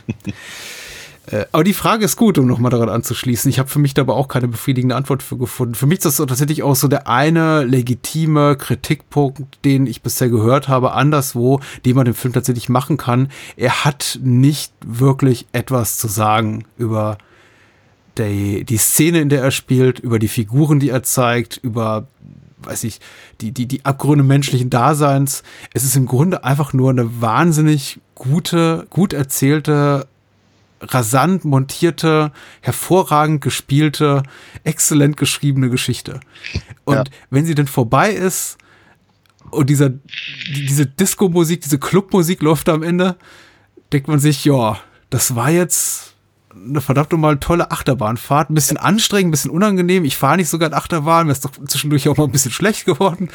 [1.30, 3.48] Äh, Aber die Frage ist gut, um nochmal daran anzuschließen.
[3.50, 5.74] Ich habe für mich dabei auch keine befriedigende Antwort für gefunden.
[5.74, 10.68] Für mich ist das tatsächlich auch so der eine legitime Kritikpunkt, den ich bisher gehört
[10.68, 13.28] habe, anderswo, den man dem Film tatsächlich machen kann.
[13.56, 17.18] Er hat nicht wirklich etwas zu sagen über
[18.18, 22.08] die, die Szene, in der er spielt, über die Figuren, die er zeigt, über
[22.62, 23.00] weiß ich,
[23.40, 25.42] die, die, die Abgründe menschlichen Daseins.
[25.72, 30.06] Es ist im Grunde einfach nur eine wahnsinnig gute, gut erzählte,
[30.80, 34.22] rasant montierte, hervorragend gespielte,
[34.64, 36.20] exzellent geschriebene Geschichte.
[36.84, 37.04] Und Ja.
[37.30, 38.56] wenn sie denn vorbei ist
[39.50, 43.16] und dieser, die- diese Disco-Musik, diese Clubmusik läuft am Ende,
[43.92, 44.78] denkt man sich, ja,
[45.10, 46.14] das war jetzt
[46.55, 48.51] eine verdammt nochmal tolle Achterbahnfahrt.
[48.51, 50.05] Ein bisschen anstrengend, ein bisschen unangenehm.
[50.05, 52.84] Ich fahre nicht so gern Achterbahn, mir ist doch zwischendurch auch mal ein bisschen schlecht
[52.84, 53.30] geworden.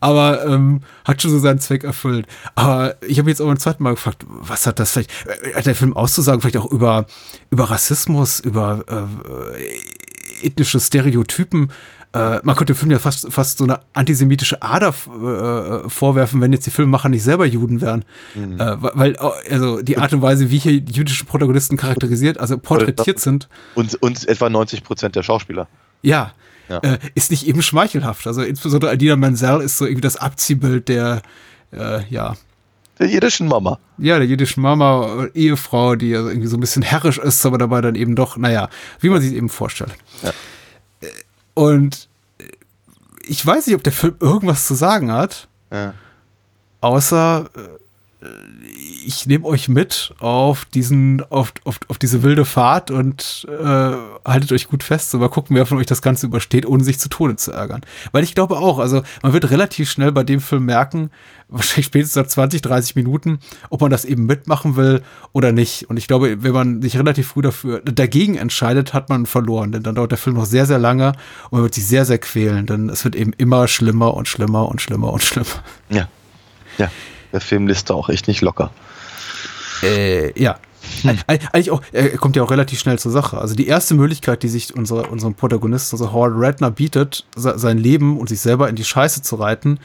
[0.00, 2.26] Aber ähm, hat schon so seinen Zweck erfüllt.
[2.54, 5.66] Aber ich habe jetzt auch beim zweiten Mal gefragt, was hat das vielleicht, äh, hat
[5.66, 7.06] der Film auszusagen, vielleicht auch über,
[7.50, 11.70] über Rassismus, über äh, ethnische Stereotypen.
[12.12, 16.52] Äh, man könnte dem Film ja fast, fast so eine antisemitische Ader äh, vorwerfen, wenn
[16.52, 18.04] jetzt die Filmemacher nicht selber Juden wären.
[18.34, 23.20] Äh, weil, also die Art und Weise, wie hier die jüdischen Protagonisten charakterisiert, also porträtiert
[23.20, 25.68] sind, Und, und etwa 90 Prozent der Schauspieler.
[26.02, 26.32] ja,
[26.68, 26.78] Ja.
[26.78, 28.26] Äh, ist nicht eben schmeichelhaft.
[28.26, 31.22] Also insbesondere Adina Menzel ist so irgendwie das Abziehbild der,
[31.72, 32.34] äh, ja,
[32.98, 33.78] Der jiddischen Mama.
[33.98, 37.58] ja, der jüdischen Mama, äh, Ehefrau, die also irgendwie so ein bisschen herrisch ist, aber
[37.58, 38.68] dabei dann eben doch, naja,
[39.00, 39.92] wie man sich eben vorstellt.
[40.22, 40.32] Ja.
[41.54, 42.08] Und
[43.26, 45.94] ich weiß nicht, ob der Film irgendwas zu sagen hat, Ja.
[46.80, 47.48] außer
[48.22, 48.59] äh,
[49.06, 53.92] ich nehme euch mit auf diesen, auf, auf, auf diese wilde Fahrt und äh,
[54.24, 55.10] haltet euch gut fest.
[55.10, 57.80] So mal gucken, wer von euch das Ganze übersteht, ohne sich zu Tode zu ärgern.
[58.12, 61.10] Weil ich glaube auch, also man wird relativ schnell bei dem Film merken,
[61.48, 63.40] wahrscheinlich spätestens nach 20, 30 Minuten,
[63.70, 65.90] ob man das eben mitmachen will oder nicht.
[65.90, 69.72] Und ich glaube, wenn man sich relativ früh dafür dagegen entscheidet, hat man verloren.
[69.72, 71.08] Denn dann dauert der Film noch sehr, sehr lange
[71.50, 72.66] und man wird sich sehr, sehr quälen.
[72.66, 75.46] Denn es wird eben immer schlimmer und schlimmer und schlimmer und schlimmer.
[75.88, 76.08] Ja.
[76.78, 76.90] Ja.
[77.32, 78.70] Der Film lässt da auch echt nicht locker.
[79.82, 80.58] Äh, ja.
[81.04, 83.38] Eig- Eigentlich auch, er kommt ja auch relativ schnell zur Sache.
[83.38, 87.78] Also die erste Möglichkeit, die sich unsere, unserem Protagonisten, also Howard Redner, bietet, se- sein
[87.78, 89.78] Leben und sich selber in die Scheiße zu reiten,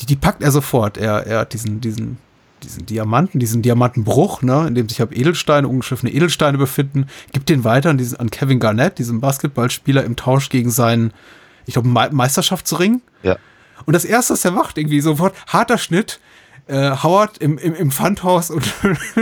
[0.00, 0.98] die, die packt er sofort.
[0.98, 2.18] Er, er hat diesen, diesen,
[2.62, 7.64] diesen Diamanten, diesen Diamantenbruch, ne, in dem sich ab Edelsteine, ungeschliffene Edelsteine befinden, gibt den
[7.64, 11.12] weiter an, diesen, an Kevin Garnett, diesem Basketballspieler, im Tausch gegen seinen,
[11.66, 13.00] ich glaube, Me Meisterschaftsring.
[13.22, 13.36] Ja.
[13.84, 16.20] Und das erste, was er macht, irgendwie sofort, harter Schnitt,
[16.66, 18.64] äh, Howard im, im, im Pfandhaus und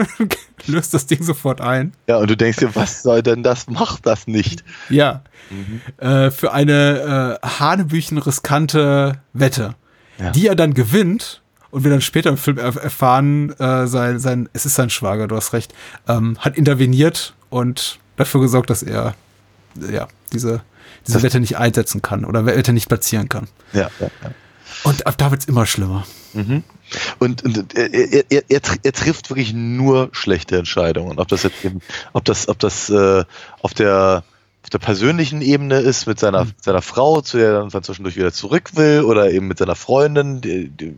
[0.66, 1.92] löst das Ding sofort ein.
[2.06, 3.66] Ja, und du denkst dir, was soll denn das?
[3.68, 4.64] Macht das nicht.
[4.88, 5.22] Ja.
[5.98, 9.74] Äh, für eine äh, Hanebüchen riskante Wette,
[10.18, 10.30] Ja.
[10.30, 11.42] die er dann gewinnt.
[11.72, 15.28] Und wir dann später im Film erf erfahren, äh, sein, sein, es ist sein Schwager,
[15.28, 15.72] du hast recht,
[16.08, 19.14] ähm, hat interveniert und dafür gesorgt, dass er
[19.76, 20.62] ja, diese,
[21.06, 23.46] diese Das- Wette nicht einsetzen kann oder Wette nicht platzieren kann.
[23.72, 24.30] Ja, ja, ja.
[24.84, 26.06] Und ab da wird's immer schlimmer.
[26.32, 26.62] Mhm.
[27.18, 31.18] Und, und er, er, er, er, er trifft wirklich nur schlechte Entscheidungen.
[31.18, 31.80] Ob das jetzt eben,
[32.12, 33.24] ob das, ob das äh,
[33.62, 34.24] auf der
[34.62, 38.32] auf der persönlichen Ebene ist mit seiner, seiner Frau, zu der er dann zwischendurch wieder
[38.32, 40.94] zurück will, oder eben mit seiner Freundin, die, die,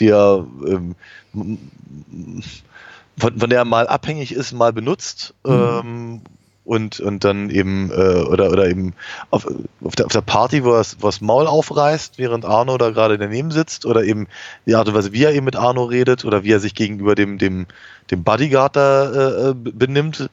[0.00, 0.96] die er ähm,
[1.32, 5.32] von, von der er mal abhängig ist, mal benutzt.
[5.46, 6.22] Ähm,
[6.68, 8.92] und, und dann eben, äh, oder, oder eben
[9.30, 9.46] auf,
[9.82, 13.50] auf, der, auf der Party, wo er das- Maul aufreißt, während Arno da gerade daneben
[13.50, 14.28] sitzt, oder eben
[14.66, 17.14] die Art und Weise, wie er eben mit Arno redet, oder wie er sich gegenüber
[17.14, 17.66] dem, dem,
[18.10, 20.28] dem Bodyguard da äh, äh, benimmt.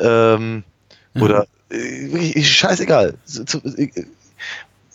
[0.00, 0.64] Ähm,
[1.14, 3.14] Oder äh, scheißegal.
[3.76, 3.88] Äh,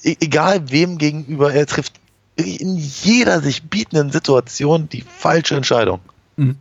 [0.03, 1.93] e- egal wem gegenüber er trifft,
[2.35, 5.99] in jeder sich bietenden Situation die falsche Entscheidung.
[6.35, 6.57] Mhm.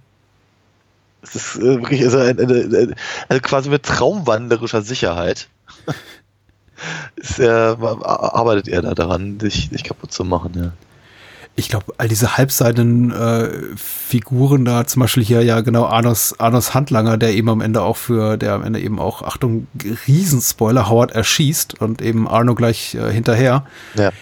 [1.22, 2.94] Es ist äh, wirklich also, eine, eine,
[3.28, 5.48] also quasi mit traumwandlerischer Sicherheit.
[7.16, 10.72] ist er, arbeitet er da daran, dich, dich kaputt zu machen, ja.
[11.54, 16.72] Ich glaube, all diese halbseitigen äh, Figuren da, zum Beispiel hier ja genau Arnos, Arnos
[16.72, 19.66] Handlanger, der eben am Ende auch für, der am Ende eben auch, Achtung,
[20.08, 23.66] Riesenspoiler, Howard erschießt und eben Arno gleich äh, hinterher,
[23.96, 24.12] ja.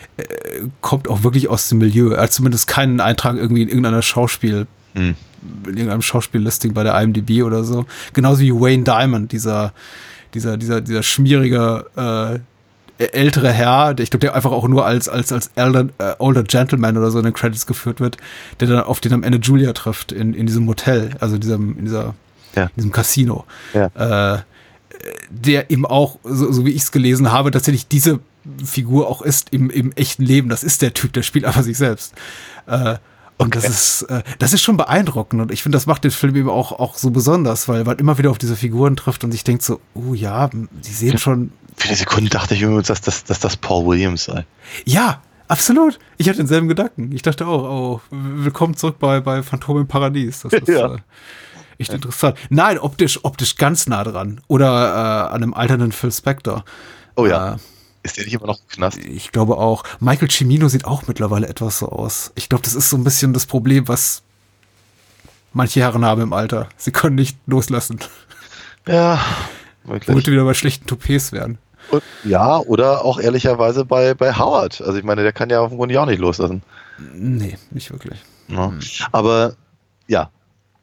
[0.80, 2.14] kommt auch wirklich aus dem Milieu.
[2.14, 5.14] Er hat zumindest keinen Eintrag irgendwie in irgendeiner Schauspiel, Hm.
[5.66, 7.86] In irgendeinem Schauspiellisting bei der IMDb oder so.
[8.12, 9.72] Genauso wie Wayne Diamond, dieser,
[10.34, 12.38] dieser, dieser, dieser schmierige, äh,
[13.06, 16.42] ältere Herr, der, ich glaube, der einfach auch nur als, als, als elder, äh, older
[16.42, 18.18] Gentleman oder so in den Credits geführt wird,
[18.60, 21.84] der dann auf den am Ende Julia trifft in, in diesem Hotel, also diesem, in
[21.86, 22.14] dieser,
[22.54, 22.64] Ja.
[22.64, 23.44] in diesem Casino.
[23.72, 24.34] Ja.
[24.34, 24.42] Äh,
[25.30, 28.20] der eben auch, so, so wie ich es gelesen habe, tatsächlich diese
[28.62, 30.50] Figur auch ist im, im echten Leben.
[30.50, 32.12] Das ist der Typ, der spielt einfach sich selbst.
[32.66, 32.96] Äh,
[33.40, 35.40] und das ist, äh, das ist schon beeindruckend.
[35.42, 38.18] Und ich finde, das macht den Film eben auch, auch so besonders, weil man immer
[38.18, 41.88] wieder auf diese Figuren trifft und sich denkt so, oh ja, die sehen schon, Für
[41.88, 44.44] eine Sekunde dachte ich übrigens, dass das, dass das Paul Williams sei.
[44.84, 45.98] ja, absolut.
[46.18, 47.10] Ich hatte denselben Gedanken.
[47.12, 50.40] Ich dachte auch, oh, willkommen zurück bei, bei Phantom im Paradies.
[50.42, 50.94] Das ist Ja.
[50.94, 50.98] äh,
[51.78, 52.36] echt interessant.
[52.50, 54.40] Nein, optisch, optisch ganz nah dran.
[54.48, 54.68] Oder
[55.28, 56.64] äh, an einem alternden Phil Spector.
[57.16, 57.54] Oh ja.
[57.54, 57.56] Äh,
[58.02, 58.98] Ist der nicht immer noch im Knast?
[58.98, 59.84] ich glaube auch.
[60.00, 62.32] Michael Cimino sieht auch mittlerweile etwas so aus.
[62.34, 64.22] Ich glaube, das ist so ein bisschen das Problem, was
[65.52, 66.68] manche Herren haben im Alter.
[66.76, 68.00] Sie können nicht loslassen.
[68.86, 69.20] Ja,
[69.84, 70.26] Womit wirklich.
[70.26, 71.58] wir wieder bei schlechten Toupets werden.
[71.90, 74.80] Und, ja, oder auch ehrlicherweise bei, bei Howard.
[74.80, 76.62] Also ich meine, der kann ja auf dem Grunde auch nicht loslassen.
[77.14, 78.20] Nee, nicht wirklich.
[78.48, 78.78] Ne?
[79.12, 79.54] Aber
[80.06, 80.30] ja.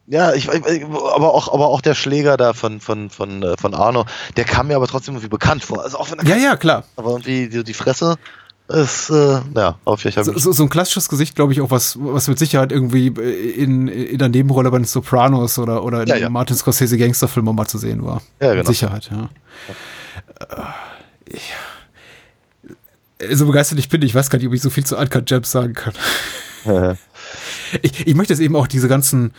[0.09, 3.73] Ja, ich, ich- aber auch, aber auch der Schläger da von, von, von, äh, von
[3.73, 4.05] Arno,
[4.37, 5.83] der kam mir aber trotzdem irgendwie bekannt vor.
[5.83, 6.85] Also auch wenn Ja, ja, klar.
[6.95, 8.15] aber irgendwie die, die Fresse
[8.69, 11.71] ist, äh, ja, aber vielleicht habe So, so, so ein klassisches Gesicht, glaube ich, auch
[11.71, 16.07] was, was mit Sicherheit irgendwie in, in der Nebenrolle bei den Sopranos oder, oder in
[16.07, 16.29] Ja, ja.
[16.29, 18.21] Martin Scorsese Gangsterfilm mal zu sehen war.
[18.41, 18.67] Ja, Mit genau.
[18.69, 19.29] Sicherheit, ja.
[20.39, 21.53] Äh, ich-
[23.37, 25.51] So begeistert ich bin, ich weiß gar nicht, ob ich so viel zu Uncut Gems
[25.51, 25.93] sagen kann.
[27.81, 29.33] Ich, ich möchte jetzt eben auch diese ganzen.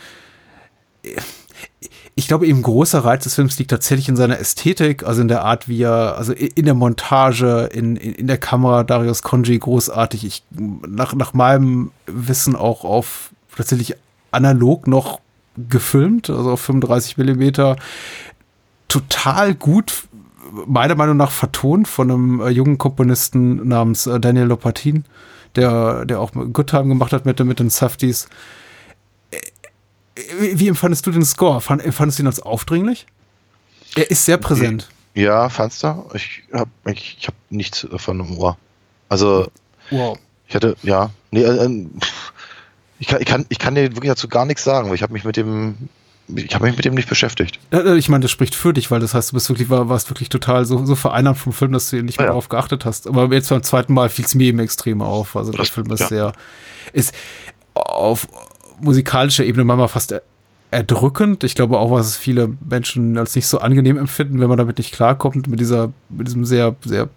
[2.15, 5.43] Ich glaube, eben großer Reiz des Films liegt tatsächlich in seiner Ästhetik, also in der
[5.43, 10.25] Art, wie er, also in der Montage, in, in, in der Kamera, Darius Konji großartig.
[10.25, 13.95] Ich, nach, nach meinem Wissen auch auf tatsächlich
[14.31, 15.21] analog noch
[15.69, 17.77] gefilmt, also auf 35 Millimeter.
[18.87, 20.07] Total gut,
[20.65, 25.05] meiner Meinung nach vertont von einem äh, jungen Komponisten namens äh, Daniel Lopatin,
[25.55, 28.27] der, der auch Good Time gemacht hat mit, mit den Safties.
[30.39, 31.61] Wie, wie empfandest du den Score?
[31.61, 33.05] Fand, empfandest du ihn als aufdringlich?
[33.95, 34.89] Er ist sehr präsent.
[35.15, 36.05] Ja, fandst du?
[36.13, 38.57] Ich habe ich, ich hab nichts davon im Ohr.
[39.09, 39.49] Also,
[39.89, 40.17] Wow.
[40.47, 41.85] ich hatte, ja, nee, äh, äh,
[42.99, 45.13] ich kann, ich kann, ich kann dir wirklich dazu gar nichts sagen, weil ich habe
[45.13, 45.89] mich mit dem,
[46.35, 47.59] ich habe mich mit dem nicht beschäftigt.
[47.71, 50.09] Äh, Ich meine, das spricht für dich, weil das heißt, du bist wirklich, war, warst
[50.11, 52.31] wirklich total so, so vereinnahmt vom Film, dass du nicht mehr Ja.
[52.31, 53.07] darauf geachtet hast.
[53.07, 55.35] Aber jetzt beim zweiten Mal fiel es mir eben extrem auf.
[55.35, 56.07] Also der Das- Film ist ja.
[56.07, 56.33] sehr,
[56.93, 57.13] ist
[57.73, 58.27] auf
[58.81, 60.13] musikalischer Ebene manchmal fast
[60.71, 61.43] erdrückend.
[61.43, 64.93] Ich glaube auch, was viele Menschen als nicht so angenehm empfinden, wenn man damit nicht
[64.93, 67.09] klarkommt, mit dieser, mit diesem sehr, sehr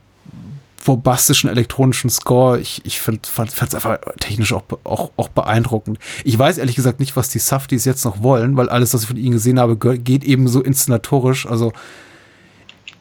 [0.84, 2.58] bombastischen elektronischen Score.
[2.58, 5.98] Ich, ich fand es einfach technisch auch, auch, auch beeindruckend.
[6.24, 9.08] Ich weiß ehrlich gesagt nicht, was die Safties jetzt noch wollen, weil alles, was ich
[9.08, 11.72] von ihnen gesehen habe, ge- geht eben so inszenatorisch, also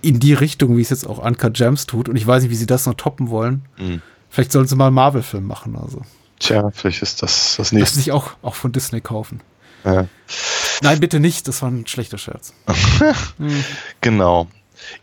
[0.04, 2.10] in die Richtung, wie es jetzt auch Uncut Gems tut.
[2.10, 3.64] Und ich weiß nicht, wie sie das noch toppen wollen.
[3.80, 4.02] Mhm.
[4.30, 5.76] Vielleicht sollen sie mal einen Marvel-Film machen.
[5.76, 6.02] Also.
[6.40, 7.98] Tja, vielleicht ist das das nächste.
[7.98, 9.42] sich auch, auch von Disney kaufen.
[10.82, 11.48] Nein, bitte nicht.
[11.48, 12.54] Das war ein schlechter Scherz.
[14.02, 14.48] Genau.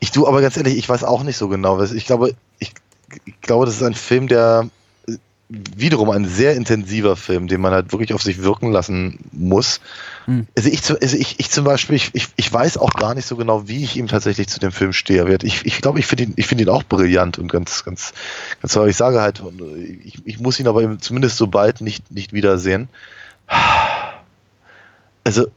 [0.01, 1.79] Ich du, aber ganz ehrlich, ich weiß auch nicht so genau.
[1.79, 2.73] was- Ich glaube, ich,
[3.27, 4.69] ich glaube, das ist ein Film, der
[5.51, 9.81] wiederum ein sehr intensiver Film, den man halt wirklich auf sich wirken lassen muss.
[10.27, 10.47] Mhm.
[10.57, 13.37] Also, ich, also ich, ich zum Beispiel, ich, ich, ich weiß auch gar nicht so
[13.37, 15.39] genau, wie ich ihm tatsächlich zu dem Film stehe.
[15.45, 18.13] Ich, ich glaube, ich finde ihn, ich finde ihn auch brillant und ganz, ganz,
[18.61, 18.91] ganz toll.
[18.91, 19.43] Ich sage halt,
[20.05, 22.89] ich, ich muss ihn aber zumindest so bald nicht, nicht wiedersehen.
[25.29, 25.49] Also,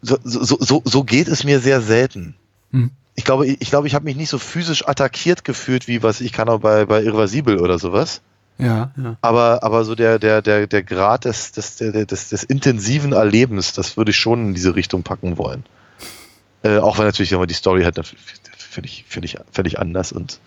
[0.00, 2.34] so, so, so, so geht es mir sehr selten.
[2.72, 6.20] Mhm ich glaube, ich, glaube, ich habe mich nicht so physisch attackiert gefühlt, wie was
[6.20, 8.22] ich kann auch bei, bei Irreversibel oder sowas.
[8.58, 9.16] Ja, ja.
[9.20, 13.96] Aber, aber so der, der, der, der Grad des, des, des, des intensiven Erlebens, das
[13.96, 15.64] würde ich schon in diese Richtung packen wollen.
[16.62, 18.00] Äh, auch wenn natürlich immer die Story halt
[18.56, 20.40] völlig, völlig, völlig anders und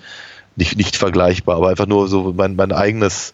[0.55, 3.33] nicht, nicht vergleichbar, aber einfach nur so mein, mein eigenes,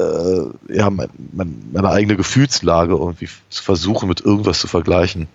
[0.00, 5.28] äh, ja, mein, mein, meine eigene Gefühlslage irgendwie zu versuchen, mit irgendwas zu vergleichen.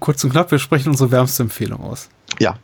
[0.00, 2.08] Kurz und knapp, wir sprechen unsere wärmste Empfehlung aus.
[2.38, 2.56] Ja,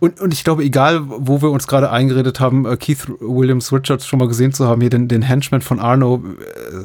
[0.00, 4.06] und, und ich glaube, egal, wo wir uns gerade eingeredet haben, äh, Keith Williams Richards
[4.06, 6.84] schon mal gesehen zu haben, hier den, den Henchman von Arno, äh,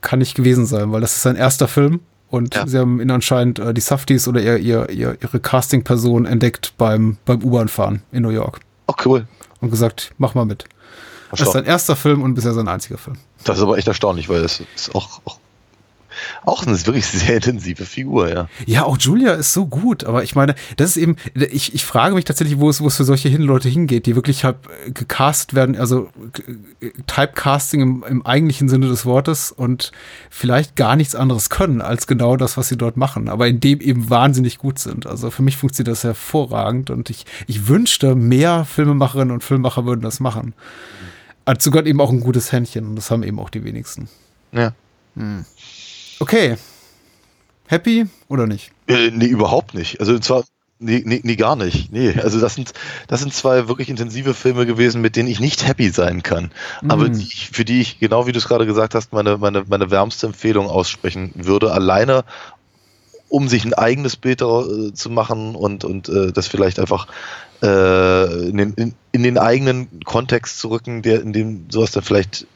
[0.00, 2.66] kann nicht gewesen sein, weil das ist sein erster Film und ja.
[2.66, 7.18] sie haben ihn anscheinend äh, die Safties oder ihr, ihr, ihr, ihre Casting-Person entdeckt beim,
[7.24, 8.60] beim U-Bahn-Fahren in New York.
[8.88, 9.26] Oh, cool.
[9.60, 10.64] Und gesagt, mach mal mit.
[11.32, 13.16] Das ist sein erster Film und bisher sein einziger Film.
[13.44, 15.38] Das ist aber echt erstaunlich, weil es ist auch, auch
[16.44, 18.48] auch eine wirklich sehr intensive Figur, ja.
[18.66, 22.14] Ja, auch Julia ist so gut, aber ich meine, das ist eben, ich, ich frage
[22.14, 24.56] mich tatsächlich, wo es, wo es für solche Leute hingeht, die wirklich halt
[24.86, 26.08] gecast werden, also
[27.06, 29.92] Typecasting im, im eigentlichen Sinne des Wortes und
[30.30, 33.80] vielleicht gar nichts anderes können als genau das, was sie dort machen, aber in dem
[33.80, 35.06] eben wahnsinnig gut sind.
[35.06, 40.02] Also für mich funktioniert das hervorragend und ich, ich wünschte, mehr Filmemacherinnen und Filmemacher würden
[40.02, 40.54] das machen.
[41.44, 44.08] Also Gott eben auch ein gutes Händchen und das haben eben auch die wenigsten.
[44.52, 44.72] Ja.
[45.16, 45.44] Hm.
[46.20, 46.56] Okay.
[47.66, 48.70] Happy oder nicht?
[48.86, 49.98] Äh, nee, überhaupt nicht.
[50.00, 50.44] Also zwar,
[50.78, 51.90] nee, nee, nee, gar nicht.
[51.90, 52.72] Nee, also das sind,
[53.08, 56.50] das sind zwei wirklich intensive Filme gewesen, mit denen ich nicht happy sein kann.
[56.82, 56.90] Mm.
[56.90, 59.90] Aber die, für die ich, genau wie du es gerade gesagt hast, meine, meine, meine
[59.90, 61.72] wärmste Empfehlung aussprechen würde.
[61.72, 62.24] Alleine,
[63.28, 67.06] um sich ein eigenes Bild äh, zu machen und, und äh, das vielleicht einfach
[67.62, 72.02] äh, in, den, in, in den eigenen Kontext zu rücken, der, in dem sowas dann
[72.02, 72.46] vielleicht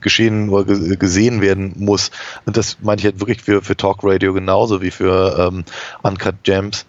[0.00, 0.64] geschehen oder
[0.96, 2.10] gesehen werden muss.
[2.44, 5.64] Und das meine ich halt wirklich für, für Talk Radio genauso wie für ähm,
[6.02, 6.86] Uncut Gems.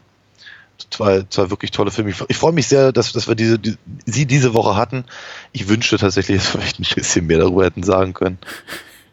[0.90, 2.10] Zwei, zwei wirklich tolle Filme.
[2.10, 5.06] Ich, ich freue mich sehr, dass, dass wir diese, die, sie diese Woche hatten.
[5.54, 8.38] Ich wünschte tatsächlich, dass wir vielleicht ein bisschen mehr darüber hätten sagen können.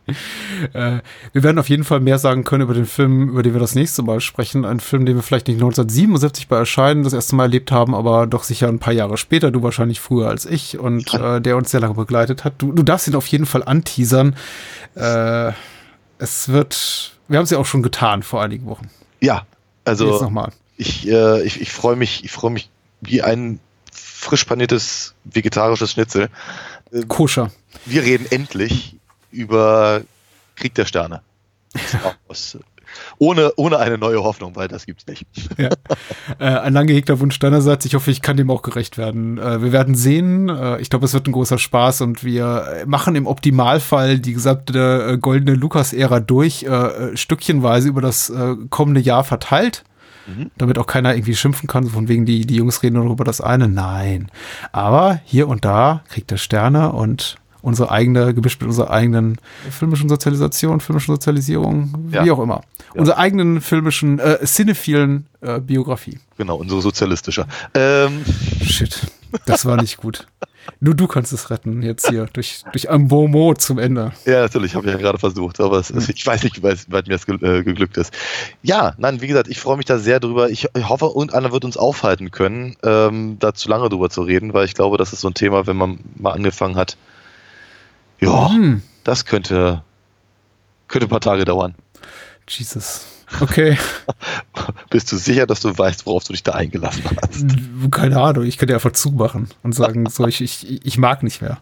[0.72, 0.98] äh,
[1.32, 3.74] wir werden auf jeden Fall mehr sagen können über den Film, über den wir das
[3.74, 4.64] nächste Mal sprechen.
[4.64, 8.26] Ein Film, den wir vielleicht nicht 1977 bei Erscheinen das erste Mal erlebt haben, aber
[8.26, 11.70] doch sicher ein paar Jahre später, du wahrscheinlich früher als ich und äh, der uns
[11.70, 12.54] sehr lange begleitet hat.
[12.58, 14.36] Du, du darfst ihn auf jeden Fall anteasern.
[14.94, 15.52] Äh,
[16.18, 18.90] es wird, wir haben es ja auch schon getan vor einigen Wochen.
[19.20, 19.46] Ja,
[19.84, 20.52] also Jetzt nochmal.
[20.76, 22.70] Ich, äh, ich, ich freue mich, ich freue mich
[23.00, 23.60] wie ein
[23.92, 26.28] frisch paniertes vegetarisches Schnitzel.
[27.08, 27.50] Koscher.
[27.86, 28.96] Wir reden endlich
[29.32, 30.02] über
[30.56, 31.22] Krieg der Sterne.
[33.18, 35.26] ohne, ohne eine neue Hoffnung, weil das gibt's nicht.
[35.58, 35.70] Ja.
[36.38, 37.84] Äh, ein lang gehegter Wunsch deinerseits.
[37.84, 39.38] Ich hoffe, ich kann dem auch gerecht werden.
[39.38, 40.48] Äh, wir werden sehen.
[40.48, 45.12] Äh, ich glaube, es wird ein großer Spaß und wir machen im Optimalfall die gesamte
[45.12, 49.84] äh, goldene Lukas-Ära durch, äh, stückchenweise über das äh, kommende Jahr verteilt.
[50.26, 50.50] Mhm.
[50.56, 53.40] Damit auch keiner irgendwie schimpfen kann, von wegen die, die Jungs reden nur über das
[53.40, 53.68] eine.
[53.68, 54.30] Nein.
[54.70, 59.38] Aber hier und da kriegt er Sterne und unsere eigene, gemischt mit unserer eigenen
[59.70, 62.24] filmischen Sozialisation, filmischen Sozialisierung, ja.
[62.24, 62.62] wie auch immer.
[62.94, 63.00] Ja.
[63.00, 66.18] Unserer eigenen filmischen, äh, cinephilen äh, Biografie.
[66.36, 67.46] Genau, unsere sozialistische.
[67.74, 68.24] Ähm.
[68.62, 69.06] Shit,
[69.46, 70.26] das war nicht gut.
[70.80, 74.12] Nur du kannst es retten, jetzt hier, durch, durch ein Bon mot zum Ende.
[74.24, 76.04] Ja, natürlich, habe ich ja gerade versucht, aber es, hm.
[76.14, 78.12] ich weiß nicht, weit mir das äh, geglückt ist.
[78.62, 80.50] Ja, nein, wie gesagt, ich freue mich da sehr drüber.
[80.50, 84.54] Ich, ich hoffe, irgendeiner wird uns aufhalten können, ähm, da zu lange drüber zu reden,
[84.54, 86.96] weil ich glaube, das ist so ein Thema, wenn man mal angefangen hat,
[88.22, 88.82] ja, hm.
[89.04, 89.82] das könnte,
[90.88, 91.74] könnte ein paar Tage dauern.
[92.48, 93.06] Jesus.
[93.40, 93.78] Okay.
[94.90, 97.90] Bist du sicher, dass du weißt, worauf du dich da eingelassen hast?
[97.90, 101.58] Keine Ahnung, ich könnte einfach zumachen und sagen, so, ich, ich, ich mag nicht mehr.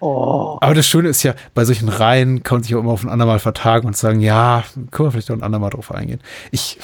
[0.00, 0.58] Oh.
[0.60, 3.10] Aber das Schöne ist ja, bei solchen Reihen kann man sich auch immer auf ein
[3.10, 6.20] andermal vertagen und sagen, ja, können wir vielleicht auch ein andermal drauf eingehen.
[6.50, 6.78] Ich,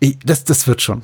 [0.00, 1.02] ich das, das wird schon.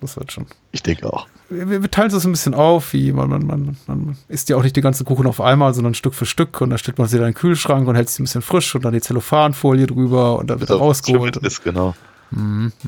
[0.00, 0.46] Das wird schon.
[0.72, 4.16] Ich denke auch wir, wir teilen es ein bisschen auf, wie man, man, man, man
[4.28, 6.78] isst ja auch nicht die ganze Kuchen auf einmal, sondern Stück für Stück und dann
[6.78, 8.92] stellt man sie dann in den Kühlschrank und hält sie ein bisschen frisch und dann
[8.92, 11.36] die Zellophanfolie drüber und dann wird er rausgeholt.
[11.36, 11.94] Ist, genau.
[12.30, 12.72] Mhm.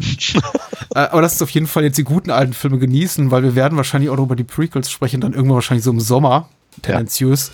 [0.94, 3.55] Äh, aber das ist auf jeden Fall jetzt die guten alten Filme genießen, weil wir
[3.55, 6.48] werden wahrscheinlich auch noch über die Prequels sprechen, dann irgendwann wahrscheinlich so im Sommer,
[6.80, 7.52] tendenziös.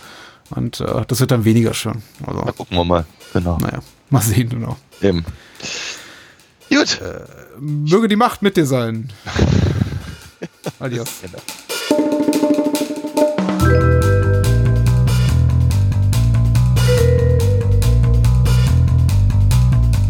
[0.51, 0.57] Ja.
[0.57, 2.01] Und äh, das wird dann weniger schön.
[2.25, 3.05] Also, Na, gucken wir mal.
[3.33, 3.59] Genau.
[3.59, 4.77] Naja, mal sehen, genau.
[5.03, 5.25] Eben.
[6.71, 7.01] Gut.
[7.01, 7.25] Äh,
[7.59, 9.11] Möge die Macht mit dir sein.
[10.79, 11.09] Adios.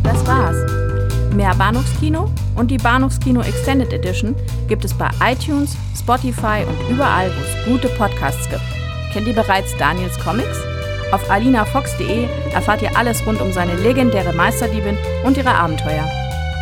[0.02, 0.56] Das war's.
[1.34, 4.34] Mehr Bahnhofskino und die Bahnhofskino Extended Edition
[4.68, 8.62] gibt es bei iTunes, Spotify und überall, wo es gute Podcasts gibt.
[9.12, 10.58] Kennt ihr bereits Daniels Comics?
[11.12, 16.23] Auf alinafox.de erfahrt ihr alles rund um seine legendäre Meisterdiebin und ihre Abenteuer.